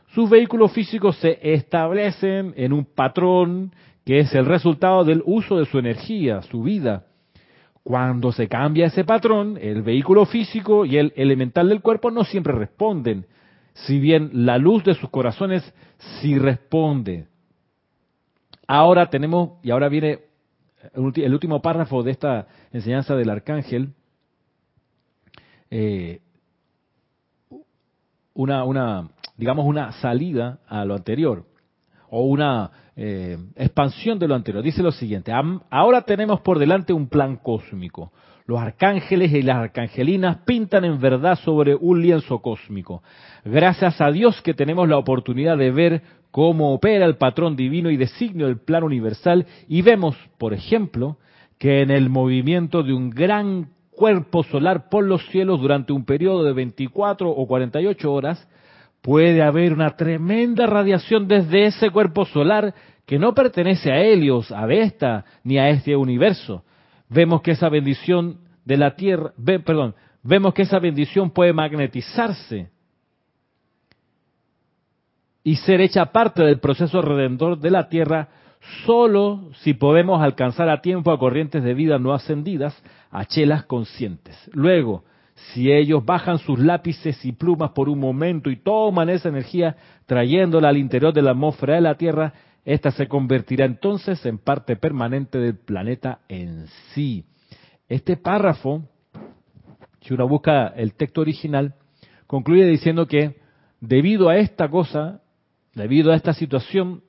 sus 0.08 0.30
vehículos 0.30 0.72
físicos 0.72 1.16
se 1.16 1.38
establecen 1.42 2.54
en 2.56 2.72
un 2.72 2.84
patrón 2.84 3.72
que 4.04 4.20
es 4.20 4.34
el 4.34 4.46
resultado 4.46 5.04
del 5.04 5.22
uso 5.26 5.58
de 5.58 5.66
su 5.66 5.78
energía, 5.78 6.40
su 6.42 6.62
vida. 6.62 7.04
Cuando 7.82 8.32
se 8.32 8.48
cambia 8.48 8.86
ese 8.86 9.04
patrón, 9.04 9.58
el 9.60 9.82
vehículo 9.82 10.24
físico 10.24 10.84
y 10.84 10.96
el 10.96 11.12
elemental 11.16 11.68
del 11.68 11.82
cuerpo 11.82 12.10
no 12.10 12.24
siempre 12.24 12.54
responden, 12.54 13.26
si 13.74 13.98
bien 13.98 14.30
la 14.32 14.58
luz 14.58 14.84
de 14.84 14.94
sus 14.94 15.10
corazones 15.10 15.74
sí 16.20 16.38
responde. 16.38 17.26
Ahora 18.66 19.10
tenemos, 19.10 19.58
y 19.62 19.70
ahora 19.70 19.88
viene 19.88 20.20
el 20.94 21.32
último 21.32 21.60
párrafo 21.60 22.02
de 22.02 22.12
esta 22.12 22.46
enseñanza 22.72 23.14
del 23.14 23.30
arcángel, 23.30 23.94
eh, 25.70 26.20
una, 28.34 29.08
digamos, 29.36 29.66
una 29.66 29.92
salida 29.92 30.60
a 30.68 30.84
lo 30.84 30.94
anterior 30.94 31.44
o 32.10 32.22
una 32.22 32.70
eh, 32.96 33.36
expansión 33.56 34.18
de 34.18 34.28
lo 34.28 34.34
anterior. 34.34 34.62
Dice 34.62 34.82
lo 34.82 34.92
siguiente, 34.92 35.32
ahora 35.70 36.02
tenemos 36.02 36.40
por 36.40 36.58
delante 36.58 36.92
un 36.92 37.08
plan 37.08 37.36
cósmico. 37.36 38.12
Los 38.46 38.60
arcángeles 38.60 39.32
y 39.32 39.42
las 39.42 39.56
arcangelinas 39.56 40.38
pintan 40.46 40.84
en 40.84 40.98
verdad 40.98 41.38
sobre 41.38 41.74
un 41.74 42.00
lienzo 42.00 42.38
cósmico. 42.38 43.02
Gracias 43.44 44.00
a 44.00 44.10
Dios 44.10 44.40
que 44.40 44.54
tenemos 44.54 44.88
la 44.88 44.96
oportunidad 44.96 45.58
de 45.58 45.70
ver 45.70 46.02
cómo 46.30 46.72
opera 46.72 47.04
el 47.04 47.16
patrón 47.16 47.56
divino 47.56 47.90
y 47.90 47.96
designio 47.96 48.46
del 48.46 48.58
plan 48.58 48.84
universal 48.84 49.46
y 49.68 49.82
vemos, 49.82 50.16
por 50.38 50.54
ejemplo, 50.54 51.18
que 51.58 51.82
en 51.82 51.90
el 51.90 52.08
movimiento 52.08 52.82
de 52.82 52.94
un 52.94 53.10
gran 53.10 53.68
cuerpo 53.98 54.44
solar 54.44 54.88
por 54.88 55.04
los 55.04 55.26
cielos 55.26 55.60
durante 55.60 55.92
un 55.92 56.04
periodo 56.04 56.44
de 56.44 56.52
24 56.52 57.28
o 57.28 57.46
48 57.48 58.12
horas, 58.12 58.48
puede 59.02 59.42
haber 59.42 59.72
una 59.72 59.96
tremenda 59.96 60.66
radiación 60.66 61.26
desde 61.26 61.66
ese 61.66 61.90
cuerpo 61.90 62.24
solar 62.24 62.72
que 63.04 63.18
no 63.18 63.34
pertenece 63.34 63.90
a 63.90 64.00
Helios, 64.00 64.52
a 64.52 64.66
Vesta, 64.66 65.24
ni 65.42 65.58
a 65.58 65.68
este 65.70 65.96
universo. 65.96 66.62
Vemos 67.08 67.42
que 67.42 67.50
esa 67.50 67.68
bendición 67.68 68.38
de 68.64 68.76
la 68.76 68.94
Tierra, 68.94 69.32
perdón, 69.64 69.96
vemos 70.22 70.54
que 70.54 70.62
esa 70.62 70.78
bendición 70.78 71.30
puede 71.30 71.52
magnetizarse 71.52 72.70
y 75.42 75.56
ser 75.56 75.80
hecha 75.80 76.06
parte 76.12 76.44
del 76.44 76.60
proceso 76.60 77.02
redentor 77.02 77.58
de 77.58 77.70
la 77.70 77.88
Tierra 77.88 78.28
solo 78.84 79.50
si 79.62 79.74
podemos 79.74 80.22
alcanzar 80.22 80.68
a 80.68 80.80
tiempo 80.80 81.10
a 81.10 81.18
corrientes 81.18 81.62
de 81.62 81.74
vida 81.74 81.98
no 81.98 82.12
ascendidas, 82.12 82.76
a 83.10 83.24
chelas 83.24 83.64
conscientes. 83.64 84.36
Luego, 84.52 85.04
si 85.34 85.72
ellos 85.72 86.04
bajan 86.04 86.38
sus 86.38 86.58
lápices 86.58 87.24
y 87.24 87.32
plumas 87.32 87.70
por 87.70 87.88
un 87.88 88.00
momento 88.00 88.50
y 88.50 88.56
toman 88.56 89.08
esa 89.08 89.28
energía 89.28 89.76
trayéndola 90.06 90.68
al 90.68 90.76
interior 90.76 91.12
de 91.12 91.22
la 91.22 91.30
atmósfera 91.30 91.76
de 91.76 91.80
la 91.80 91.94
Tierra, 91.96 92.34
esta 92.64 92.90
se 92.90 93.08
convertirá 93.08 93.64
entonces 93.64 94.24
en 94.26 94.38
parte 94.38 94.76
permanente 94.76 95.38
del 95.38 95.56
planeta 95.56 96.20
en 96.28 96.66
sí. 96.92 97.24
Este 97.88 98.16
párrafo, 98.16 98.82
si 100.00 100.12
uno 100.12 100.28
busca 100.28 100.68
el 100.68 100.94
texto 100.94 101.22
original, 101.22 101.74
concluye 102.26 102.66
diciendo 102.66 103.06
que 103.06 103.36
debido 103.80 104.28
a 104.28 104.36
esta 104.36 104.68
cosa, 104.68 105.22
debido 105.74 106.12
a 106.12 106.16
esta 106.16 106.34
situación 106.34 107.02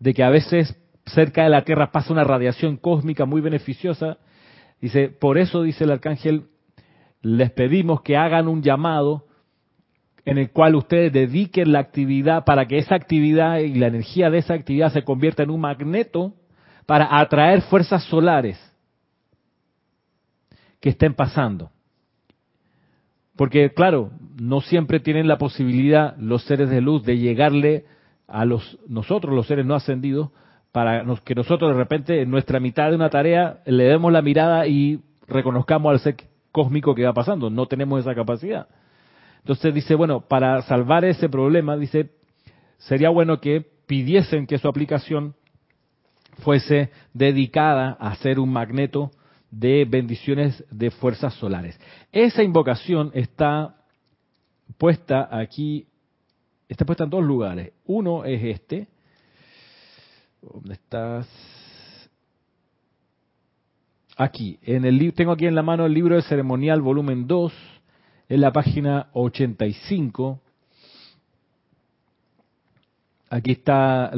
de 0.00 0.14
que 0.14 0.24
a 0.24 0.30
veces 0.30 0.76
cerca 1.06 1.44
de 1.44 1.50
la 1.50 1.62
Tierra 1.62 1.92
pasa 1.92 2.12
una 2.12 2.24
radiación 2.24 2.76
cósmica 2.76 3.26
muy 3.26 3.40
beneficiosa, 3.40 4.18
dice, 4.80 5.08
por 5.08 5.38
eso 5.38 5.62
dice 5.62 5.84
el 5.84 5.92
arcángel, 5.92 6.48
les 7.22 7.50
pedimos 7.52 8.00
que 8.02 8.16
hagan 8.16 8.48
un 8.48 8.62
llamado 8.62 9.26
en 10.24 10.38
el 10.38 10.50
cual 10.50 10.74
ustedes 10.74 11.12
dediquen 11.12 11.72
la 11.72 11.80
actividad 11.80 12.44
para 12.44 12.66
que 12.66 12.78
esa 12.78 12.94
actividad 12.94 13.58
y 13.58 13.74
la 13.74 13.86
energía 13.86 14.30
de 14.30 14.38
esa 14.38 14.54
actividad 14.54 14.92
se 14.92 15.04
convierta 15.04 15.42
en 15.42 15.50
un 15.50 15.60
magneto 15.60 16.34
para 16.86 17.18
atraer 17.18 17.62
fuerzas 17.62 18.02
solares 18.04 18.58
que 20.80 20.90
estén 20.90 21.14
pasando. 21.14 21.70
Porque 23.36 23.72
claro, 23.72 24.10
no 24.40 24.60
siempre 24.60 25.00
tienen 25.00 25.28
la 25.28 25.38
posibilidad 25.38 26.16
los 26.18 26.42
seres 26.44 26.70
de 26.70 26.80
luz 26.80 27.02
de 27.04 27.18
llegarle 27.18 27.84
a 28.30 28.44
los 28.44 28.78
nosotros 28.88 29.34
los 29.34 29.46
seres 29.46 29.66
no 29.66 29.74
ascendidos 29.74 30.30
para 30.72 31.04
que 31.24 31.34
nosotros 31.34 31.72
de 31.72 31.76
repente 31.76 32.22
en 32.22 32.30
nuestra 32.30 32.60
mitad 32.60 32.90
de 32.90 32.96
una 32.96 33.10
tarea 33.10 33.60
le 33.66 33.84
demos 33.84 34.12
la 34.12 34.22
mirada 34.22 34.66
y 34.66 35.00
reconozcamos 35.26 35.92
al 35.92 36.00
ser 36.00 36.16
cósmico 36.52 36.94
que 36.94 37.04
va 37.04 37.12
pasando. 37.12 37.50
No 37.50 37.66
tenemos 37.66 38.00
esa 38.00 38.14
capacidad. 38.14 38.68
Entonces 39.38 39.74
dice, 39.74 39.94
bueno, 39.94 40.20
para 40.20 40.62
salvar 40.62 41.04
ese 41.04 41.28
problema, 41.28 41.76
dice, 41.76 42.10
sería 42.78 43.10
bueno 43.10 43.40
que 43.40 43.66
pidiesen 43.86 44.46
que 44.46 44.58
su 44.58 44.68
aplicación 44.68 45.34
fuese 46.38 46.90
dedicada 47.14 47.96
a 47.98 48.14
ser 48.16 48.38
un 48.38 48.52
magneto 48.52 49.10
de 49.50 49.84
bendiciones 49.88 50.64
de 50.70 50.90
fuerzas 50.90 51.34
solares. 51.34 51.80
Esa 52.12 52.42
invocación 52.42 53.10
está 53.14 53.76
puesta 54.78 55.28
aquí, 55.30 55.86
está 56.72 56.84
puesta 56.84 57.04
en 57.04 57.10
dos 57.10 57.24
lugares. 57.24 57.72
Uno 57.86 58.24
es 58.24 58.42
este. 58.42 58.86
¿Dónde 60.42 60.74
estás? 60.74 61.28
aquí, 64.20 64.58
en 64.62 64.84
el 64.84 65.14
tengo 65.14 65.32
aquí 65.32 65.46
en 65.46 65.54
la 65.54 65.62
mano 65.62 65.86
el 65.86 65.94
libro 65.94 66.14
de 66.14 66.22
ceremonial 66.22 66.82
volumen 66.82 67.26
2, 67.26 67.52
en 68.28 68.40
la 68.40 68.52
página 68.52 69.08
85. 69.14 70.40
Aquí 73.30 73.52
está 73.52 74.12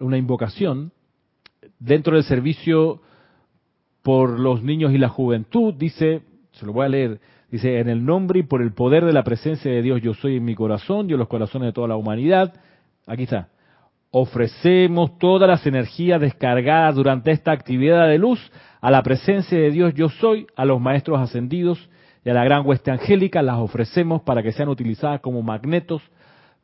una 0.00 0.18
invocación 0.18 0.90
dentro 1.78 2.16
del 2.16 2.24
servicio 2.24 3.00
por 4.02 4.40
los 4.40 4.62
niños 4.62 4.92
y 4.92 4.98
la 4.98 5.08
juventud, 5.08 5.74
dice, 5.74 6.22
se 6.52 6.66
lo 6.66 6.72
voy 6.72 6.86
a 6.86 6.88
leer, 6.88 7.20
dice, 7.56 7.80
en 7.80 7.88
el 7.88 8.04
nombre 8.04 8.40
y 8.40 8.42
por 8.42 8.62
el 8.62 8.72
poder 8.72 9.04
de 9.04 9.12
la 9.12 9.24
presencia 9.24 9.70
de 9.70 9.82
Dios 9.82 10.00
yo 10.02 10.14
soy 10.14 10.36
en 10.36 10.44
mi 10.44 10.54
corazón, 10.54 11.08
yo 11.08 11.16
los 11.16 11.28
corazones 11.28 11.68
de 11.68 11.72
toda 11.72 11.88
la 11.88 11.96
humanidad. 11.96 12.54
Aquí 13.06 13.24
está. 13.24 13.48
Ofrecemos 14.10 15.18
todas 15.18 15.48
las 15.48 15.66
energías 15.66 16.20
descargadas 16.20 16.94
durante 16.94 17.30
esta 17.30 17.52
actividad 17.52 18.08
de 18.08 18.18
luz 18.18 18.40
a 18.80 18.90
la 18.90 19.02
presencia 19.02 19.58
de 19.58 19.70
Dios 19.70 19.94
yo 19.94 20.08
soy, 20.08 20.46
a 20.56 20.64
los 20.64 20.80
maestros 20.80 21.20
ascendidos 21.20 21.90
y 22.24 22.30
a 22.30 22.34
la 22.34 22.44
gran 22.44 22.66
hueste 22.66 22.90
angélica, 22.90 23.42
las 23.42 23.58
ofrecemos 23.58 24.22
para 24.22 24.42
que 24.42 24.52
sean 24.52 24.68
utilizadas 24.68 25.20
como 25.20 25.42
magnetos 25.42 26.02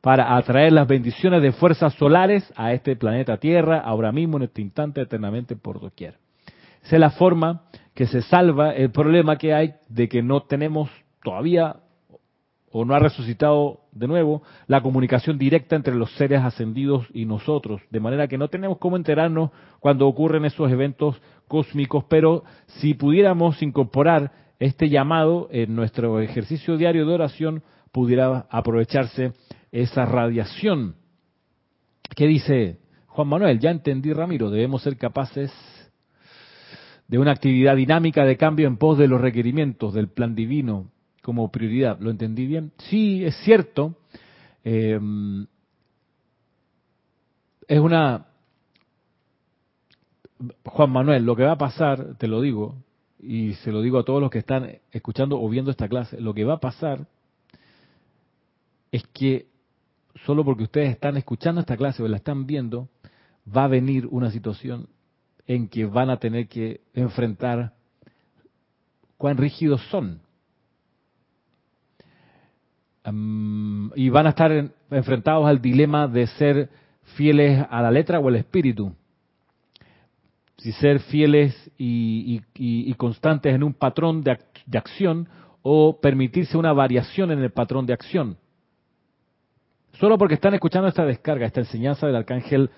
para 0.00 0.36
atraer 0.36 0.72
las 0.72 0.88
bendiciones 0.88 1.42
de 1.42 1.52
fuerzas 1.52 1.94
solares 1.94 2.52
a 2.56 2.72
este 2.72 2.96
planeta 2.96 3.36
Tierra, 3.36 3.78
ahora 3.78 4.10
mismo, 4.10 4.36
en 4.36 4.44
este 4.44 4.60
instante, 4.60 5.00
eternamente, 5.00 5.54
por 5.54 5.80
doquier. 5.80 6.16
Esa 6.82 6.96
es 6.96 7.00
la 7.00 7.10
forma 7.10 7.62
que 7.94 8.06
se 8.06 8.22
salva 8.22 8.72
el 8.74 8.90
problema 8.90 9.36
que 9.36 9.54
hay 9.54 9.74
de 9.88 10.08
que 10.08 10.22
no 10.22 10.42
tenemos 10.42 10.90
todavía 11.22 11.76
o 12.70 12.84
no 12.84 12.94
ha 12.94 12.98
resucitado 12.98 13.80
de 13.92 14.08
nuevo 14.08 14.42
la 14.66 14.80
comunicación 14.80 15.38
directa 15.38 15.76
entre 15.76 15.94
los 15.94 16.10
seres 16.16 16.40
ascendidos 16.40 17.06
y 17.12 17.26
nosotros, 17.26 17.82
de 17.90 18.00
manera 18.00 18.28
que 18.28 18.38
no 18.38 18.48
tenemos 18.48 18.78
cómo 18.78 18.96
enterarnos 18.96 19.50
cuando 19.78 20.08
ocurren 20.08 20.46
esos 20.46 20.70
eventos 20.70 21.20
cósmicos, 21.48 22.04
pero 22.08 22.44
si 22.66 22.94
pudiéramos 22.94 23.62
incorporar 23.62 24.32
este 24.58 24.88
llamado 24.88 25.48
en 25.50 25.76
nuestro 25.76 26.20
ejercicio 26.20 26.76
diario 26.76 27.04
de 27.04 27.12
oración 27.12 27.62
pudiera 27.90 28.46
aprovecharse 28.48 29.32
esa 29.70 30.06
radiación. 30.06 30.96
¿Qué 32.16 32.26
dice 32.26 32.78
Juan 33.08 33.28
Manuel? 33.28 33.58
Ya 33.58 33.70
entendí, 33.70 34.12
Ramiro, 34.12 34.50
debemos 34.50 34.82
ser 34.82 34.96
capaces 34.96 35.52
de 37.12 37.18
una 37.18 37.32
actividad 37.32 37.76
dinámica 37.76 38.24
de 38.24 38.38
cambio 38.38 38.66
en 38.66 38.78
pos 38.78 38.96
de 38.96 39.06
los 39.06 39.20
requerimientos 39.20 39.92
del 39.92 40.08
plan 40.08 40.34
divino 40.34 40.90
como 41.20 41.52
prioridad. 41.52 42.00
¿Lo 42.00 42.10
entendí 42.10 42.46
bien? 42.46 42.72
Sí, 42.88 43.22
es 43.22 43.36
cierto. 43.44 43.98
Eh, 44.64 44.98
es 47.68 47.78
una... 47.78 48.28
Juan 50.64 50.90
Manuel, 50.90 51.26
lo 51.26 51.36
que 51.36 51.44
va 51.44 51.52
a 51.52 51.58
pasar, 51.58 52.16
te 52.16 52.28
lo 52.28 52.40
digo, 52.40 52.76
y 53.20 53.52
se 53.56 53.72
lo 53.72 53.82
digo 53.82 53.98
a 53.98 54.04
todos 54.04 54.22
los 54.22 54.30
que 54.30 54.38
están 54.38 54.78
escuchando 54.90 55.38
o 55.38 55.46
viendo 55.50 55.70
esta 55.70 55.90
clase, 55.90 56.18
lo 56.18 56.32
que 56.32 56.44
va 56.44 56.54
a 56.54 56.60
pasar 56.60 57.06
es 58.90 59.06
que 59.08 59.48
solo 60.24 60.46
porque 60.46 60.62
ustedes 60.62 60.88
están 60.88 61.18
escuchando 61.18 61.60
esta 61.60 61.76
clase 61.76 62.02
o 62.02 62.08
la 62.08 62.16
están 62.16 62.46
viendo, 62.46 62.88
va 63.54 63.64
a 63.64 63.68
venir 63.68 64.06
una 64.10 64.30
situación 64.30 64.88
en 65.46 65.68
que 65.68 65.86
van 65.86 66.10
a 66.10 66.18
tener 66.18 66.48
que 66.48 66.80
enfrentar 66.94 67.72
cuán 69.16 69.36
rígidos 69.36 69.80
son. 69.90 70.20
y 73.04 74.08
van 74.10 74.26
a 74.26 74.30
estar 74.30 74.70
enfrentados 74.90 75.44
al 75.46 75.60
dilema 75.60 76.06
de 76.06 76.28
ser 76.28 76.68
fieles 77.16 77.64
a 77.68 77.82
la 77.82 77.90
letra 77.90 78.20
o 78.20 78.28
al 78.28 78.36
espíritu. 78.36 78.94
Si 80.58 80.70
ser 80.72 81.00
fieles 81.00 81.52
y, 81.76 82.40
constantes 82.96 83.54
en 83.54 83.64
un 83.64 83.74
patrón 83.74 84.22
de, 84.22 84.38
de 84.66 84.78
acción 84.78 85.28
o 85.62 85.98
permitirse 86.00 86.56
una 86.56 86.72
variación 86.72 87.32
en 87.32 87.40
el 87.40 87.50
patrón 87.50 87.86
de 87.86 87.92
acción. 87.92 88.36
Solo 89.94 90.16
porque 90.16 90.34
están 90.34 90.54
escuchando 90.54 90.88
esta 90.88 91.04
descarga, 91.04 91.46
esta 91.46 91.60
enseñanza 91.60 92.06
del 92.06 92.16
arcángel 92.16 92.70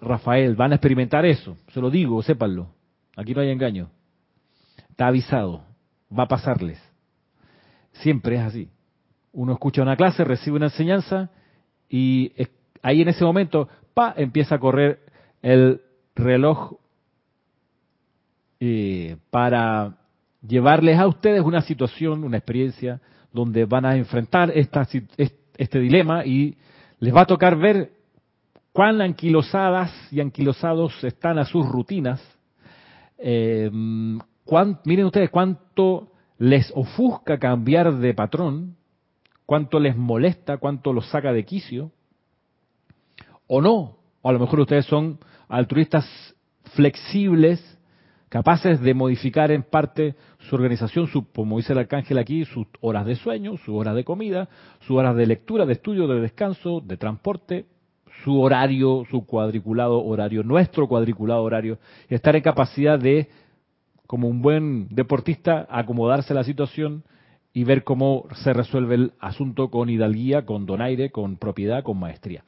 Rafael, 0.00 0.54
van 0.54 0.72
a 0.72 0.76
experimentar 0.76 1.24
eso. 1.24 1.56
Se 1.72 1.80
lo 1.80 1.90
digo, 1.90 2.22
sépanlo. 2.22 2.68
Aquí 3.16 3.34
no 3.34 3.40
hay 3.40 3.50
engaño. 3.50 3.88
Está 4.90 5.08
avisado. 5.08 5.62
Va 6.16 6.24
a 6.24 6.28
pasarles. 6.28 6.80
Siempre 7.92 8.36
es 8.36 8.42
así. 8.42 8.68
Uno 9.32 9.52
escucha 9.52 9.82
una 9.82 9.96
clase, 9.96 10.24
recibe 10.24 10.56
una 10.56 10.66
enseñanza 10.66 11.30
y 11.88 12.32
ahí 12.82 13.02
en 13.02 13.08
ese 13.08 13.24
momento, 13.24 13.68
pa, 13.94 14.14
empieza 14.16 14.54
a 14.54 14.58
correr 14.58 15.00
el 15.42 15.80
reloj 16.14 16.74
eh, 18.60 19.16
para 19.30 19.98
llevarles 20.46 20.98
a 20.98 21.06
ustedes 21.06 21.42
una 21.42 21.60
situación, 21.62 22.24
una 22.24 22.38
experiencia 22.38 23.00
donde 23.32 23.64
van 23.66 23.84
a 23.84 23.96
enfrentar 23.96 24.50
esta, 24.54 24.86
este 25.56 25.80
dilema 25.80 26.24
y 26.24 26.56
les 26.98 27.14
va 27.14 27.22
a 27.22 27.26
tocar 27.26 27.56
ver 27.56 27.92
cuán 28.76 29.00
anquilosadas 29.00 29.90
y 30.12 30.20
anquilosados 30.20 31.02
están 31.02 31.38
a 31.38 31.46
sus 31.46 31.66
rutinas. 31.66 32.20
Eh, 33.16 33.70
miren 33.72 35.06
ustedes 35.06 35.30
cuánto 35.30 36.12
les 36.36 36.70
ofusca 36.76 37.38
cambiar 37.38 37.94
de 37.94 38.12
patrón, 38.12 38.76
cuánto 39.46 39.80
les 39.80 39.96
molesta, 39.96 40.58
cuánto 40.58 40.92
los 40.92 41.08
saca 41.08 41.32
de 41.32 41.46
quicio, 41.46 41.90
o 43.46 43.62
no, 43.62 43.96
o 44.20 44.28
a 44.28 44.32
lo 44.32 44.40
mejor 44.40 44.60
ustedes 44.60 44.84
son 44.84 45.20
altruistas 45.48 46.04
flexibles, 46.74 47.78
capaces 48.28 48.78
de 48.82 48.92
modificar 48.92 49.52
en 49.52 49.62
parte 49.62 50.16
su 50.50 50.54
organización, 50.54 51.06
su, 51.06 51.32
como 51.32 51.56
dice 51.56 51.72
el 51.72 51.78
arcángel 51.78 52.18
aquí, 52.18 52.44
sus 52.44 52.66
horas 52.82 53.06
de 53.06 53.16
sueño, 53.16 53.56
sus 53.56 53.74
horas 53.74 53.94
de 53.94 54.04
comida, 54.04 54.50
sus 54.80 54.98
horas 54.98 55.16
de 55.16 55.24
lectura, 55.24 55.64
de 55.64 55.72
estudio, 55.72 56.06
de 56.06 56.20
descanso, 56.20 56.82
de 56.82 56.98
transporte, 56.98 57.64
su 58.24 58.40
horario, 58.40 59.04
su 59.10 59.24
cuadriculado 59.26 60.04
horario, 60.04 60.42
nuestro 60.42 60.88
cuadriculado 60.88 61.42
horario, 61.42 61.78
estar 62.08 62.34
en 62.36 62.42
capacidad 62.42 62.98
de, 62.98 63.28
como 64.06 64.28
un 64.28 64.42
buen 64.42 64.88
deportista, 64.90 65.66
acomodarse 65.70 66.32
a 66.32 66.36
la 66.36 66.44
situación 66.44 67.04
y 67.52 67.64
ver 67.64 67.84
cómo 67.84 68.26
se 68.42 68.52
resuelve 68.52 68.96
el 68.96 69.12
asunto 69.20 69.70
con 69.70 69.88
hidalguía, 69.88 70.44
con 70.44 70.66
donaire, 70.66 71.10
con 71.10 71.36
propiedad, 71.36 71.82
con 71.82 71.98
maestría. 71.98 72.44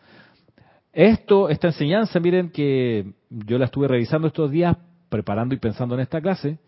Esto, 0.92 1.48
esta 1.48 1.68
enseñanza, 1.68 2.18
miren 2.20 2.50
que 2.50 3.12
yo 3.30 3.59
la 3.59 3.66
estuve 3.66 3.88
revisando 3.88 4.26
estos 4.28 4.50
días, 4.50 4.76
preparando 5.09 5.54
y 5.54 5.59
pensando 5.59 5.94
en 5.94 6.00
esta 6.00 6.20
clase, 6.20 6.59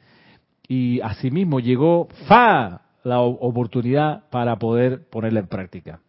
y 0.69 1.01
asimismo 1.01 1.59
llegó 1.59 2.09
fa 2.29 2.83
la 3.03 3.21
oportunidad 3.21 4.29
para 4.31 4.57
poder 4.57 5.09
ponerla 5.11 5.41
en 5.41 5.49
práctica. 5.49 6.01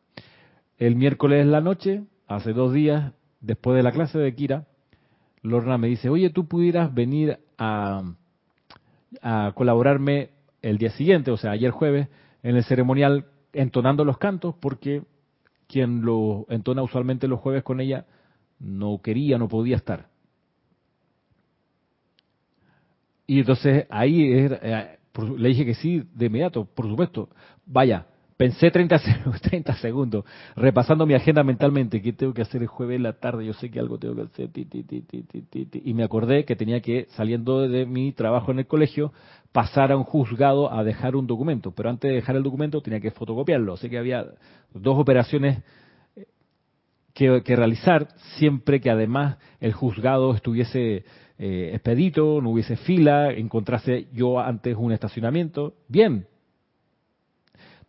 El 0.77 0.95
miércoles 0.95 1.45
la 1.47 1.61
noche, 1.61 2.03
hace 2.35 2.53
dos 2.53 2.73
días, 2.73 3.13
después 3.39 3.75
de 3.75 3.83
la 3.83 3.91
clase 3.91 4.17
de 4.17 4.33
Kira, 4.35 4.65
Lorna 5.41 5.77
me 5.77 5.87
dice, 5.87 6.09
oye, 6.09 6.29
tú 6.29 6.47
pudieras 6.47 6.93
venir 6.93 7.39
a, 7.57 8.03
a 9.21 9.51
colaborarme 9.55 10.29
el 10.61 10.77
día 10.77 10.91
siguiente, 10.91 11.31
o 11.31 11.37
sea, 11.37 11.51
ayer 11.51 11.71
jueves, 11.71 12.07
en 12.43 12.55
el 12.55 12.63
ceremonial 12.63 13.25
entonando 13.53 14.05
los 14.05 14.17
cantos, 14.17 14.55
porque 14.59 15.03
quien 15.67 16.01
lo 16.01 16.45
entona 16.49 16.83
usualmente 16.83 17.27
los 17.27 17.39
jueves 17.39 17.63
con 17.63 17.79
ella 17.79 18.05
no 18.59 19.01
quería, 19.01 19.37
no 19.37 19.47
podía 19.47 19.75
estar. 19.75 20.07
Y 23.25 23.39
entonces 23.39 23.87
ahí 23.89 24.33
eh, 24.33 24.99
le 25.37 25.49
dije 25.49 25.65
que 25.65 25.75
sí 25.75 26.03
de 26.13 26.25
inmediato, 26.25 26.65
por 26.65 26.87
supuesto. 26.87 27.29
Vaya, 27.65 28.05
Pensé 28.41 28.71
30, 28.71 28.99
30 29.39 29.75
segundos, 29.81 30.25
repasando 30.55 31.05
mi 31.05 31.13
agenda 31.13 31.43
mentalmente, 31.43 32.01
¿qué 32.01 32.11
tengo 32.11 32.33
que 32.33 32.41
hacer 32.41 32.63
el 32.63 32.67
jueves 32.67 32.95
en 32.95 33.03
la 33.03 33.13
tarde? 33.13 33.45
Yo 33.45 33.53
sé 33.53 33.69
que 33.69 33.79
algo 33.79 33.99
tengo 33.99 34.15
que 34.15 34.21
hacer, 34.23 34.49
y 35.71 35.93
me 35.93 36.03
acordé 36.03 36.43
que 36.43 36.55
tenía 36.55 36.81
que, 36.81 37.05
saliendo 37.11 37.67
de 37.67 37.85
mi 37.85 38.13
trabajo 38.13 38.51
en 38.51 38.57
el 38.57 38.65
colegio, 38.65 39.13
pasar 39.51 39.91
a 39.91 39.97
un 39.97 40.05
juzgado 40.05 40.73
a 40.73 40.83
dejar 40.83 41.15
un 41.15 41.27
documento, 41.27 41.69
pero 41.69 41.91
antes 41.91 42.09
de 42.09 42.15
dejar 42.15 42.35
el 42.35 42.41
documento 42.41 42.81
tenía 42.81 42.99
que 42.99 43.11
fotocopiarlo, 43.11 43.73
así 43.73 43.91
que 43.91 43.99
había 43.99 44.25
dos 44.73 44.97
operaciones 44.97 45.59
eh, 46.15 46.25
que, 47.13 47.43
que 47.43 47.55
realizar, 47.55 48.07
siempre 48.39 48.81
que 48.81 48.89
además 48.89 49.37
el 49.59 49.73
juzgado 49.73 50.33
estuviese 50.33 51.05
eh, 51.37 51.69
expedito, 51.73 52.41
no 52.41 52.49
hubiese 52.49 52.75
fila, 52.75 53.33
encontrase 53.33 54.07
yo 54.13 54.39
antes 54.39 54.75
un 54.75 54.93
estacionamiento. 54.93 55.75
Bien, 55.87 56.25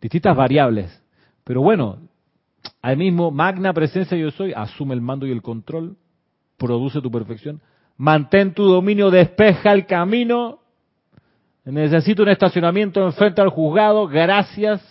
distintas 0.03 0.35
variables. 0.35 1.01
Pero 1.45 1.61
bueno, 1.61 1.97
al 2.81 2.97
mismo 2.97 3.31
magna 3.31 3.73
presencia 3.73 4.17
yo 4.17 4.31
soy, 4.31 4.51
asume 4.53 4.93
el 4.93 5.01
mando 5.01 5.25
y 5.25 5.31
el 5.31 5.41
control, 5.41 5.95
produce 6.57 7.01
tu 7.01 7.09
perfección, 7.09 7.61
mantén 7.95 8.53
tu 8.53 8.65
dominio, 8.65 9.09
despeja 9.09 9.71
el 9.71 9.85
camino. 9.85 10.59
Necesito 11.63 12.23
un 12.23 12.29
estacionamiento 12.29 13.01
enfrente 13.05 13.41
al 13.41 13.47
juzgado, 13.47 14.07
gracias, 14.07 14.81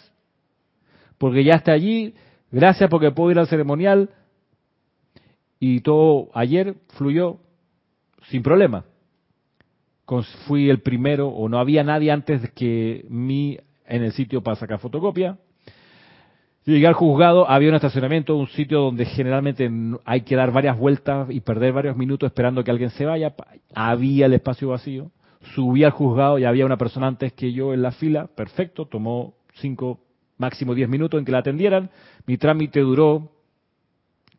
porque 1.18 1.44
ya 1.44 1.56
está 1.56 1.72
allí, 1.72 2.14
gracias 2.50 2.88
porque 2.88 3.10
puedo 3.10 3.30
ir 3.30 3.38
al 3.38 3.46
ceremonial. 3.46 4.08
Y 5.60 5.80
todo 5.80 6.30
ayer 6.32 6.76
fluyó 6.96 7.36
sin 8.28 8.42
problema. 8.42 8.86
Fui 10.46 10.70
el 10.70 10.80
primero, 10.80 11.28
o 11.28 11.48
no 11.48 11.58
había 11.58 11.84
nadie 11.84 12.10
antes 12.10 12.50
que 12.52 13.04
mi 13.08 13.58
en 13.87 14.03
el 14.03 14.12
sitio 14.12 14.43
para 14.43 14.57
sacar 14.57 14.78
fotocopia. 14.78 15.39
Llegué 16.64 16.87
al 16.87 16.95
juzgado, 16.95 17.49
había 17.51 17.70
un 17.70 17.74
estacionamiento, 17.74 18.37
un 18.37 18.47
sitio 18.47 18.83
donde 18.83 19.05
generalmente 19.05 19.68
hay 20.05 20.20
que 20.20 20.37
dar 20.37 20.53
varias 20.53 20.78
vueltas 20.78 21.28
y 21.28 21.41
perder 21.41 21.72
varios 21.72 21.97
minutos 21.97 22.28
esperando 22.28 22.62
que 22.62 22.70
alguien 22.70 22.91
se 22.91 23.05
vaya. 23.05 23.35
Había 23.74 24.26
el 24.26 24.35
espacio 24.35 24.68
vacío. 24.68 25.11
Subí 25.55 25.83
al 25.83 25.91
juzgado 25.91 26.39
y 26.39 26.45
había 26.45 26.64
una 26.64 26.76
persona 26.76 27.09
antes 27.09 27.33
que 27.33 27.53
yo 27.53 27.74
en 27.74 27.83
la 27.83 27.91
fila. 27.91 28.28
Perfecto, 28.28 28.87
tomó 28.87 29.35
cinco, 29.55 29.99
máximo 30.39 30.72
diez 30.74 30.89
minutos 30.89 31.18
en 31.18 31.24
que 31.24 31.33
la 31.33 31.39
atendieran. 31.39 31.91
Mi 32.26 32.37
trámite 32.37 32.78
duró 32.78 33.33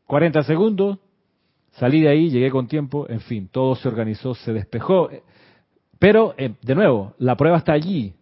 40 0.08 0.44
segundos. 0.44 1.00
Salí 1.72 2.02
de 2.02 2.08
ahí, 2.08 2.30
llegué 2.30 2.50
con 2.52 2.68
tiempo. 2.68 3.06
En 3.10 3.20
fin, 3.20 3.50
todo 3.52 3.76
se 3.76 3.90
organizó, 3.90 4.34
se 4.34 4.54
despejó. 4.54 5.10
Pero, 6.00 6.36
eh, 6.38 6.54
de 6.62 6.76
nuevo, 6.76 7.16
la 7.18 7.36
prueba 7.36 7.58
está 7.58 7.74
allí. 7.74 8.14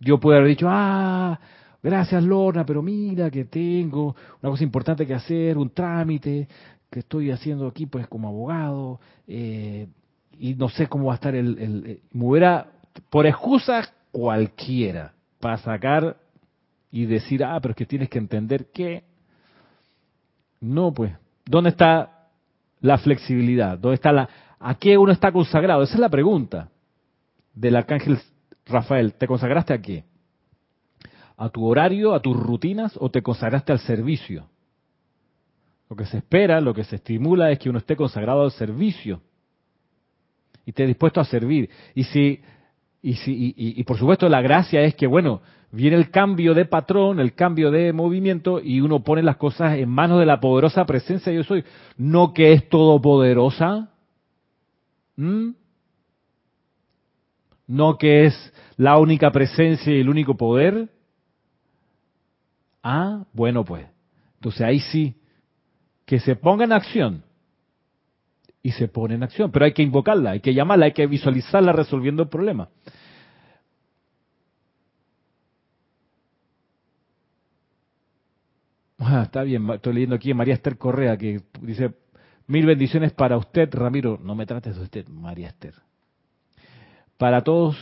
Yo 0.00 0.18
puedo 0.18 0.38
haber 0.38 0.48
dicho, 0.48 0.66
ah, 0.68 1.38
gracias 1.82 2.24
Lorna, 2.24 2.64
pero 2.64 2.82
mira 2.82 3.30
que 3.30 3.44
tengo 3.44 4.16
una 4.42 4.50
cosa 4.50 4.64
importante 4.64 5.06
que 5.06 5.14
hacer, 5.14 5.58
un 5.58 5.70
trámite 5.70 6.48
que 6.90 7.00
estoy 7.00 7.30
haciendo 7.30 7.66
aquí 7.68 7.86
pues 7.86 8.08
como 8.08 8.28
abogado, 8.28 8.98
eh, 9.28 9.86
y 10.38 10.54
no 10.54 10.70
sé 10.70 10.88
cómo 10.88 11.06
va 11.06 11.12
a 11.12 11.14
estar 11.16 11.34
el... 11.34 11.58
el, 11.58 11.86
eh, 11.86 12.00
me 12.12 12.24
hubiera, 12.24 12.72
por 13.10 13.26
excusa 13.26 13.92
cualquiera, 14.10 15.12
para 15.38 15.58
sacar 15.58 16.16
y 16.90 17.04
decir, 17.04 17.44
ah, 17.44 17.58
pero 17.60 17.72
es 17.72 17.76
que 17.76 17.86
tienes 17.86 18.08
que 18.08 18.18
entender 18.18 18.70
que... 18.72 19.04
No, 20.60 20.92
pues, 20.92 21.12
¿dónde 21.44 21.70
está 21.70 22.28
la 22.80 22.98
flexibilidad? 22.98 23.78
¿Dónde 23.78 23.94
está 23.96 24.12
la... 24.12 24.28
¿A 24.58 24.74
qué 24.74 24.98
uno 24.98 25.12
está 25.12 25.30
consagrado? 25.30 25.82
Esa 25.82 25.94
es 25.94 26.00
la 26.00 26.08
pregunta 26.08 26.68
del 27.54 27.76
arcángel 27.76 28.18
Rafael, 28.70 29.14
¿te 29.14 29.26
consagraste 29.26 29.72
a 29.72 29.80
qué? 29.80 30.04
¿A 31.36 31.48
tu 31.48 31.64
horario, 31.66 32.14
a 32.14 32.20
tus 32.20 32.36
rutinas 32.36 32.96
o 33.00 33.10
te 33.10 33.22
consagraste 33.22 33.72
al 33.72 33.78
servicio? 33.80 34.46
Lo 35.88 35.96
que 35.96 36.06
se 36.06 36.18
espera, 36.18 36.60
lo 36.60 36.72
que 36.72 36.84
se 36.84 36.96
estimula 36.96 37.50
es 37.50 37.58
que 37.58 37.68
uno 37.68 37.78
esté 37.78 37.96
consagrado 37.96 38.42
al 38.42 38.52
servicio 38.52 39.20
y 40.64 40.70
esté 40.70 40.86
dispuesto 40.86 41.20
a 41.20 41.24
servir. 41.24 41.68
Y 41.94 42.04
si 42.04 42.40
y, 43.02 43.14
si, 43.14 43.54
y, 43.56 43.82
por 43.84 43.96
supuesto 43.96 44.28
la 44.28 44.42
gracia 44.42 44.82
es 44.82 44.94
que, 44.94 45.06
bueno, 45.06 45.40
viene 45.72 45.96
el 45.96 46.10
cambio 46.10 46.52
de 46.52 46.66
patrón, 46.66 47.18
el 47.18 47.34
cambio 47.34 47.70
de 47.70 47.94
movimiento 47.94 48.60
y 48.62 48.80
uno 48.80 49.02
pone 49.02 49.22
las 49.22 49.36
cosas 49.36 49.78
en 49.78 49.88
manos 49.88 50.20
de 50.20 50.26
la 50.26 50.40
poderosa 50.40 50.84
presencia 50.84 51.32
yo 51.32 51.42
soy. 51.42 51.64
No 51.96 52.34
que 52.34 52.52
es 52.52 52.68
todopoderosa. 52.68 53.90
No 57.70 57.98
que 57.98 58.26
es 58.26 58.52
la 58.76 58.98
única 58.98 59.30
presencia 59.30 59.94
y 59.94 60.00
el 60.00 60.08
único 60.08 60.36
poder. 60.36 60.88
Ah, 62.82 63.26
bueno 63.32 63.64
pues. 63.64 63.86
Entonces 64.34 64.62
ahí 64.62 64.80
sí, 64.80 65.14
que 66.04 66.18
se 66.18 66.34
ponga 66.34 66.64
en 66.64 66.72
acción. 66.72 67.22
Y 68.60 68.72
se 68.72 68.88
pone 68.88 69.14
en 69.14 69.22
acción, 69.22 69.52
pero 69.52 69.66
hay 69.66 69.72
que 69.72 69.84
invocarla, 69.84 70.32
hay 70.32 70.40
que 70.40 70.52
llamarla, 70.52 70.86
hay 70.86 70.92
que 70.92 71.06
visualizarla 71.06 71.70
resolviendo 71.72 72.24
el 72.24 72.28
problema. 72.28 72.68
Ah, 78.98 79.22
está 79.22 79.44
bien, 79.44 79.70
estoy 79.70 79.94
leyendo 79.94 80.16
aquí 80.16 80.32
a 80.32 80.34
María 80.34 80.54
Esther 80.54 80.76
Correa 80.76 81.16
que 81.16 81.40
dice, 81.62 81.94
mil 82.48 82.66
bendiciones 82.66 83.12
para 83.12 83.36
usted, 83.36 83.72
Ramiro. 83.72 84.18
No 84.20 84.34
me 84.34 84.44
trates 84.44 84.76
de 84.76 84.82
usted, 84.82 85.06
María 85.06 85.48
Esther. 85.48 85.74
Para 87.20 87.42
todos 87.42 87.76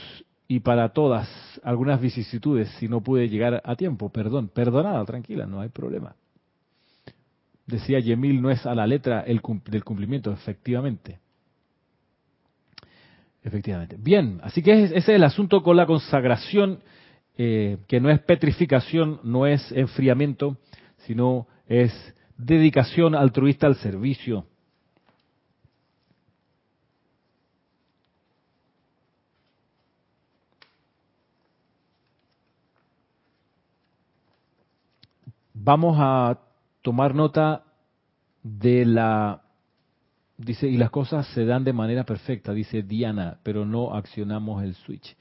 y 0.49 0.59
para 0.59 0.89
todas, 0.89 1.29
algunas 1.63 2.01
vicisitudes, 2.01 2.69
si 2.81 2.89
no 2.89 3.03
pude 3.03 3.29
llegar 3.29 3.63
a 3.65 3.77
tiempo, 3.77 4.11
perdón, 4.11 4.49
perdonada, 4.49 5.05
tranquila, 5.05 5.47
no 5.47 5.61
hay 5.61 5.69
problema. 5.69 6.17
Decía 7.65 8.01
Yemil, 8.01 8.43
no 8.43 8.51
es 8.51 8.67
a 8.67 8.75
la 8.75 8.85
letra 8.85 9.21
el, 9.21 9.41
del 9.67 9.85
cumplimiento, 9.85 10.33
efectivamente. 10.33 11.21
Efectivamente. 13.45 13.95
Bien, 13.97 14.41
así 14.43 14.61
que 14.61 14.73
ese 14.83 14.97
es 14.97 15.09
el 15.09 15.23
asunto 15.23 15.63
con 15.63 15.77
la 15.77 15.87
consagración, 15.87 16.81
eh, 17.37 17.79
que 17.87 18.01
no 18.01 18.11
es 18.11 18.19
petrificación, 18.19 19.21
no 19.23 19.47
es 19.47 19.71
enfriamiento, 19.71 20.57
sino 21.07 21.47
es 21.69 21.93
dedicación 22.39 23.15
altruista 23.15 23.69
al 23.69 23.77
servicio. 23.77 24.47
Vamos 35.61 35.97
a 35.99 36.39
tomar 36.83 37.15
nota 37.15 37.65
de 38.43 38.85
la 38.85 39.43
dice 40.37 40.69
y 40.69 40.77
las 40.77 40.91
cosas 40.91 41.27
se 41.35 41.45
dan 41.45 41.65
de 41.65 41.73
manera 41.73 42.05
perfecta 42.05 42.53
dice 42.53 42.83
Diana 42.83 43.39
pero 43.43 43.67
no 43.67 43.93
accionamos 43.93 44.63
el 44.63 44.75
switch 44.77 45.17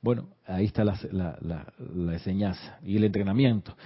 bueno 0.00 0.28
ahí 0.46 0.66
está 0.66 0.84
la, 0.84 0.96
la, 1.10 1.66
enseñanza 2.12 2.78
y 2.84 2.96
el 2.96 3.02
entrenamiento 3.02 3.76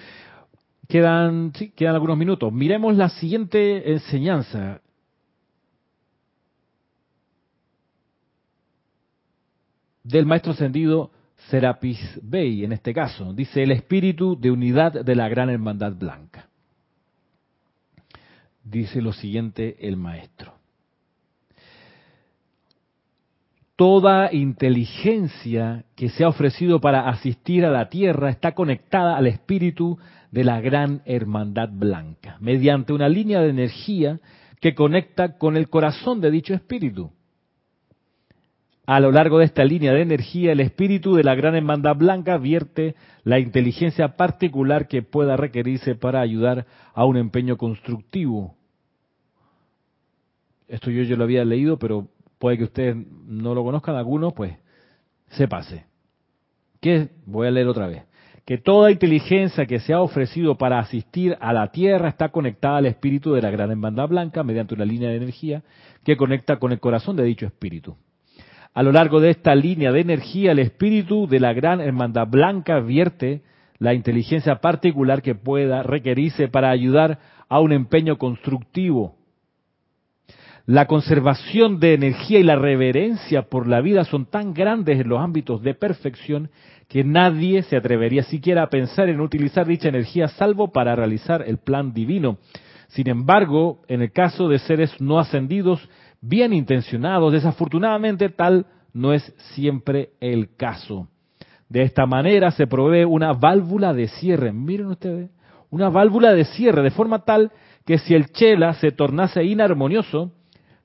Quedan, 0.89 1.53
sí, 1.55 1.71
quedan 1.71 1.95
algunos 1.95 2.19
minutos. 2.19 2.53
Miremos 2.53 2.97
la 2.97 3.09
siguiente 3.09 3.93
enseñanza. 3.93 4.81
Del 10.03 10.27
maestro 10.27 10.53
ascendido 10.53 11.11
Serapis 11.51 11.99
Bey, 12.23 12.65
en 12.65 12.73
este 12.73 12.95
caso. 12.95 13.33
Dice 13.33 13.63
el 13.63 13.71
espíritu 13.71 14.39
de 14.39 14.51
unidad 14.51 15.05
de 15.05 15.15
la 15.15 15.29
gran 15.29 15.51
hermandad 15.51 15.93
blanca. 15.93 16.49
Dice 18.63 19.03
lo 19.03 19.13
siguiente 19.13 19.77
el 19.87 19.97
maestro. 19.97 20.55
Toda 23.77 24.33
inteligencia 24.33 25.85
que 25.97 26.09
se 26.09 26.25
ha 26.25 26.29
ofrecido 26.29 26.81
para 26.81 27.09
asistir 27.09 27.65
a 27.65 27.71
la 27.71 27.89
tierra 27.89 28.31
está 28.31 28.53
conectada 28.53 29.17
al 29.17 29.27
espíritu 29.27 29.99
de 30.31 30.45
la 30.45 30.61
gran 30.61 31.03
hermandad 31.05 31.69
blanca, 31.73 32.37
mediante 32.41 32.93
una 32.93 33.09
línea 33.09 33.41
de 33.41 33.51
energía 33.51 34.21
que 34.61 34.75
conecta 34.75 35.37
con 35.39 35.57
el 35.57 35.69
corazón 35.69 36.21
de 36.21 36.31
dicho 36.31 36.55
espíritu. 36.55 37.11
A 38.87 39.01
lo 39.01 39.13
largo 39.13 39.39
de 39.39 39.47
esta 39.47 39.65
línea 39.65 39.93
de 39.93 40.03
energía, 40.03 40.53
el 40.53 40.61
espíritu 40.61 41.15
de 41.15 41.25
la 41.25 41.35
gran 41.35 41.55
hermandad 41.55 41.97
blanca 41.97 42.37
vierte 42.37 42.95
la 43.23 43.39
inteligencia 43.39 44.17
particular 44.17 44.89
que 44.89 45.03
pueda 45.03 45.37
requerirse 45.37 45.95
para 45.95 46.21
ayudar 46.21 46.67
a 46.93 47.05
un 47.07 47.17
empeño 47.17 47.57
constructivo. 47.57 48.57
Esto 50.69 50.91
yo, 50.91 51.03
yo 51.03 51.17
lo 51.17 51.25
había 51.25 51.45
leído, 51.45 51.79
pero 51.79 52.09
puede 52.39 52.59
que 52.59 52.65
ustedes 52.65 52.97
no 53.27 53.55
lo 53.55 53.65
conozcan, 53.65 53.97
algunos, 53.97 54.35
pues 54.35 54.55
se 55.29 55.49
pase. 55.49 55.87
¿Qué? 56.81 57.09
Voy 57.25 57.47
a 57.47 57.51
leer 57.51 57.69
otra 57.69 57.87
vez 57.87 58.03
que 58.45 58.59
toda 58.59 58.91
inteligencia 58.91 59.67
que 59.67 59.81
se 59.81 59.95
ha 59.95 60.01
ofrecido 60.01 60.57
para 60.57 60.79
asistir 60.79 61.37
a 61.41 61.53
la 61.53 61.71
Tierra 61.71 62.09
está 62.09 62.29
conectada 62.29 62.77
al 62.77 62.87
espíritu 62.87 63.33
de 63.33 63.41
la 63.41 63.51
gran 63.51 63.71
hermandad 63.71 64.09
blanca 64.09 64.43
mediante 64.43 64.75
una 64.75 64.85
línea 64.85 65.09
de 65.09 65.17
energía 65.17 65.63
que 66.05 66.17
conecta 66.17 66.59
con 66.59 66.73
el 66.73 66.81
corazón 66.81 67.17
de 67.17 67.25
dicho 67.25 67.47
espíritu. 67.47 67.97
A 68.75 68.83
lo 68.83 68.91
largo 68.91 69.21
de 69.21 69.31
esta 69.31 69.55
línea 69.55 69.93
de 69.93 70.01
energía, 70.01 70.51
el 70.51 70.59
espíritu 70.59 71.29
de 71.29 71.39
la 71.39 71.53
gran 71.53 71.81
hermandad 71.81 72.27
blanca 72.27 72.81
vierte 72.81 73.43
la 73.79 73.95
inteligencia 73.95 74.57
particular 74.57 75.23
que 75.23 75.37
pueda 75.37 75.85
requerirse 75.85 76.49
para 76.49 76.71
ayudar 76.71 77.21
a 77.49 77.61
un 77.61 77.73
empeño 77.73 78.19
constructivo. 78.19 79.15
La 80.67 80.87
conservación 80.87 81.79
de 81.79 81.95
energía 81.95 82.41
y 82.41 82.43
la 82.43 82.57
reverencia 82.57 83.43
por 83.43 83.69
la 83.69 83.81
vida 83.81 84.05
son 84.05 84.27
tan 84.27 84.55
grandes 84.55 84.99
en 84.99 85.09
los 85.09 85.21
ámbitos 85.21 85.63
de 85.63 85.75
perfección 85.75 86.51
que 86.89 87.05
nadie 87.05 87.63
se 87.63 87.77
atrevería 87.77 88.25
siquiera 88.25 88.65
a 88.65 88.71
pensar 88.71 89.09
en 89.09 89.21
utilizar 89.21 89.67
dicha 89.67 89.89
energía 89.89 90.27
salvo 90.29 90.73
para 90.73 90.97
realizar 90.97 91.45
el 91.47 91.59
plan 91.59 91.93
divino. 91.93 92.39
Sin 92.89 93.09
embargo, 93.09 93.83
en 93.89 94.03
el 94.03 94.11
caso 94.11 94.49
de 94.49 94.59
seres 94.59 95.01
no 95.01 95.19
ascendidos, 95.19 95.87
bien 96.27 96.53
intencionados, 96.53 97.33
desafortunadamente 97.33 98.29
tal 98.31 98.67
no 98.93 99.13
es 99.13 99.23
siempre 99.55 100.11
el 100.21 100.55
caso. 100.57 101.09
De 101.69 101.83
esta 101.83 102.07
manera 102.07 102.51
se 102.51 102.67
provee 102.67 103.05
una 103.05 103.33
válvula 103.33 103.93
de 103.93 104.09
cierre. 104.09 104.53
Miren 104.53 104.87
ustedes, 104.87 105.31
una 105.71 105.91
válvula 105.91 106.33
de 106.33 106.45
cierre 106.45 106.83
de 106.83 106.91
forma 106.91 107.25
tal 107.25 107.53
que 107.85 107.99
si 107.99 108.15
el 108.15 108.31
chela 108.31 108.75
se 108.75 108.93
tornase 108.93 109.45
inarmonioso, 109.45 110.33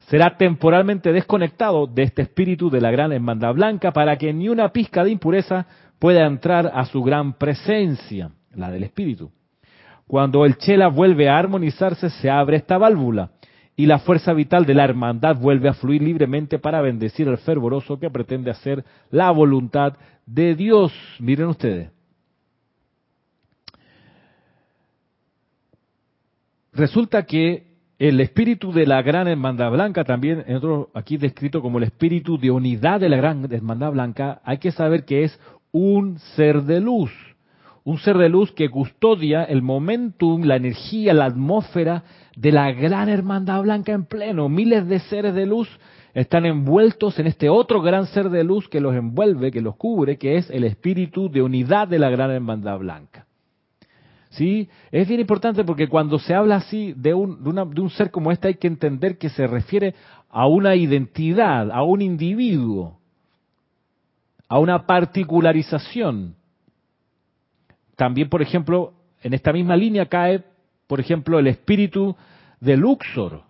será 0.09 0.35
temporalmente 0.37 1.13
desconectado 1.13 1.85
de 1.85 2.03
este 2.03 2.23
espíritu 2.23 2.69
de 2.69 2.81
la 2.81 2.91
gran 2.91 3.11
hermandad 3.11 3.53
blanca 3.53 3.91
para 3.91 4.17
que 4.17 4.33
ni 4.33 4.49
una 4.49 4.69
pizca 4.69 5.03
de 5.03 5.11
impureza 5.11 5.67
pueda 5.99 6.25
entrar 6.25 6.71
a 6.73 6.85
su 6.85 7.03
gran 7.03 7.33
presencia, 7.33 8.31
la 8.55 8.71
del 8.71 8.83
espíritu. 8.83 9.31
Cuando 10.07 10.45
el 10.45 10.57
chela 10.57 10.87
vuelve 10.87 11.29
a 11.29 11.37
armonizarse, 11.37 12.09
se 12.09 12.29
abre 12.29 12.57
esta 12.57 12.79
válvula 12.79 13.29
y 13.79 13.85
la 13.85 13.99
fuerza 13.99 14.33
vital 14.33 14.65
de 14.65 14.73
la 14.73 14.83
hermandad 14.83 15.37
vuelve 15.37 15.69
a 15.69 15.73
fluir 15.73 16.01
libremente 16.01 16.59
para 16.59 16.81
bendecir 16.81 17.29
al 17.29 17.37
fervoroso 17.37 17.97
que 17.97 18.09
pretende 18.09 18.51
hacer 18.51 18.83
la 19.09 19.31
voluntad 19.31 19.93
de 20.25 20.53
Dios. 20.53 20.91
Miren 21.17 21.47
ustedes. 21.47 21.89
Resulta 26.73 27.23
que 27.23 27.67
el 27.97 28.19
espíritu 28.19 28.73
de 28.73 28.85
la 28.85 29.01
gran 29.01 29.29
hermandad 29.29 29.71
blanca, 29.71 30.03
también 30.03 30.43
otro, 30.53 30.89
aquí 30.93 31.15
descrito 31.15 31.61
como 31.61 31.77
el 31.77 31.85
espíritu 31.85 32.37
de 32.37 32.51
unidad 32.51 32.99
de 32.99 33.07
la 33.07 33.15
gran 33.15 33.49
hermandad 33.49 33.93
blanca, 33.93 34.41
hay 34.43 34.57
que 34.57 34.73
saber 34.73 35.05
que 35.05 35.23
es 35.23 35.39
un 35.71 36.19
ser 36.35 36.63
de 36.63 36.81
luz, 36.81 37.11
un 37.89 37.97
ser 37.97 38.19
de 38.19 38.29
luz 38.29 38.51
que 38.51 38.69
custodia 38.69 39.43
el 39.43 39.63
momentum, 39.63 40.43
la 40.43 40.57
energía, 40.57 41.11
la 41.11 41.25
atmósfera 41.25 42.03
de 42.35 42.51
la 42.51 42.71
gran 42.71 43.09
hermandad 43.09 43.63
blanca 43.63 43.93
en 43.93 44.05
pleno. 44.05 44.47
Miles 44.47 44.87
de 44.87 44.99
seres 44.99 45.33
de 45.33 45.47
luz 45.47 45.67
están 46.13 46.45
envueltos 46.45 47.17
en 47.17 47.25
este 47.25 47.49
otro 47.49 47.81
gran 47.81 48.05
ser 48.05 48.29
de 48.29 48.43
luz 48.43 48.69
que 48.69 48.79
los 48.79 48.95
envuelve, 48.95 49.51
que 49.51 49.61
los 49.61 49.75
cubre, 49.75 50.17
que 50.17 50.37
es 50.37 50.51
el 50.51 50.65
espíritu 50.65 51.31
de 51.31 51.41
unidad 51.41 51.87
de 51.87 51.97
la 51.97 52.11
gran 52.11 52.29
hermandad 52.29 52.77
blanca. 52.77 53.25
¿Sí? 54.29 54.69
Es 54.91 55.07
bien 55.07 55.21
importante 55.21 55.63
porque 55.63 55.87
cuando 55.87 56.19
se 56.19 56.35
habla 56.35 56.57
así 56.57 56.93
de 56.95 57.15
un, 57.15 57.43
de 57.43 57.81
un 57.81 57.89
ser 57.89 58.11
como 58.11 58.31
este 58.31 58.49
hay 58.49 58.55
que 58.55 58.67
entender 58.67 59.17
que 59.17 59.29
se 59.29 59.47
refiere 59.47 59.95
a 60.29 60.45
una 60.45 60.75
identidad, 60.75 61.71
a 61.71 61.81
un 61.81 62.03
individuo 62.03 62.99
a 64.49 64.57
una 64.57 64.85
particularización. 64.87 66.35
También, 67.99 68.29
por 68.29 68.41
ejemplo, 68.41 68.93
en 69.21 69.33
esta 69.33 69.51
misma 69.51 69.75
línea 69.75 70.05
cae, 70.05 70.41
por 70.87 71.01
ejemplo, 71.01 71.37
el 71.37 71.47
espíritu 71.47 72.15
de 72.61 72.77
Luxor, 72.77 73.41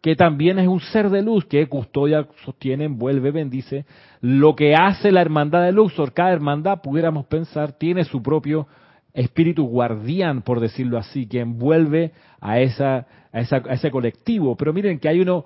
que 0.00 0.16
también 0.16 0.58
es 0.58 0.66
un 0.66 0.80
ser 0.80 1.10
de 1.10 1.22
luz 1.22 1.44
que 1.44 1.68
custodia, 1.68 2.26
sostiene, 2.44 2.86
envuelve, 2.86 3.30
bendice. 3.30 3.86
Lo 4.20 4.56
que 4.56 4.74
hace 4.74 5.12
la 5.12 5.20
hermandad 5.20 5.62
de 5.62 5.70
Luxor, 5.70 6.12
cada 6.12 6.32
hermandad, 6.32 6.82
pudiéramos 6.82 7.26
pensar, 7.26 7.78
tiene 7.78 8.02
su 8.02 8.20
propio 8.20 8.66
espíritu 9.14 9.62
guardián, 9.62 10.42
por 10.42 10.58
decirlo 10.58 10.98
así, 10.98 11.28
que 11.28 11.38
envuelve 11.38 12.10
a, 12.40 12.58
esa, 12.58 13.06
a, 13.32 13.38
esa, 13.38 13.62
a 13.64 13.74
ese 13.74 13.92
colectivo. 13.92 14.56
Pero 14.56 14.72
miren 14.72 14.98
que 14.98 15.08
hay 15.08 15.20
uno 15.20 15.44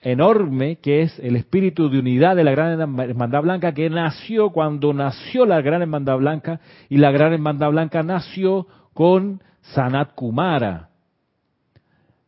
enorme 0.00 0.76
que 0.76 1.02
es 1.02 1.18
el 1.18 1.36
espíritu 1.36 1.88
de 1.88 1.98
unidad 1.98 2.36
de 2.36 2.44
la 2.44 2.52
Gran 2.52 2.80
Hermandad 3.00 3.42
Blanca 3.42 3.74
que 3.74 3.90
nació 3.90 4.50
cuando 4.50 4.92
nació 4.92 5.44
la 5.44 5.60
Gran 5.60 5.82
Hermandad 5.82 6.18
Blanca 6.18 6.60
y 6.88 6.98
la 6.98 7.10
Gran 7.10 7.32
Hermandad 7.32 7.70
Blanca 7.70 8.02
nació 8.02 8.66
con 8.94 9.42
Sanat 9.60 10.14
Kumara. 10.14 10.88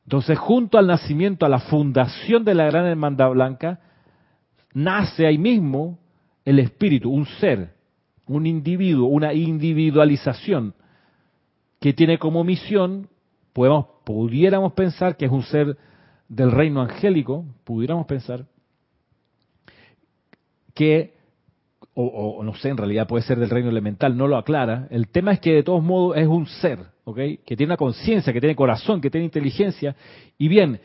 Entonces, 0.04 0.38
junto 0.38 0.76
al 0.76 0.88
nacimiento, 0.88 1.46
a 1.46 1.48
la 1.48 1.60
fundación 1.60 2.44
de 2.44 2.54
la 2.54 2.64
Gran 2.64 2.86
Hermandad 2.86 3.30
Blanca, 3.30 3.78
nace 4.74 5.26
ahí 5.26 5.38
mismo 5.38 5.98
el 6.44 6.58
espíritu, 6.58 7.10
un 7.10 7.26
ser, 7.26 7.74
un 8.26 8.46
individuo, 8.46 9.08
una 9.08 9.32
individualización 9.32 10.74
que 11.80 11.92
tiene 11.92 12.18
como 12.18 12.42
misión, 12.42 13.08
podemos, 13.52 13.86
pudiéramos 14.04 14.72
pensar 14.72 15.16
que 15.16 15.26
es 15.26 15.30
un 15.30 15.44
ser 15.44 15.76
del 16.30 16.52
reino 16.52 16.80
angélico, 16.80 17.44
pudiéramos 17.64 18.06
pensar, 18.06 18.46
que, 20.72 21.12
o, 21.92 22.40
no 22.44 22.54
sé, 22.54 22.68
en 22.68 22.76
realidad 22.76 23.08
puede 23.08 23.24
ser 23.24 23.38
del 23.38 23.50
reino 23.50 23.68
elemental, 23.68 24.16
no 24.16 24.28
lo 24.28 24.36
aclara. 24.36 24.86
El 24.90 25.08
tema 25.08 25.32
es 25.32 25.40
que 25.40 25.52
de 25.52 25.64
todos 25.64 25.82
modos 25.82 26.16
es 26.16 26.28
un 26.28 26.46
ser, 26.46 26.78
¿ok? 27.04 27.16
Que 27.44 27.56
tiene 27.56 27.66
una 27.66 27.76
conciencia, 27.76 28.32
que 28.32 28.40
tiene 28.40 28.54
corazón, 28.54 29.00
que 29.00 29.10
tiene 29.10 29.24
inteligencia, 29.24 29.96
y 30.38 30.46
bien, 30.46 30.80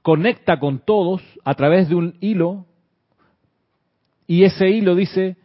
conecta 0.00 0.60
con 0.60 0.78
todos 0.78 1.20
a 1.44 1.54
través 1.54 1.88
de 1.88 1.96
un 1.96 2.16
hilo, 2.20 2.64
y 4.28 4.44
ese 4.44 4.70
hilo 4.70 4.94
dice, 4.94 5.36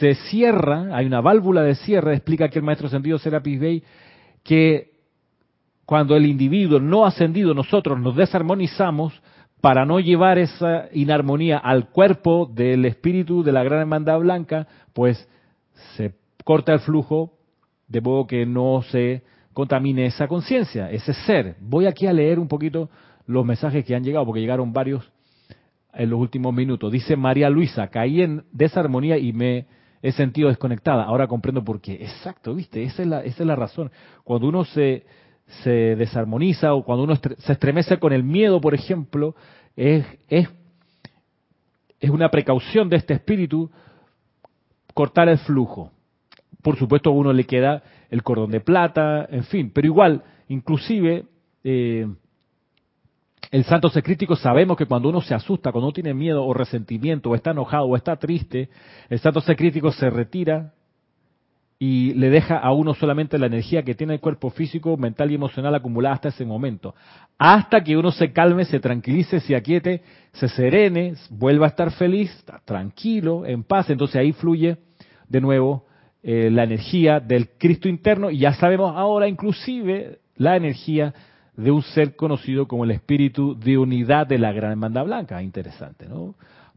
se 0.00 0.14
cierra, 0.14 0.96
hay 0.96 1.04
una 1.04 1.20
válvula 1.20 1.62
de 1.62 1.74
cierre, 1.74 2.14
explica 2.14 2.48
que 2.48 2.58
el 2.58 2.64
maestro 2.64 2.88
sentido 2.88 3.18
Serapis 3.18 3.60
Bey, 3.60 3.82
que 4.42 4.95
cuando 5.86 6.16
el 6.16 6.26
individuo 6.26 6.80
no 6.80 7.06
ascendido, 7.06 7.54
nosotros 7.54 7.98
nos 8.00 8.16
desarmonizamos 8.16 9.22
para 9.60 9.86
no 9.86 10.00
llevar 10.00 10.36
esa 10.36 10.88
inarmonía 10.92 11.58
al 11.58 11.88
cuerpo 11.88 12.50
del 12.52 12.84
espíritu 12.84 13.42
de 13.42 13.52
la 13.52 13.62
gran 13.62 13.80
hermandad 13.80 14.18
blanca, 14.18 14.66
pues 14.92 15.28
se 15.96 16.14
corta 16.44 16.72
el 16.72 16.80
flujo 16.80 17.32
de 17.88 18.00
modo 18.00 18.26
que 18.26 18.44
no 18.44 18.82
se 18.90 19.22
contamine 19.52 20.06
esa 20.06 20.26
conciencia, 20.26 20.90
ese 20.90 21.14
ser. 21.14 21.56
Voy 21.60 21.86
aquí 21.86 22.06
a 22.06 22.12
leer 22.12 22.38
un 22.38 22.48
poquito 22.48 22.90
los 23.26 23.44
mensajes 23.46 23.84
que 23.84 23.94
han 23.94 24.04
llegado, 24.04 24.26
porque 24.26 24.40
llegaron 24.40 24.72
varios 24.72 25.10
en 25.94 26.10
los 26.10 26.18
últimos 26.18 26.52
minutos. 26.52 26.92
Dice 26.92 27.16
María 27.16 27.48
Luisa, 27.48 27.88
caí 27.88 28.22
en 28.22 28.44
desarmonía 28.52 29.18
y 29.18 29.32
me 29.32 29.66
he 30.02 30.12
sentido 30.12 30.48
desconectada. 30.48 31.04
Ahora 31.04 31.26
comprendo 31.26 31.64
por 31.64 31.80
qué. 31.80 31.94
Exacto, 31.94 32.54
viste, 32.54 32.82
esa 32.82 33.02
es 33.02 33.08
la, 33.08 33.20
esa 33.24 33.42
es 33.42 33.46
la 33.46 33.56
razón. 33.56 33.90
Cuando 34.24 34.48
uno 34.48 34.64
se 34.64 35.06
se 35.46 35.96
desarmoniza 35.96 36.74
o 36.74 36.84
cuando 36.84 37.04
uno 37.04 37.16
se 37.16 37.52
estremece 37.52 37.98
con 37.98 38.12
el 38.12 38.24
miedo, 38.24 38.60
por 38.60 38.74
ejemplo, 38.74 39.34
es, 39.76 40.04
es, 40.28 40.48
es 42.00 42.10
una 42.10 42.30
precaución 42.30 42.88
de 42.88 42.96
este 42.96 43.14
espíritu 43.14 43.70
cortar 44.94 45.28
el 45.28 45.38
flujo. 45.38 45.92
Por 46.62 46.76
supuesto 46.76 47.10
a 47.10 47.12
uno 47.12 47.32
le 47.32 47.44
queda 47.44 47.82
el 48.10 48.22
cordón 48.22 48.50
de 48.50 48.60
plata, 48.60 49.26
en 49.30 49.44
fin, 49.44 49.70
pero 49.72 49.86
igual, 49.86 50.24
inclusive, 50.48 51.26
eh, 51.62 52.06
el 53.50 53.64
santo 53.64 53.88
secrítico 53.88 54.34
sabemos 54.34 54.76
que 54.76 54.86
cuando 54.86 55.08
uno 55.08 55.20
se 55.20 55.34
asusta, 55.34 55.70
cuando 55.70 55.88
uno 55.88 55.92
tiene 55.92 56.14
miedo 56.14 56.44
o 56.44 56.52
resentimiento, 56.52 57.30
o 57.30 57.34
está 57.34 57.52
enojado, 57.52 57.84
o 57.84 57.96
está 57.96 58.16
triste, 58.16 58.68
el 59.08 59.20
santo 59.20 59.40
secrítico 59.40 59.92
se 59.92 60.10
retira 60.10 60.72
y 61.78 62.14
le 62.14 62.30
deja 62.30 62.56
a 62.56 62.72
uno 62.72 62.94
solamente 62.94 63.38
la 63.38 63.46
energía 63.46 63.82
que 63.82 63.94
tiene 63.94 64.14
el 64.14 64.20
cuerpo 64.20 64.50
físico, 64.50 64.96
mental 64.96 65.30
y 65.30 65.34
emocional 65.34 65.74
acumulada 65.74 66.14
hasta 66.14 66.28
ese 66.28 66.46
momento. 66.46 66.94
Hasta 67.38 67.84
que 67.84 67.96
uno 67.96 68.12
se 68.12 68.32
calme, 68.32 68.64
se 68.64 68.80
tranquilice, 68.80 69.40
se 69.40 69.54
aquiete, 69.54 70.02
se 70.32 70.48
serene, 70.48 71.14
vuelva 71.30 71.66
a 71.66 71.68
estar 71.70 71.90
feliz, 71.92 72.30
tranquilo, 72.64 73.44
en 73.44 73.62
paz. 73.62 73.90
Entonces 73.90 74.16
ahí 74.16 74.32
fluye 74.32 74.78
de 75.28 75.40
nuevo 75.40 75.84
eh, 76.22 76.50
la 76.50 76.64
energía 76.64 77.20
del 77.20 77.50
Cristo 77.58 77.88
interno 77.88 78.30
y 78.30 78.38
ya 78.38 78.54
sabemos 78.54 78.94
ahora 78.96 79.28
inclusive 79.28 80.20
la 80.36 80.56
energía 80.56 81.12
de 81.56 81.70
un 81.70 81.82
ser 81.82 82.16
conocido 82.16 82.66
como 82.66 82.84
el 82.84 82.90
espíritu 82.90 83.58
de 83.58 83.76
unidad 83.76 84.26
de 84.26 84.38
la 84.38 84.52
Gran 84.52 84.72
Hermandad 84.72 85.04
Blanca. 85.04 85.42
Interesante, 85.42 86.06
¿no? 86.08 86.34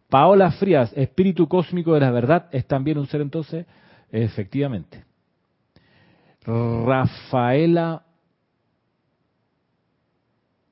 Paola 0.10 0.52
Frías, 0.52 0.92
espíritu 0.96 1.48
cósmico 1.48 1.94
de 1.94 2.00
la 2.00 2.12
verdad, 2.12 2.48
¿es 2.52 2.66
también 2.66 2.98
un 2.98 3.08
ser 3.08 3.22
entonces? 3.22 3.66
Efectivamente. 4.12 5.06
Rafaela 6.46 8.04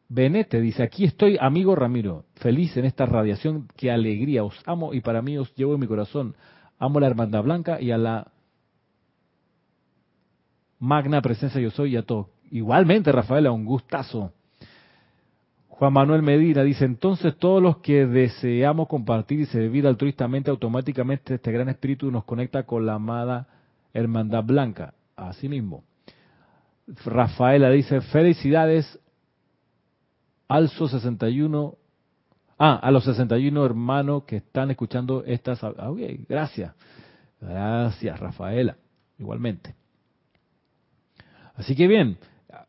Benete 0.09 0.61
dice, 0.61 0.83
aquí 0.83 1.03
estoy, 1.03 1.37
amigo 1.39 1.75
Ramiro, 1.75 2.25
feliz 2.35 2.77
en 2.77 2.85
esta 2.85 3.05
radiación, 3.05 3.67
qué 3.75 3.91
alegría, 3.91 4.43
os 4.43 4.57
amo 4.65 4.93
y 4.93 5.01
para 5.01 5.21
mí 5.21 5.37
os 5.37 5.53
llevo 5.55 5.73
en 5.73 5.81
mi 5.81 5.87
corazón. 5.87 6.35
Amo 6.79 6.99
a 6.99 7.01
la 7.01 7.07
hermandad 7.07 7.43
blanca 7.43 7.81
y 7.81 7.91
a 7.91 7.97
la 7.97 8.31
magna 10.79 11.21
presencia 11.21 11.59
yo 11.59 11.71
soy 11.71 11.93
y 11.93 11.97
a 11.97 12.03
todo. 12.03 12.29
Igualmente, 12.51 13.11
Rafaela, 13.11 13.51
un 13.51 13.65
gustazo. 13.65 14.31
Juan 15.77 15.93
Manuel 15.93 16.23
Medina 16.23 16.63
dice, 16.63 16.85
entonces 16.85 17.37
todos 17.37 17.61
los 17.61 17.77
que 17.77 18.07
deseamos 18.07 18.87
compartir 18.87 19.41
y 19.41 19.45
servir 19.45 19.85
altruistamente, 19.85 20.49
automáticamente 20.49 21.35
este 21.35 21.51
gran 21.51 21.69
espíritu 21.69 22.09
nos 22.09 22.23
conecta 22.23 22.63
con 22.63 22.87
la 22.87 22.95
amada 22.95 23.47
Hermandad 23.93 24.43
Blanca. 24.43 24.95
Así 25.15 25.47
mismo. 25.47 25.83
Rafaela 27.05 27.69
dice, 27.69 28.01
felicidades, 28.01 28.99
Alzo 30.47 30.87
61, 30.87 31.75
ah, 32.57 32.79
a 32.81 32.89
los 32.89 33.03
61 33.03 33.63
hermanos 33.63 34.23
que 34.23 34.37
están 34.37 34.71
escuchando 34.71 35.23
estas... 35.25 35.63
Ah, 35.63 35.91
gracias. 36.27 36.73
Gracias, 37.39 38.19
Rafaela. 38.19 38.77
Igualmente. 39.19 39.75
Así 41.53 41.75
que 41.75 41.85
bien, 41.85 42.17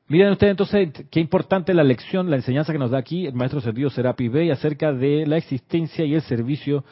Miren 0.09 0.33
ustedes 0.33 0.53
entonces 0.53 0.91
qué 1.11 1.21
importante 1.21 1.75
la 1.75 1.85
lección, 1.85 2.31
la 2.31 2.37
enseñanza 2.37 2.73
que 2.73 2.79
nos 2.79 2.91
da 2.91 2.99
aquí 2.99 3.27
el 3.27 3.35
maestro 3.35 3.61
Sentido 3.61 3.91
Serapi 3.91 4.29
Bey 4.29 4.51
acerca 4.51 4.93
de 4.93 5.27
la 5.27 5.37
existencia 5.37 6.05
y 6.07 6.15
el 6.15 6.23
servicio 6.23 6.83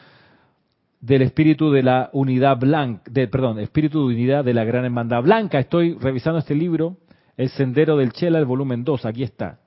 del 1.01 1.23
espíritu 1.23 1.71
de 1.71 1.83
la 1.83 2.11
unidad 2.13 2.59
blanca, 2.59 3.11
perdón, 3.31 3.59
espíritu 3.59 4.07
de 4.07 4.15
unidad 4.15 4.45
de 4.45 4.53
la 4.53 4.65
gran 4.65 4.85
hermandad 4.85 5.23
blanca. 5.23 5.59
Estoy 5.59 5.95
revisando 5.95 6.41
este 6.41 6.55
libro, 6.55 6.99
El 7.39 7.49
Sendero 7.49 7.97
del 7.97 8.13
Chela, 8.13 8.39
el 8.39 8.45
volumen 8.45 8.85
2, 8.85 9.07
aquí 9.07 9.23
está. 9.23 9.61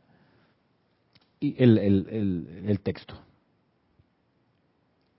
Y 1.40 1.56
el 1.58 2.80
texto. 2.84 3.16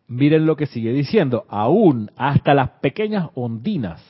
Miren 0.06 0.46
lo 0.46 0.54
que 0.54 0.66
sigue 0.66 0.92
diciendo, 0.92 1.46
aún 1.48 2.10
hasta 2.16 2.54
las 2.54 2.70
pequeñas 2.80 3.30
ondinas 3.34 4.04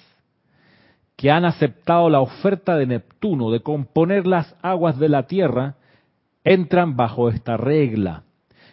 que 1.20 1.30
han 1.30 1.44
aceptado 1.44 2.08
la 2.08 2.22
oferta 2.22 2.78
de 2.78 2.86
Neptuno 2.86 3.50
de 3.50 3.60
componer 3.60 4.26
las 4.26 4.56
aguas 4.62 4.98
de 4.98 5.10
la 5.10 5.26
tierra, 5.26 5.74
entran 6.44 6.96
bajo 6.96 7.28
esta 7.28 7.58
regla, 7.58 8.22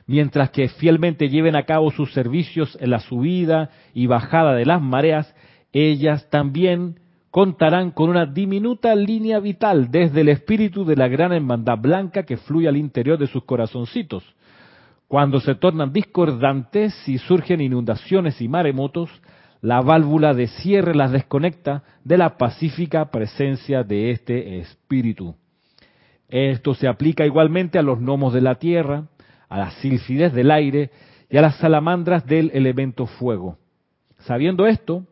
mientras 0.06 0.52
que 0.52 0.70
fielmente 0.70 1.28
lleven 1.28 1.58
a 1.58 1.64
cabo 1.64 1.92
sus 1.92 2.14
servicios 2.14 2.78
en 2.80 2.92
la 2.92 3.02
subida 3.02 3.72
y 3.94 4.08
bajada 4.08 4.54
de 4.54 4.66
las 4.66 4.82
mareas, 4.82 5.36
ellas 5.74 6.30
también 6.30 7.02
contarán 7.32 7.92
con 7.92 8.10
una 8.10 8.26
diminuta 8.26 8.96
línea 8.96 9.40
vital 9.42 9.92
desde 9.92 10.22
el 10.22 10.30
espíritu 10.30 10.86
de 10.86 10.96
la 10.96 11.10
gran 11.10 11.34
hermandad 11.34 11.80
blanca 11.80 12.24
que 12.24 12.38
fluye 12.38 12.70
al 12.70 12.78
interior 12.78 13.20
de 13.20 13.28
sus 13.28 13.44
corazoncitos. 13.44 14.24
Cuando 15.10 15.42
se 15.42 15.56
tornan 15.56 15.92
discordantes 15.92 17.10
y 17.10 17.18
surgen 17.18 17.60
inundaciones 17.60 18.40
y 18.40 18.48
maremotos, 18.48 19.10
la 19.62 19.82
válvula 19.82 20.34
de 20.34 20.48
cierre 20.48 20.96
las 20.96 21.12
desconecta 21.12 21.84
de 22.04 22.18
la 22.18 22.38
pacífica 22.38 23.10
presencia 23.12 23.84
de 23.84 24.12
este 24.12 24.60
espíritu. 24.60 25.36
Esto 26.30 26.74
se 26.74 26.88
aplica 26.88 27.26
igualmente 27.26 27.80
a 27.80 27.82
los 27.82 28.00
gnomos 28.00 28.34
de 28.34 28.42
la 28.42 28.56
tierra, 28.56 29.08
a 29.50 29.58
las 29.58 29.74
silfides 29.76 30.34
del 30.34 30.52
aire 30.52 30.92
y 31.30 31.38
a 31.38 31.42
las 31.42 31.58
salamandras 31.58 32.26
del 32.26 32.52
elemento 32.54 33.06
fuego. 33.06 33.58
Sabiendo 34.20 34.68
esto, 34.68 35.06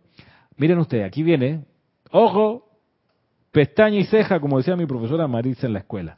miren 0.58 0.80
ustedes, 0.80 1.06
aquí 1.06 1.24
viene, 1.24 1.64
ojo, 2.12 2.70
pestaña 3.52 3.98
y 3.98 4.06
ceja, 4.06 4.40
como 4.40 4.58
decía 4.58 4.76
mi 4.76 4.86
profesora 4.86 5.28
Marisa 5.28 5.68
en 5.68 5.74
la 5.74 5.80
escuela. 5.80 6.18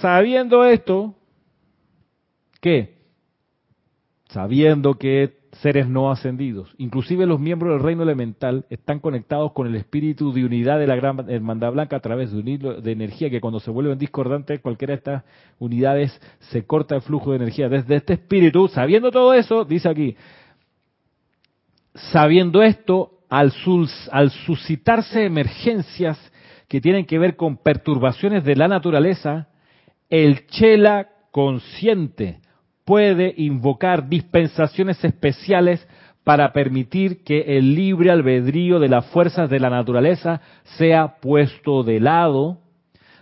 Sabiendo 0.00 0.64
esto, 0.64 1.14
¿qué? 2.60 2.96
Sabiendo 4.28 4.94
que 4.94 5.45
seres 5.62 5.88
no 5.88 6.10
ascendidos. 6.10 6.74
Inclusive 6.78 7.26
los 7.26 7.40
miembros 7.40 7.72
del 7.72 7.82
reino 7.82 8.02
elemental 8.02 8.66
están 8.70 9.00
conectados 9.00 9.52
con 9.52 9.66
el 9.66 9.76
espíritu 9.76 10.32
de 10.32 10.44
unidad 10.44 10.78
de 10.78 10.86
la 10.86 10.96
gran 10.96 11.28
hermandad 11.30 11.72
blanca 11.72 11.96
a 11.96 12.00
través 12.00 12.32
de 12.32 12.38
un 12.38 12.48
hilo 12.48 12.80
de 12.80 12.92
energía 12.92 13.30
que 13.30 13.40
cuando 13.40 13.60
se 13.60 13.70
vuelven 13.70 13.98
discordantes, 13.98 14.60
cualquiera 14.60 14.92
de 14.92 14.98
estas 14.98 15.24
unidades 15.58 16.20
se 16.50 16.64
corta 16.64 16.96
el 16.96 17.02
flujo 17.02 17.30
de 17.30 17.36
energía. 17.36 17.68
Desde 17.68 17.96
este 17.96 18.14
espíritu, 18.14 18.68
sabiendo 18.68 19.10
todo 19.10 19.34
eso, 19.34 19.64
dice 19.64 19.88
aquí, 19.88 20.16
sabiendo 21.94 22.62
esto, 22.62 23.12
al, 23.28 23.52
al 24.12 24.30
suscitarse 24.30 25.24
emergencias 25.24 26.18
que 26.68 26.80
tienen 26.80 27.06
que 27.06 27.18
ver 27.18 27.36
con 27.36 27.56
perturbaciones 27.56 28.44
de 28.44 28.56
la 28.56 28.68
naturaleza, 28.68 29.48
el 30.08 30.46
chela 30.46 31.08
consciente 31.30 32.40
puede 32.86 33.34
invocar 33.36 34.08
dispensaciones 34.08 35.04
especiales 35.04 35.86
para 36.22 36.52
permitir 36.52 37.24
que 37.24 37.58
el 37.58 37.74
libre 37.74 38.12
albedrío 38.12 38.78
de 38.78 38.88
las 38.88 39.06
fuerzas 39.06 39.50
de 39.50 39.58
la 39.58 39.68
naturaleza 39.68 40.40
sea 40.78 41.16
puesto 41.20 41.82
de 41.82 41.98
lado, 41.98 42.58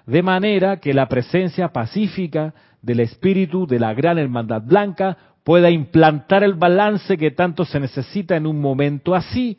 de 0.07 0.23
manera 0.23 0.81
que 0.81 0.93
la 0.93 1.09
presencia 1.09 1.69
pacífica 1.69 2.55
del 2.83 3.01
espíritu 3.01 3.67
de 3.67 3.79
la 3.79 3.95
gran 3.95 4.19
hermandad 4.19 4.63
blanca 4.63 5.17
pueda 5.45 5.71
implantar 5.71 6.45
el 6.45 6.55
balance 6.55 7.17
que 7.17 7.31
tanto 7.31 7.65
se 7.65 7.81
necesita 7.81 8.37
en 8.37 8.47
un 8.47 8.61
momento 8.61 9.15
así, 9.15 9.57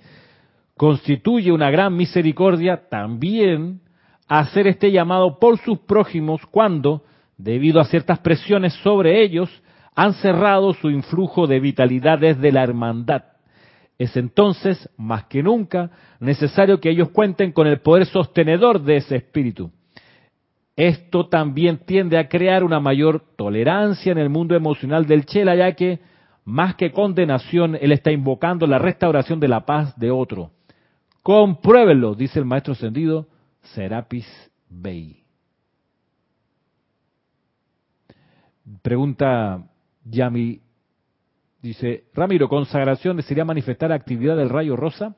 constituye 0.78 1.52
una 1.52 1.72
gran 1.72 1.96
misericordia 1.96 2.88
también 2.90 3.82
hacer 4.28 4.68
este 4.68 4.92
llamado 4.92 5.40
por 5.40 5.58
sus 5.58 5.80
prójimos 5.80 6.42
cuando, 6.52 7.04
debido 7.38 7.80
a 7.80 7.86
ciertas 7.86 8.20
presiones 8.20 8.74
sobre 8.84 9.24
ellos, 9.24 9.50
han 9.96 10.14
cerrado 10.16 10.74
su 10.74 10.90
influjo 10.90 11.48
de 11.48 11.60
vitalidad 11.60 12.20
desde 12.20 12.52
la 12.52 12.64
hermandad. 12.64 13.24
Es 13.98 14.18
entonces, 14.18 14.90
más 14.98 15.24
que 15.26 15.42
nunca, 15.42 15.90
necesario 16.20 16.82
que 16.82 16.90
ellos 16.90 17.10
cuenten 17.10 17.54
con 17.54 17.66
el 17.66 17.80
poder 17.80 18.06
sostenedor 18.06 18.82
de 18.82 18.98
ese 18.98 19.16
espíritu. 19.16 19.72
Esto 20.76 21.30
también 21.30 21.78
tiende 21.86 22.18
a 22.18 22.28
crear 22.28 22.66
una 22.66 22.82
mayor 22.82 23.24
tolerancia 23.38 24.12
en 24.12 24.18
el 24.18 24.30
mundo 24.30 24.56
emocional 24.56 25.06
del 25.06 25.26
Chela, 25.26 25.56
ya 25.56 25.72
que, 25.72 26.02
más 26.44 26.76
que 26.76 26.92
condenación, 26.92 27.78
él 27.80 27.94
está 27.94 28.12
invocando 28.12 28.68
la 28.68 28.78
restauración 28.78 29.40
de 29.40 29.48
la 29.48 29.66
paz 29.66 29.98
de 29.98 30.12
otro. 30.12 30.52
Compruébenlo, 31.24 32.14
dice 32.14 32.38
el 32.40 32.46
maestro 32.46 32.74
ascendido 32.74 33.28
Serapis 33.62 34.28
Bey. 34.70 35.24
Pregunta 38.82 39.64
Yami 40.06 40.62
dice, 41.62 42.06
Ramiro, 42.14 42.48
consagración 42.48 43.22
sería 43.24 43.44
manifestar 43.44 43.92
actividad 43.92 44.38
del 44.38 44.50
rayo 44.50 44.76
rosa. 44.76 45.16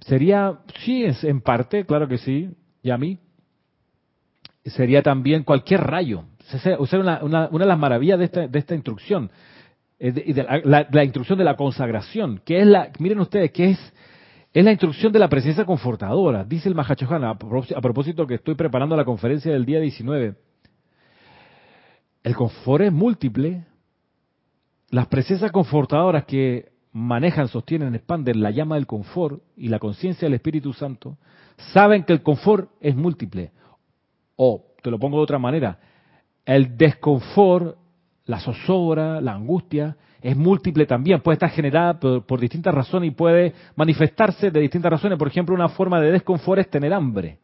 Sería, 0.00 0.58
sí, 0.80 1.04
es 1.04 1.22
en 1.24 1.40
parte, 1.40 1.84
claro 1.84 2.08
que 2.08 2.18
sí, 2.18 2.50
Yami. 2.82 3.18
Sería 4.64 5.02
también 5.02 5.44
cualquier 5.44 5.82
rayo. 5.82 6.24
O 6.78 6.86
sea, 6.86 6.98
una, 6.98 7.22
una, 7.22 7.48
de 7.48 7.66
las 7.66 7.78
maravillas 7.78 8.18
de 8.18 8.24
esta, 8.24 8.48
de 8.48 8.58
esta 8.58 8.74
instrucción, 8.74 9.30
de 9.98 10.46
la, 10.64 11.04
instrucción 11.04 11.38
de 11.38 11.44
la 11.44 11.56
consagración, 11.56 12.40
que 12.44 12.60
es 12.60 12.66
la, 12.66 12.90
miren 12.98 13.20
ustedes, 13.20 13.50
que 13.52 13.70
es, 13.70 13.94
es 14.52 14.64
la 14.64 14.70
instrucción 14.70 15.12
de 15.12 15.18
la 15.18 15.28
presencia 15.28 15.64
confortadora. 15.64 16.44
Dice 16.44 16.68
el 16.68 16.74
Mahachohan, 16.74 17.24
a 17.24 17.36
propósito 17.36 18.26
que 18.26 18.34
estoy 18.34 18.54
preparando 18.54 18.96
la 18.96 19.04
conferencia 19.04 19.52
del 19.52 19.64
día 19.64 19.80
19. 19.80 20.34
El 22.22 22.34
confort 22.34 22.84
es 22.84 22.92
múltiple, 22.92 23.64
las 24.90 25.06
presencias 25.08 25.52
confortadoras 25.52 26.24
que 26.24 26.70
manejan, 26.92 27.48
sostienen, 27.48 27.94
expanden 27.94 28.42
la 28.42 28.50
llama 28.50 28.76
del 28.76 28.86
confort 28.86 29.42
y 29.56 29.68
la 29.68 29.78
conciencia 29.78 30.26
del 30.26 30.34
Espíritu 30.34 30.72
Santo, 30.72 31.18
saben 31.72 32.04
que 32.04 32.12
el 32.12 32.22
confort 32.22 32.70
es 32.80 32.94
múltiple. 32.96 33.52
O, 34.36 34.64
te 34.82 34.90
lo 34.90 34.98
pongo 34.98 35.18
de 35.18 35.24
otra 35.24 35.38
manera, 35.38 35.78
el 36.44 36.76
desconfort, 36.76 37.76
la 38.24 38.40
zozobra, 38.40 39.20
la 39.20 39.32
angustia, 39.32 39.96
es 40.22 40.36
múltiple 40.36 40.86
también, 40.86 41.20
puede 41.20 41.34
estar 41.34 41.50
generada 41.50 42.00
por, 42.00 42.40
distintas 42.40 42.74
razones 42.74 43.08
y 43.08 43.14
puede 43.14 43.52
manifestarse 43.74 44.50
de 44.50 44.60
distintas 44.60 44.90
razones. 44.90 45.18
Por 45.18 45.28
ejemplo, 45.28 45.54
una 45.54 45.68
forma 45.68 46.00
de 46.00 46.12
desconfort 46.12 46.60
es 46.60 46.70
tener 46.70 46.92
hambre. 46.92 47.38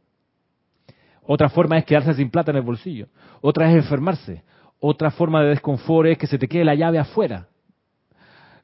Otra 1.24 1.48
forma 1.48 1.78
es 1.78 1.84
quedarse 1.84 2.14
sin 2.14 2.30
plata 2.30 2.50
en 2.50 2.56
el 2.56 2.62
bolsillo. 2.62 3.06
Otra 3.40 3.70
es 3.70 3.76
enfermarse. 3.76 4.42
Otra 4.84 5.12
forma 5.12 5.44
de 5.44 5.50
desconfort 5.50 6.08
es 6.08 6.18
que 6.18 6.26
se 6.26 6.38
te 6.38 6.48
quede 6.48 6.64
la 6.64 6.74
llave 6.74 6.98
afuera. 6.98 7.46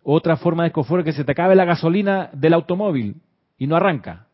Otra 0.03 0.37
forma 0.37 0.65
de 0.65 0.71
desconfort 0.71 1.03
es 1.03 1.05
que 1.05 1.13
se 1.13 1.25
te 1.25 1.31
acabe 1.31 1.55
la 1.55 1.65
gasolina 1.65 2.29
del 2.33 2.55
automóvil 2.55 3.23
y 3.57 3.69
no 3.69 3.77
arranca. 3.77 4.27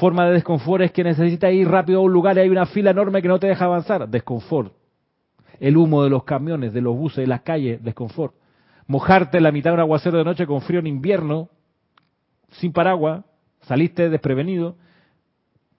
Forma 0.00 0.24
de 0.24 0.32
desconfort 0.32 0.84
es 0.84 0.90
que 0.90 1.04
necesitas 1.04 1.52
ir 1.52 1.68
rápido 1.68 1.98
a 1.98 2.02
un 2.02 2.14
lugar 2.14 2.38
y 2.38 2.40
hay 2.40 2.48
una 2.48 2.64
fila 2.64 2.92
enorme 2.92 3.20
que 3.20 3.28
no 3.28 3.38
te 3.38 3.46
deja 3.46 3.66
avanzar. 3.66 4.08
Desconfort. 4.08 4.72
El 5.60 5.76
humo 5.76 6.02
de 6.02 6.08
los 6.08 6.24
camiones, 6.24 6.72
de 6.72 6.80
los 6.80 6.96
buses, 6.96 7.18
de 7.18 7.26
las 7.26 7.42
calles, 7.42 7.84
desconfort. 7.84 8.34
Mojarte 8.86 9.36
en 9.36 9.42
la 9.42 9.52
mitad 9.52 9.68
de 9.68 9.74
un 9.74 9.80
aguacero 9.80 10.16
de 10.16 10.24
noche 10.24 10.46
con 10.46 10.62
frío 10.62 10.80
en 10.80 10.86
invierno, 10.86 11.50
sin 12.52 12.72
paraguas, 12.72 13.22
saliste 13.60 14.08
desprevenido, 14.08 14.76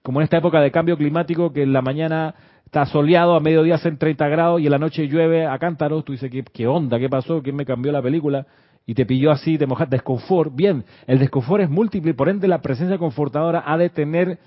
como 0.02 0.20
en 0.20 0.24
esta 0.24 0.36
época 0.36 0.60
de 0.60 0.70
cambio 0.70 0.96
climático 0.96 1.52
que 1.52 1.64
en 1.64 1.72
la 1.72 1.82
mañana 1.82 2.36
está 2.74 2.86
soleado, 2.86 3.36
a 3.36 3.40
mediodía 3.40 3.76
hacen 3.76 3.98
30 3.98 4.26
grados 4.26 4.60
y 4.60 4.64
en 4.64 4.72
la 4.72 4.78
noche 4.78 5.06
llueve 5.06 5.46
a 5.46 5.56
cántaros, 5.60 6.04
tú 6.04 6.10
dices, 6.10 6.28
¿qué, 6.28 6.42
qué 6.42 6.66
onda? 6.66 6.98
¿Qué 6.98 7.08
pasó? 7.08 7.40
¿Quién 7.40 7.54
me 7.54 7.64
cambió 7.64 7.92
la 7.92 8.02
película? 8.02 8.48
Y 8.84 8.94
te 8.94 9.06
pilló 9.06 9.30
así, 9.30 9.56
te 9.56 9.68
mojaste, 9.68 9.94
desconfort. 9.94 10.52
Bien, 10.52 10.84
el 11.06 11.20
desconfort 11.20 11.62
es 11.62 11.70
múltiple 11.70 12.14
por 12.14 12.28
ende 12.28 12.48
la 12.48 12.60
presencia 12.60 12.98
confortadora 12.98 13.62
ha 13.64 13.78
de 13.78 13.90
tener 13.90 14.40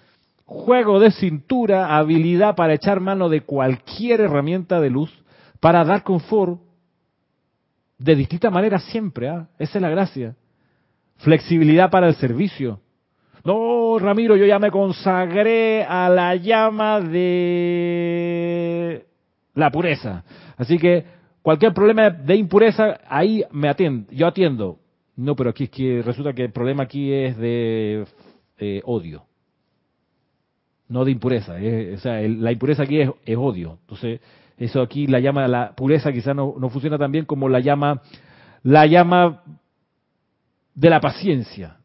juego 0.43 0.99
de 0.99 1.11
cintura, 1.11 1.95
habilidad 1.97 2.57
para 2.57 2.73
echar 2.73 2.99
mano 2.99 3.29
de 3.29 3.41
cualquier 3.41 4.19
herramienta 4.19 4.81
de 4.81 4.89
luz 4.89 5.23
para 5.61 5.85
dar 5.85 6.03
confort 6.03 6.59
de 7.97 8.13
distintas 8.13 8.51
maneras 8.51 8.83
siempre. 8.91 9.29
¿ah? 9.29 9.47
Esa 9.57 9.77
es 9.77 9.81
la 9.81 9.89
gracia. 9.89 10.35
Flexibilidad 11.19 11.89
para 11.89 12.09
el 12.09 12.15
servicio. 12.15 12.81
No, 13.43 13.99
Ramiro, 13.99 14.35
yo 14.35 14.45
ya 14.45 14.59
me 14.59 14.71
consagré 14.71 15.83
a 15.83 16.09
la 16.09 16.35
llama 16.35 16.99
de 17.01 18.17
la 19.53 19.71
pureza. 19.71 20.23
Así 20.57 20.77
que 20.77 21.05
cualquier 21.41 21.73
problema 21.73 22.09
de 22.09 22.35
impureza, 22.35 22.99
ahí 23.07 23.43
me 23.51 23.69
atiendo, 23.69 24.11
yo 24.11 24.27
atiendo. 24.27 24.79
No, 25.15 25.35
pero 25.35 25.49
aquí 25.49 25.63
es 25.65 25.69
que 25.71 26.01
resulta 26.03 26.33
que 26.33 26.43
el 26.43 26.51
problema 26.51 26.83
aquí 26.83 27.11
es 27.11 27.37
de 27.37 28.05
eh, 28.59 28.81
odio. 28.85 29.23
No 30.89 31.03
de 31.03 31.11
impureza. 31.11 31.55
o 31.55 31.97
sea, 31.97 32.21
la 32.21 32.51
impureza 32.51 32.83
aquí 32.83 33.01
es, 33.01 33.09
odio. 33.35 33.79
Entonces, 33.81 34.21
eso 34.57 34.81
aquí 34.81 35.07
la 35.07 35.19
llama 35.19 35.47
la 35.47 35.73
pureza 35.75 36.13
quizás 36.13 36.35
no, 36.35 36.55
no 36.57 36.69
funciona 36.69 36.97
tan 36.97 37.11
bien 37.11 37.25
como 37.25 37.49
la 37.49 37.59
llama, 37.59 38.01
la 38.63 38.85
llama 38.85 39.41
de 40.75 40.89
la 40.89 40.99
paciencia. 40.99 41.77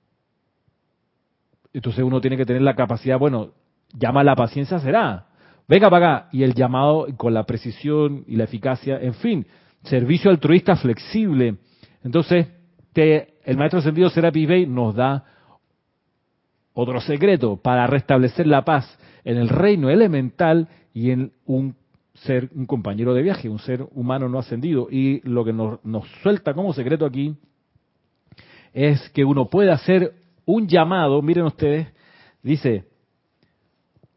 Entonces 1.73 2.05
uno 2.05 2.21
tiene 2.21 2.37
que 2.37 2.47
tener 2.47 2.63
la 2.63 2.75
capacidad, 2.75 3.19
bueno, 3.19 3.51
llama 3.93 4.25
la 4.25 4.37
paciencia 4.37 4.79
será. 4.79 5.27
Venga 5.69 5.89
para 5.91 6.15
acá. 6.15 6.29
Y 6.33 6.43
el 6.43 6.55
llamado 6.55 7.07
con 7.17 7.35
la 7.35 7.45
precisión 7.45 8.25
y 8.27 8.37
la 8.37 8.45
eficacia, 8.45 8.99
en 9.01 9.15
fin, 9.15 9.47
servicio 9.85 10.31
altruista 10.31 10.77
flexible. 10.77 11.57
Entonces, 12.05 12.49
el 12.95 13.57
maestro 13.57 13.81
sentido 13.81 14.11
Serapis 14.11 14.49
Bey 14.49 14.67
nos 14.67 14.95
da 14.95 15.25
otro 16.75 17.01
secreto 17.01 17.57
para 17.57 17.87
restablecer 17.87 18.47
la 18.47 18.65
paz 18.65 18.99
en 19.25 19.37
el 19.37 19.49
reino 19.49 19.91
elemental 19.91 20.69
y 20.93 21.11
en 21.11 21.33
un 21.47 21.77
ser, 22.15 22.51
un 22.55 22.67
compañero 22.67 23.15
de 23.15 23.23
viaje, 23.23 23.49
un 23.49 23.59
ser 23.59 23.87
humano 23.93 24.29
no 24.29 24.39
ascendido. 24.39 24.89
Y 24.91 25.21
lo 25.25 25.45
que 25.45 25.53
nos, 25.53 25.85
nos 25.85 26.07
suelta 26.23 26.55
como 26.55 26.73
secreto 26.73 27.07
aquí 27.07 27.37
es 28.73 29.09
que 29.11 29.25
uno 29.25 29.49
puede 29.49 29.71
hacer 29.71 30.15
un 30.45 30.67
llamado, 30.67 31.23
miren 31.23 31.45
ustedes, 31.45 31.89
dice, 32.43 32.85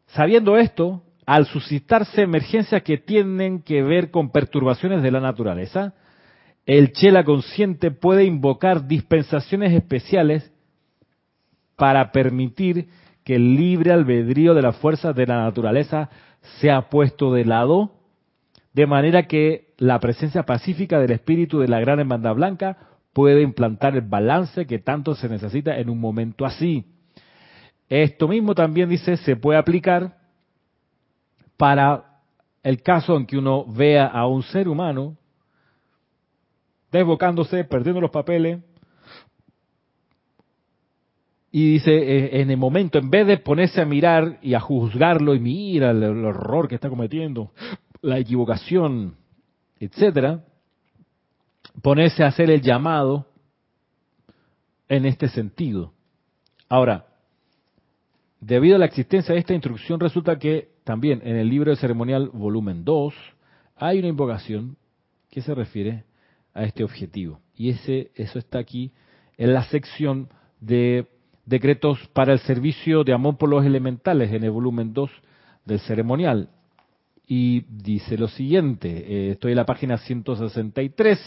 sabiendo 0.06 0.56
esto, 0.56 1.02
al 1.26 1.46
suscitarse 1.46 2.22
emergencias 2.22 2.82
que 2.82 2.98
tienen 2.98 3.62
que 3.62 3.82
ver 3.82 4.10
con 4.10 4.30
perturbaciones 4.30 5.02
de 5.02 5.10
la 5.10 5.20
naturaleza, 5.20 5.94
el 6.64 6.92
Chela 6.92 7.24
consciente 7.24 7.90
puede 7.90 8.24
invocar 8.24 8.86
dispensaciones 8.86 9.72
especiales 9.72 10.52
para 11.76 12.10
permitir 12.10 12.88
que 13.24 13.36
el 13.36 13.56
libre 13.56 13.92
albedrío 13.92 14.54
de 14.54 14.62
las 14.62 14.76
fuerzas 14.76 15.14
de 15.14 15.26
la 15.26 15.42
naturaleza 15.42 16.10
sea 16.60 16.88
puesto 16.88 17.32
de 17.32 17.44
lado, 17.44 17.92
de 18.72 18.86
manera 18.86 19.26
que 19.26 19.74
la 19.78 19.98
presencia 19.98 20.44
pacífica 20.44 21.00
del 21.00 21.12
espíritu 21.12 21.58
de 21.58 21.68
la 21.68 21.80
gran 21.80 21.98
hermandad 21.98 22.34
blanca 22.34 22.78
puede 23.16 23.40
implantar 23.40 23.94
el 23.94 24.02
balance 24.02 24.66
que 24.66 24.78
tanto 24.78 25.14
se 25.14 25.26
necesita 25.26 25.78
en 25.78 25.88
un 25.88 25.98
momento 25.98 26.44
así. 26.44 26.84
Esto 27.88 28.28
mismo 28.28 28.54
también 28.54 28.90
dice 28.90 29.16
se 29.16 29.36
puede 29.36 29.58
aplicar 29.58 30.18
para 31.56 32.20
el 32.62 32.82
caso 32.82 33.16
en 33.16 33.24
que 33.24 33.38
uno 33.38 33.64
vea 33.64 34.04
a 34.06 34.26
un 34.26 34.42
ser 34.42 34.68
humano 34.68 35.16
desbocándose, 36.92 37.64
perdiendo 37.64 38.02
los 38.02 38.10
papeles, 38.10 38.60
Y 41.50 41.72
dice, 41.74 41.94
eh, 41.94 42.42
en 42.42 42.50
el 42.50 42.58
momento, 42.58 42.98
en 42.98 43.08
vez 43.08 43.26
de 43.26 43.38
ponerse 43.38 43.80
a 43.80 43.86
mirar 43.86 44.38
y 44.42 44.52
a 44.52 44.60
juzgarlo 44.60 45.34
y 45.34 45.40
mira 45.40 45.92
el, 45.92 46.02
el 46.02 46.22
horror 46.22 46.68
que 46.68 46.74
está 46.74 46.90
cometiendo, 46.90 47.50
la 48.02 48.18
equivocación, 48.18 49.16
etcétera, 49.80 50.44
ponerse 51.82 52.24
a 52.24 52.28
hacer 52.28 52.50
el 52.50 52.62
llamado 52.62 53.26
en 54.88 55.06
este 55.06 55.28
sentido. 55.28 55.92
Ahora, 56.68 57.06
debido 58.40 58.76
a 58.76 58.78
la 58.78 58.86
existencia 58.86 59.34
de 59.34 59.40
esta 59.40 59.54
instrucción, 59.54 60.00
resulta 60.00 60.38
que 60.38 60.70
también 60.84 61.20
en 61.24 61.36
el 61.36 61.48
libro 61.48 61.70
de 61.70 61.76
ceremonial 61.76 62.30
volumen 62.32 62.84
2 62.84 63.14
hay 63.76 63.98
una 63.98 64.08
invocación 64.08 64.76
que 65.30 65.42
se 65.42 65.54
refiere 65.54 66.04
a 66.54 66.64
este 66.64 66.84
objetivo. 66.84 67.40
Y 67.54 67.70
ese, 67.70 68.10
eso 68.14 68.38
está 68.38 68.58
aquí 68.58 68.92
en 69.36 69.52
la 69.52 69.64
sección 69.64 70.28
de 70.60 71.06
decretos 71.44 71.98
para 72.12 72.32
el 72.32 72.38
servicio 72.40 73.04
de 73.04 73.12
amor 73.12 73.36
por 73.36 73.48
los 73.48 73.64
elementales 73.64 74.32
en 74.32 74.44
el 74.44 74.50
volumen 74.50 74.92
2 74.92 75.10
del 75.64 75.80
ceremonial. 75.80 76.50
Y 77.26 77.64
dice 77.68 78.16
lo 78.16 78.28
siguiente, 78.28 78.88
eh, 78.88 79.30
estoy 79.32 79.52
en 79.52 79.56
la 79.56 79.66
página 79.66 79.98
163, 79.98 81.18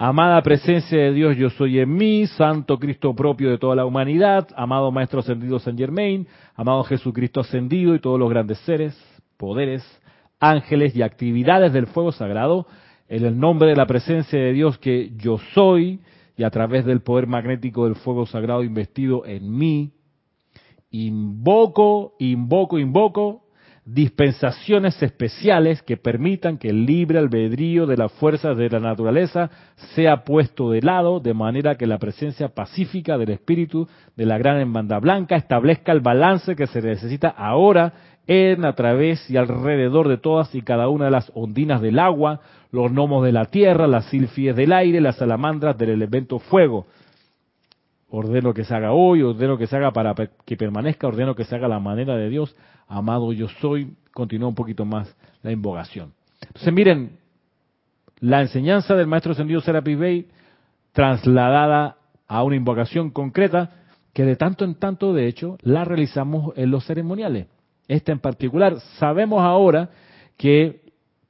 Amada 0.00 0.40
presencia 0.42 0.96
de 0.96 1.12
Dios, 1.12 1.36
yo 1.36 1.50
soy 1.50 1.80
en 1.80 1.92
mí, 1.92 2.28
Santo 2.28 2.78
Cristo 2.78 3.16
propio 3.16 3.50
de 3.50 3.58
toda 3.58 3.74
la 3.74 3.84
humanidad, 3.84 4.46
amado 4.54 4.92
Maestro 4.92 5.18
Ascendido 5.18 5.58
San 5.58 5.76
Germain, 5.76 6.24
amado 6.54 6.84
Jesucristo 6.84 7.40
Ascendido 7.40 7.96
y 7.96 7.98
todos 7.98 8.16
los 8.16 8.30
grandes 8.30 8.58
seres, 8.58 8.96
poderes, 9.36 9.84
ángeles 10.38 10.94
y 10.94 11.02
actividades 11.02 11.72
del 11.72 11.88
fuego 11.88 12.12
sagrado, 12.12 12.68
en 13.08 13.24
el 13.24 13.40
nombre 13.40 13.70
de 13.70 13.74
la 13.74 13.86
presencia 13.86 14.38
de 14.38 14.52
Dios 14.52 14.78
que 14.78 15.10
yo 15.16 15.38
soy 15.52 15.98
y 16.36 16.44
a 16.44 16.50
través 16.50 16.84
del 16.84 17.00
poder 17.00 17.26
magnético 17.26 17.86
del 17.86 17.96
fuego 17.96 18.24
sagrado 18.24 18.62
investido 18.62 19.26
en 19.26 19.50
mí, 19.50 19.90
invoco, 20.92 22.14
invoco, 22.20 22.78
invoco 22.78 23.47
dispensaciones 23.94 25.02
especiales 25.02 25.82
que 25.82 25.96
permitan 25.96 26.58
que 26.58 26.68
el 26.68 26.84
libre 26.84 27.18
albedrío 27.18 27.86
de 27.86 27.96
las 27.96 28.12
fuerzas 28.12 28.54
de 28.58 28.68
la 28.68 28.80
naturaleza 28.80 29.50
sea 29.94 30.24
puesto 30.24 30.70
de 30.70 30.82
lado, 30.82 31.20
de 31.20 31.32
manera 31.32 31.76
que 31.76 31.86
la 31.86 31.98
presencia 31.98 32.48
pacífica 32.48 33.16
del 33.16 33.30
espíritu 33.30 33.88
de 34.14 34.26
la 34.26 34.36
gran 34.36 34.58
hermandad 34.58 35.00
blanca 35.00 35.36
establezca 35.36 35.92
el 35.92 36.00
balance 36.00 36.54
que 36.54 36.66
se 36.66 36.82
necesita 36.82 37.28
ahora 37.28 37.94
en, 38.26 38.66
a 38.66 38.74
través 38.74 39.28
y 39.30 39.38
alrededor 39.38 40.06
de 40.08 40.18
todas 40.18 40.54
y 40.54 40.60
cada 40.60 40.90
una 40.90 41.06
de 41.06 41.12
las 41.12 41.32
ondinas 41.34 41.80
del 41.80 41.98
agua, 41.98 42.40
los 42.70 42.92
gnomos 42.92 43.24
de 43.24 43.32
la 43.32 43.46
tierra, 43.46 43.86
las 43.86 44.04
silfies 44.10 44.54
del 44.54 44.74
aire, 44.74 45.00
las 45.00 45.16
salamandras 45.16 45.78
del 45.78 45.90
elemento 45.90 46.38
fuego. 46.38 46.86
Ordeno 48.10 48.52
que 48.52 48.64
se 48.64 48.74
haga 48.74 48.92
hoy, 48.92 49.22
ordeno 49.22 49.56
que 49.56 49.66
se 49.66 49.76
haga 49.76 49.92
para 49.92 50.14
que 50.44 50.56
permanezca, 50.58 51.06
ordeno 51.06 51.34
que 51.34 51.44
se 51.44 51.56
haga 51.56 51.68
la 51.68 51.78
manera 51.78 52.16
de 52.16 52.28
Dios, 52.28 52.54
amado 52.88 53.32
yo 53.32 53.48
soy, 53.60 53.94
continúa 54.12 54.48
un 54.48 54.54
poquito 54.54 54.84
más 54.84 55.14
la 55.42 55.52
invocación. 55.52 56.12
Entonces 56.40 56.72
miren, 56.72 57.18
la 58.20 58.40
enseñanza 58.40 58.94
del 58.94 59.06
maestro 59.06 59.32
ascendido 59.32 59.60
Serapis 59.60 59.98
Bey 59.98 60.28
trasladada 60.92 61.96
a 62.26 62.42
una 62.42 62.56
invocación 62.56 63.10
concreta 63.10 63.70
que 64.12 64.24
de 64.24 64.36
tanto 64.36 64.64
en 64.64 64.74
tanto, 64.74 65.12
de 65.12 65.28
hecho, 65.28 65.58
la 65.62 65.84
realizamos 65.84 66.52
en 66.56 66.70
los 66.70 66.84
ceremoniales. 66.84 67.46
Esta 67.86 68.12
en 68.12 68.18
particular, 68.18 68.80
sabemos 68.98 69.40
ahora 69.42 69.90
que 70.36 70.82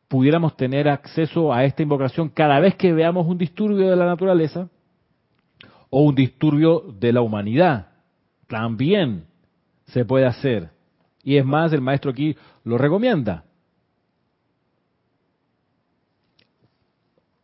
pudiéramos 0.08 0.56
tener 0.56 0.88
acceso 0.88 1.52
a 1.52 1.64
esta 1.64 1.82
invocación 1.82 2.30
cada 2.30 2.60
vez 2.60 2.74
que 2.76 2.92
veamos 2.92 3.26
un 3.26 3.36
disturbio 3.36 3.90
de 3.90 3.96
la 3.96 4.06
naturaleza 4.06 4.68
o 5.90 6.02
un 6.02 6.14
disturbio 6.14 6.94
de 6.98 7.12
la 7.12 7.20
humanidad. 7.20 7.88
También 8.46 9.24
se 9.86 10.04
puede 10.04 10.26
hacer. 10.26 10.70
Y 11.28 11.36
es 11.36 11.44
más, 11.44 11.74
el 11.74 11.82
maestro 11.82 12.10
aquí 12.10 12.34
lo 12.64 12.78
recomienda. 12.78 13.44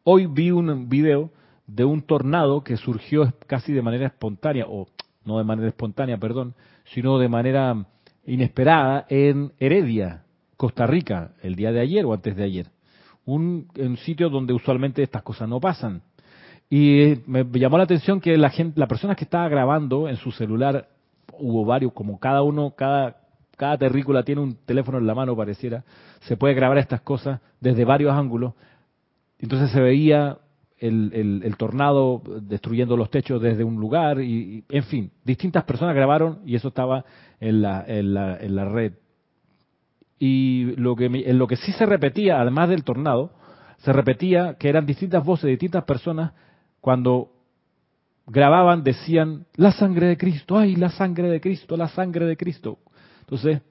Hoy 0.04 0.24
vi 0.24 0.50
un 0.50 0.88
video 0.88 1.30
de 1.66 1.84
un 1.84 2.00
tornado 2.00 2.64
que 2.64 2.78
surgió 2.78 3.30
casi 3.46 3.74
de 3.74 3.82
manera 3.82 4.06
espontánea, 4.06 4.64
o 4.66 4.86
no 5.26 5.36
de 5.36 5.44
manera 5.44 5.68
espontánea, 5.68 6.16
perdón, 6.16 6.54
sino 6.94 7.18
de 7.18 7.28
manera 7.28 7.84
inesperada 8.24 9.04
en 9.10 9.52
Heredia, 9.58 10.24
Costa 10.56 10.86
Rica, 10.86 11.32
el 11.42 11.54
día 11.54 11.70
de 11.70 11.80
ayer 11.80 12.06
o 12.06 12.14
antes 12.14 12.34
de 12.36 12.42
ayer. 12.42 12.70
Un, 13.26 13.68
un 13.78 13.98
sitio 13.98 14.30
donde 14.30 14.54
usualmente 14.54 15.02
estas 15.02 15.22
cosas 15.22 15.46
no 15.46 15.60
pasan. 15.60 16.00
Y 16.70 17.16
me 17.26 17.44
llamó 17.52 17.76
la 17.76 17.84
atención 17.84 18.18
que 18.18 18.38
la 18.38 18.48
gente, 18.48 18.80
la 18.80 18.88
persona 18.88 19.14
que 19.14 19.24
estaba 19.24 19.46
grabando 19.50 20.08
en 20.08 20.16
su 20.16 20.32
celular, 20.32 20.88
hubo 21.38 21.66
varios, 21.66 21.92
como 21.92 22.18
cada 22.18 22.40
uno, 22.40 22.70
cada 22.70 23.23
cada 23.56 23.78
terrícola 23.78 24.22
tiene 24.22 24.40
un 24.40 24.56
teléfono 24.66 24.98
en 24.98 25.06
la 25.06 25.14
mano, 25.14 25.36
pareciera, 25.36 25.84
se 26.20 26.36
puede 26.36 26.54
grabar 26.54 26.78
estas 26.78 27.00
cosas 27.00 27.40
desde 27.60 27.84
varios 27.84 28.12
ángulos. 28.12 28.54
Entonces 29.38 29.70
se 29.70 29.80
veía 29.80 30.38
el, 30.78 31.54
tornado 31.56 32.22
destruyendo 32.42 32.96
los 32.96 33.10
techos 33.10 33.40
desde 33.40 33.64
un 33.64 33.76
lugar, 33.76 34.20
y, 34.20 34.64
en 34.68 34.84
fin, 34.84 35.10
distintas 35.24 35.64
personas 35.64 35.94
grabaron 35.94 36.40
y 36.44 36.56
eso 36.56 36.68
estaba 36.68 37.04
en 37.40 37.62
la, 37.62 37.84
en 37.86 38.14
la, 38.14 38.36
en 38.36 38.56
la 38.56 38.64
red. 38.66 38.92
Y 40.18 40.74
lo 40.76 40.94
que, 40.96 41.06
en 41.06 41.38
lo 41.38 41.46
que 41.46 41.56
sí 41.56 41.72
se 41.72 41.86
repetía, 41.86 42.40
además 42.40 42.68
del 42.68 42.84
tornado, 42.84 43.32
se 43.78 43.92
repetía 43.92 44.56
que 44.58 44.68
eran 44.68 44.86
distintas 44.86 45.24
voces 45.24 45.44
de 45.44 45.50
distintas 45.50 45.84
personas 45.84 46.32
cuando 46.80 47.30
grababan, 48.26 48.82
decían, 48.82 49.46
la 49.56 49.72
sangre 49.72 50.06
de 50.06 50.16
Cristo, 50.16 50.58
ay, 50.58 50.76
la 50.76 50.90
sangre 50.90 51.28
de 51.28 51.40
Cristo, 51.40 51.76
la 51.76 51.88
sangre 51.88 52.26
de 52.26 52.36
Cristo. 52.36 52.78
Entonces, 53.24 53.62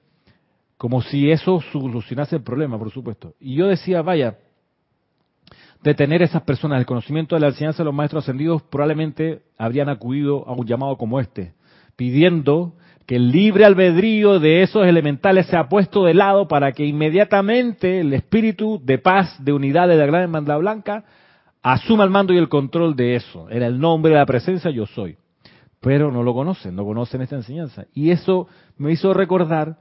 como 0.76 1.00
si 1.02 1.30
eso 1.30 1.60
solucionase 1.72 2.36
el 2.36 2.42
problema, 2.42 2.78
por 2.78 2.90
supuesto. 2.90 3.34
Y 3.40 3.54
yo 3.54 3.68
decía, 3.68 4.02
vaya, 4.02 4.38
de 5.82 5.94
tener 5.94 6.22
esas 6.22 6.42
personas 6.42 6.80
el 6.80 6.86
conocimiento 6.86 7.36
de 7.36 7.40
la 7.40 7.48
enseñanza 7.48 7.78
de 7.78 7.84
los 7.84 7.94
maestros 7.94 8.24
ascendidos, 8.24 8.62
probablemente 8.62 9.42
habrían 9.56 9.88
acudido 9.88 10.46
a 10.48 10.52
un 10.52 10.66
llamado 10.66 10.96
como 10.96 11.20
este, 11.20 11.54
pidiendo 11.94 12.74
que 13.06 13.16
el 13.16 13.30
libre 13.30 13.64
albedrío 13.64 14.40
de 14.40 14.62
esos 14.62 14.86
elementales 14.86 15.46
sea 15.46 15.68
puesto 15.68 16.04
de 16.04 16.14
lado 16.14 16.48
para 16.48 16.72
que 16.72 16.86
inmediatamente 16.86 18.00
el 18.00 18.12
espíritu 18.14 18.80
de 18.82 18.98
paz, 18.98 19.36
de 19.44 19.52
unidad 19.52 19.88
de 19.88 19.96
la 19.96 20.06
gran 20.06 20.22
hermandad 20.22 20.58
blanca, 20.58 21.04
asuma 21.62 22.04
el 22.04 22.10
mando 22.10 22.32
y 22.32 22.38
el 22.38 22.48
control 22.48 22.96
de 22.96 23.16
eso. 23.16 23.48
En 23.50 23.62
el 23.62 23.78
nombre 23.78 24.12
de 24.12 24.18
la 24.18 24.26
presencia 24.26 24.70
yo 24.70 24.86
soy 24.86 25.18
pero 25.84 26.10
no 26.10 26.22
lo 26.22 26.32
conocen, 26.32 26.74
no 26.74 26.82
conocen 26.86 27.20
esta 27.20 27.36
enseñanza. 27.36 27.84
Y 27.92 28.10
eso 28.10 28.48
me 28.78 28.90
hizo 28.90 29.12
recordar 29.12 29.76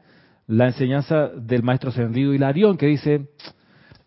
la 0.48 0.66
enseñanza 0.68 1.30
del 1.30 1.64
maestro 1.64 1.92
ascendido 1.92 2.34
Hilarión, 2.34 2.76
que 2.78 2.88
dice, 2.88 3.30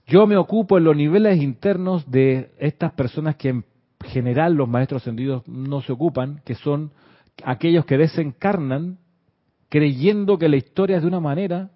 yo 0.06 0.26
me 0.26 0.36
ocupo 0.36 0.76
en 0.76 0.84
los 0.84 0.94
niveles 0.94 1.42
internos 1.42 2.08
de 2.10 2.50
estas 2.58 2.92
personas 2.92 3.36
que 3.36 3.48
en 3.48 3.64
general 4.04 4.52
los 4.52 4.68
maestros 4.68 5.00
ascendidos 5.00 5.48
no 5.48 5.80
se 5.80 5.92
ocupan, 5.92 6.42
que 6.44 6.54
son 6.54 6.92
aquellos 7.42 7.86
que 7.86 7.96
desencarnan 7.96 8.98
creyendo 9.70 10.36
que 10.36 10.50
la 10.50 10.56
historia 10.56 10.96
es 10.96 11.02
de 11.02 11.08
una 11.08 11.20
manera, 11.20 11.70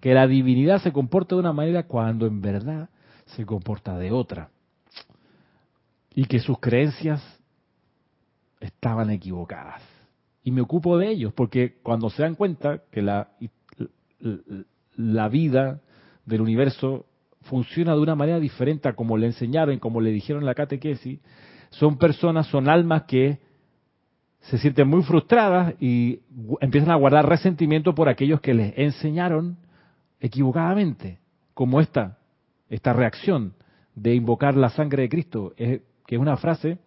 que 0.00 0.14
la 0.14 0.26
divinidad 0.26 0.82
se 0.82 0.92
comporta 0.92 1.36
de 1.36 1.40
una 1.40 1.52
manera 1.52 1.84
cuando 1.84 2.26
en 2.26 2.40
verdad 2.40 2.88
se 3.26 3.46
comporta 3.46 3.96
de 3.98 4.10
otra. 4.10 4.50
Y 6.12 6.24
que 6.24 6.40
sus 6.40 6.58
creencias 6.58 7.22
estaban 8.64 9.10
equivocadas. 9.10 9.82
Y 10.42 10.50
me 10.50 10.60
ocupo 10.60 10.98
de 10.98 11.08
ellos, 11.08 11.32
porque 11.32 11.76
cuando 11.82 12.10
se 12.10 12.22
dan 12.22 12.34
cuenta 12.34 12.82
que 12.90 13.02
la, 13.02 13.28
la 14.96 15.28
vida 15.28 15.80
del 16.26 16.40
universo 16.40 17.06
funciona 17.42 17.94
de 17.94 18.00
una 18.00 18.14
manera 18.14 18.40
diferente 18.40 18.88
a 18.88 18.94
como 18.94 19.16
le 19.16 19.26
enseñaron, 19.26 19.78
como 19.78 20.00
le 20.00 20.10
dijeron 20.10 20.42
en 20.42 20.46
la 20.46 20.54
catequesis, 20.54 21.20
son 21.70 21.98
personas, 21.98 22.46
son 22.46 22.68
almas 22.68 23.04
que 23.04 23.38
se 24.40 24.58
sienten 24.58 24.88
muy 24.88 25.02
frustradas 25.02 25.74
y 25.80 26.20
empiezan 26.60 26.90
a 26.90 26.96
guardar 26.96 27.28
resentimiento 27.28 27.94
por 27.94 28.08
aquellos 28.08 28.40
que 28.40 28.54
les 28.54 28.76
enseñaron 28.76 29.56
equivocadamente, 30.20 31.18
como 31.54 31.80
esta, 31.80 32.18
esta 32.68 32.92
reacción 32.92 33.54
de 33.94 34.14
invocar 34.14 34.56
la 34.56 34.70
sangre 34.70 35.02
de 35.02 35.08
Cristo, 35.08 35.54
que 35.56 35.82
es 36.06 36.18
una 36.18 36.36
frase 36.36 36.78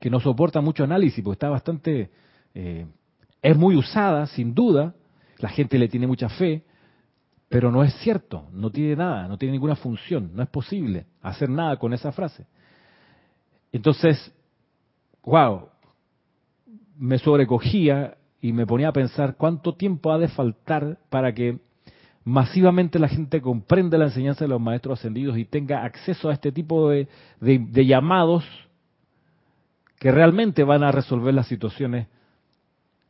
que 0.00 0.10
no 0.10 0.18
soporta 0.18 0.60
mucho 0.62 0.82
análisis, 0.82 1.22
porque 1.22 1.34
está 1.34 1.50
bastante, 1.50 2.10
eh, 2.54 2.86
es 3.42 3.56
muy 3.56 3.76
usada, 3.76 4.26
sin 4.26 4.54
duda, 4.54 4.94
la 5.38 5.50
gente 5.50 5.78
le 5.78 5.88
tiene 5.88 6.06
mucha 6.06 6.30
fe, 6.30 6.64
pero 7.48 7.70
no 7.70 7.84
es 7.84 7.94
cierto, 7.96 8.48
no 8.52 8.70
tiene 8.70 8.96
nada, 8.96 9.28
no 9.28 9.36
tiene 9.36 9.52
ninguna 9.52 9.76
función, 9.76 10.30
no 10.34 10.42
es 10.42 10.48
posible 10.48 11.06
hacer 11.20 11.50
nada 11.50 11.76
con 11.76 11.92
esa 11.92 12.12
frase. 12.12 12.46
Entonces, 13.72 14.32
wow, 15.22 15.68
me 16.96 17.18
sobrecogía 17.18 18.16
y 18.40 18.52
me 18.52 18.66
ponía 18.66 18.88
a 18.88 18.92
pensar 18.92 19.36
cuánto 19.36 19.74
tiempo 19.74 20.12
ha 20.12 20.18
de 20.18 20.28
faltar 20.28 20.98
para 21.10 21.34
que 21.34 21.58
masivamente 22.24 22.98
la 22.98 23.08
gente 23.08 23.42
comprenda 23.42 23.98
la 23.98 24.06
enseñanza 24.06 24.44
de 24.44 24.48
los 24.48 24.60
maestros 24.60 24.98
ascendidos 24.98 25.36
y 25.36 25.44
tenga 25.44 25.84
acceso 25.84 26.30
a 26.30 26.32
este 26.32 26.52
tipo 26.52 26.88
de, 26.88 27.06
de 27.40 27.86
llamados 27.86 28.44
que 30.00 30.10
realmente 30.10 30.64
van 30.64 30.82
a 30.82 30.90
resolver 30.90 31.34
las 31.34 31.46
situaciones 31.46 32.08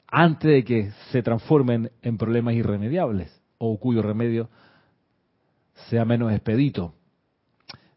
antes 0.08 0.50
de 0.50 0.64
que 0.64 0.90
se 1.12 1.22
transformen 1.22 1.92
en 2.02 2.18
problemas 2.18 2.54
irremediables 2.54 3.40
o 3.58 3.78
cuyo 3.78 4.02
remedio 4.02 4.50
sea 5.88 6.04
menos 6.04 6.32
expedito. 6.32 6.92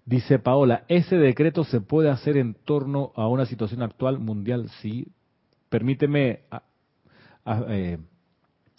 Dice 0.06 0.38
Paola, 0.38 0.84
ese 0.88 1.18
decreto 1.18 1.64
se 1.64 1.82
puede 1.82 2.12
hacer 2.12 2.38
en 2.38 2.54
torno 2.54 3.12
a 3.16 3.28
una 3.28 3.48
situación 3.48 3.82
actual 3.82 4.20
mundial. 4.20 4.70
Sí, 4.82 5.08
permíteme 5.70 6.42
eh, 7.70 7.98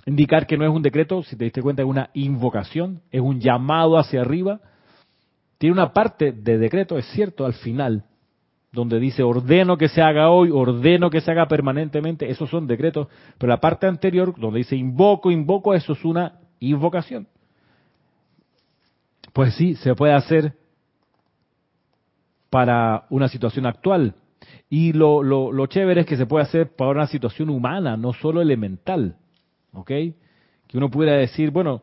indicar 0.07 0.47
que 0.47 0.57
no 0.57 0.65
es 0.65 0.71
un 0.71 0.83
decreto, 0.83 1.25
si 1.25 1.35
te 1.35 1.43
diste 1.43 1.61
cuenta, 1.61 1.83
es 1.83 1.89
una 1.89 2.11
invocación, 2.15 3.03
es 3.11 3.21
un 3.21 3.41
llamado 3.41 3.99
hacia 3.99 4.21
arriba. 4.21 4.61
Tiene 5.59 5.73
una 5.73 5.93
parte 5.93 6.31
de 6.31 6.57
decreto, 6.57 6.99
es 6.99 7.07
cierto, 7.07 7.47
al 7.47 7.55
final, 7.55 8.05
donde 8.75 8.99
dice 8.99 9.23
ordeno 9.23 9.79
que 9.79 9.89
se 9.89 10.03
haga 10.03 10.31
hoy, 10.31 10.51
ordeno 10.51 11.09
que 11.09 11.21
se 11.21 11.31
haga 11.31 11.47
permanentemente, 11.47 12.29
esos 12.29 12.51
son 12.51 12.67
decretos, 12.67 13.09
pero 13.39 13.49
la 13.49 13.61
parte 13.61 13.87
anterior, 13.87 14.35
donde 14.37 14.59
dice 14.59 14.77
invoco, 14.77 15.31
invoco, 15.31 15.75
eso 15.75 15.93
es 15.93 16.05
una 16.05 16.41
invocación. 16.61 17.29
Pues 19.33 19.55
sí, 19.55 19.77
se 19.77 19.95
puede 19.95 20.13
hacer 20.13 20.55
para 22.51 23.07
una 23.11 23.29
situación 23.29 23.67
actual. 23.67 24.15
Y 24.69 24.93
lo, 24.93 25.23
lo, 25.23 25.53
lo 25.53 25.67
chévere 25.67 26.03
es 26.03 26.07
que 26.07 26.17
se 26.17 26.27
puede 26.27 26.45
hacer 26.45 26.75
para 26.75 26.91
una 26.91 27.07
situación 27.07 27.51
humana, 27.51 27.97
no 27.97 28.13
solo 28.13 28.43
elemental. 28.43 29.17
¿Ok? 29.73 29.89
Que 29.89 30.77
uno 30.77 30.91
pudiera 30.91 31.17
decir, 31.17 31.51
bueno, 31.51 31.83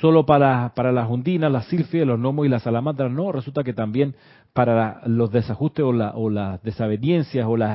solo 0.00 0.24
para, 0.24 0.72
para 0.74 0.92
las 0.92 1.08
hundinas, 1.08 1.52
las 1.52 1.66
silfias, 1.66 2.06
los 2.06 2.18
gnomos 2.18 2.46
y 2.46 2.48
las 2.48 2.62
salamandras, 2.62 3.10
no, 3.10 3.32
resulta 3.32 3.62
que 3.62 3.74
también 3.74 4.14
para 4.52 5.02
los 5.06 5.30
desajustes 5.30 5.84
o, 5.84 5.92
la, 5.92 6.12
o 6.14 6.30
las 6.30 6.62
desaveniencias 6.62 7.46
o 7.46 7.56
los 7.56 7.70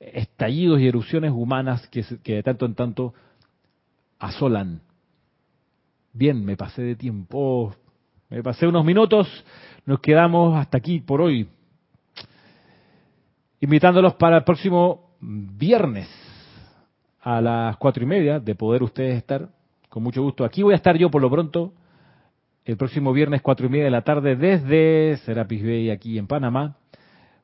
estallidos 0.00 0.80
y 0.80 0.88
erupciones 0.88 1.30
humanas 1.30 1.86
que, 1.88 2.04
que 2.22 2.34
de 2.34 2.42
tanto 2.42 2.66
en 2.66 2.74
tanto 2.74 3.14
asolan. 4.18 4.80
Bien, 6.12 6.44
me 6.44 6.56
pasé 6.56 6.82
de 6.82 6.96
tiempo, 6.96 7.74
me 8.28 8.42
pasé 8.42 8.66
unos 8.66 8.84
minutos, 8.84 9.28
nos 9.86 10.00
quedamos 10.00 10.56
hasta 10.56 10.78
aquí 10.78 11.00
por 11.00 11.20
hoy, 11.20 11.48
invitándolos 13.60 14.14
para 14.14 14.38
el 14.38 14.44
próximo 14.44 15.12
viernes 15.20 16.08
a 17.20 17.40
las 17.40 17.76
cuatro 17.76 18.02
y 18.02 18.06
media, 18.06 18.40
de 18.40 18.54
poder 18.56 18.82
ustedes 18.82 19.16
estar 19.16 19.48
con 19.92 20.02
mucho 20.02 20.22
gusto. 20.22 20.46
Aquí 20.46 20.62
voy 20.62 20.72
a 20.72 20.76
estar 20.76 20.96
yo 20.96 21.10
por 21.10 21.20
lo 21.20 21.28
pronto 21.30 21.74
el 22.64 22.78
próximo 22.78 23.12
viernes 23.12 23.42
cuatro 23.42 23.66
y 23.66 23.68
media 23.68 23.84
de 23.84 23.90
la 23.90 24.00
tarde 24.00 24.36
desde 24.36 25.18
Serapis 25.18 25.62
Bay 25.62 25.90
aquí 25.90 26.16
en 26.16 26.26
Panamá 26.26 26.78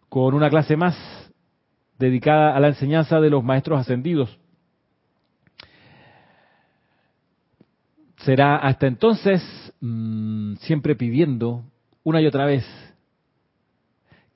con 0.09 0.33
una 0.33 0.49
clase 0.49 0.75
más 0.75 0.97
dedicada 1.99 2.57
a 2.57 2.61
la 2.61 2.69
enseñanza 2.69 3.21
de 3.21 3.29
los 3.29 3.45
maestros 3.45 3.79
ascendidos. 3.79 4.39
Será 8.17 8.57
hasta 8.57 8.87
entonces 8.87 9.43
mmm, 9.83 10.55
siempre 10.55 10.97
pidiendo 10.97 11.65
una 12.03 12.23
y 12.23 12.27
otra 12.27 12.47
vez 12.47 12.65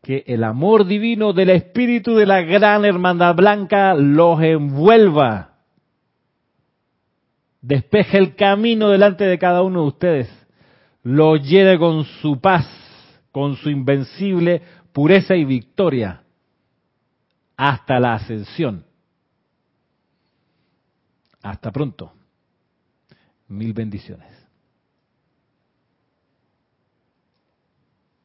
que 0.03 0.23
el 0.27 0.45
amor 0.45 0.85
divino 0.85 1.33
del 1.33 1.49
espíritu 1.49 2.15
de 2.15 2.27
la 2.27 2.43
gran 2.43 2.85
hermandad 2.85 3.35
blanca 3.35 3.95
los 3.95 4.43
envuelva 4.43 5.52
despeje 7.63 8.19
el 8.19 8.35
camino 8.35 8.91
delante 8.91 9.25
de 9.25 9.39
cada 9.39 9.63
uno 9.63 9.83
de 9.83 9.87
ustedes, 9.87 10.47
lo 11.03 11.37
lleve 11.37 11.79
con 11.79 12.05
su 12.05 12.41
paz, 12.41 12.67
con 13.31 13.57
su 13.57 13.71
invencible 13.71 14.63
pureza 14.93 15.35
y 15.35 15.45
victoria, 15.45 16.23
hasta 17.57 17.99
la 17.99 18.15
ascensión. 18.15 18.85
Hasta 21.43 21.73
pronto. 21.73 22.13
Mil 23.49 23.73
bendiciones. 23.73 24.32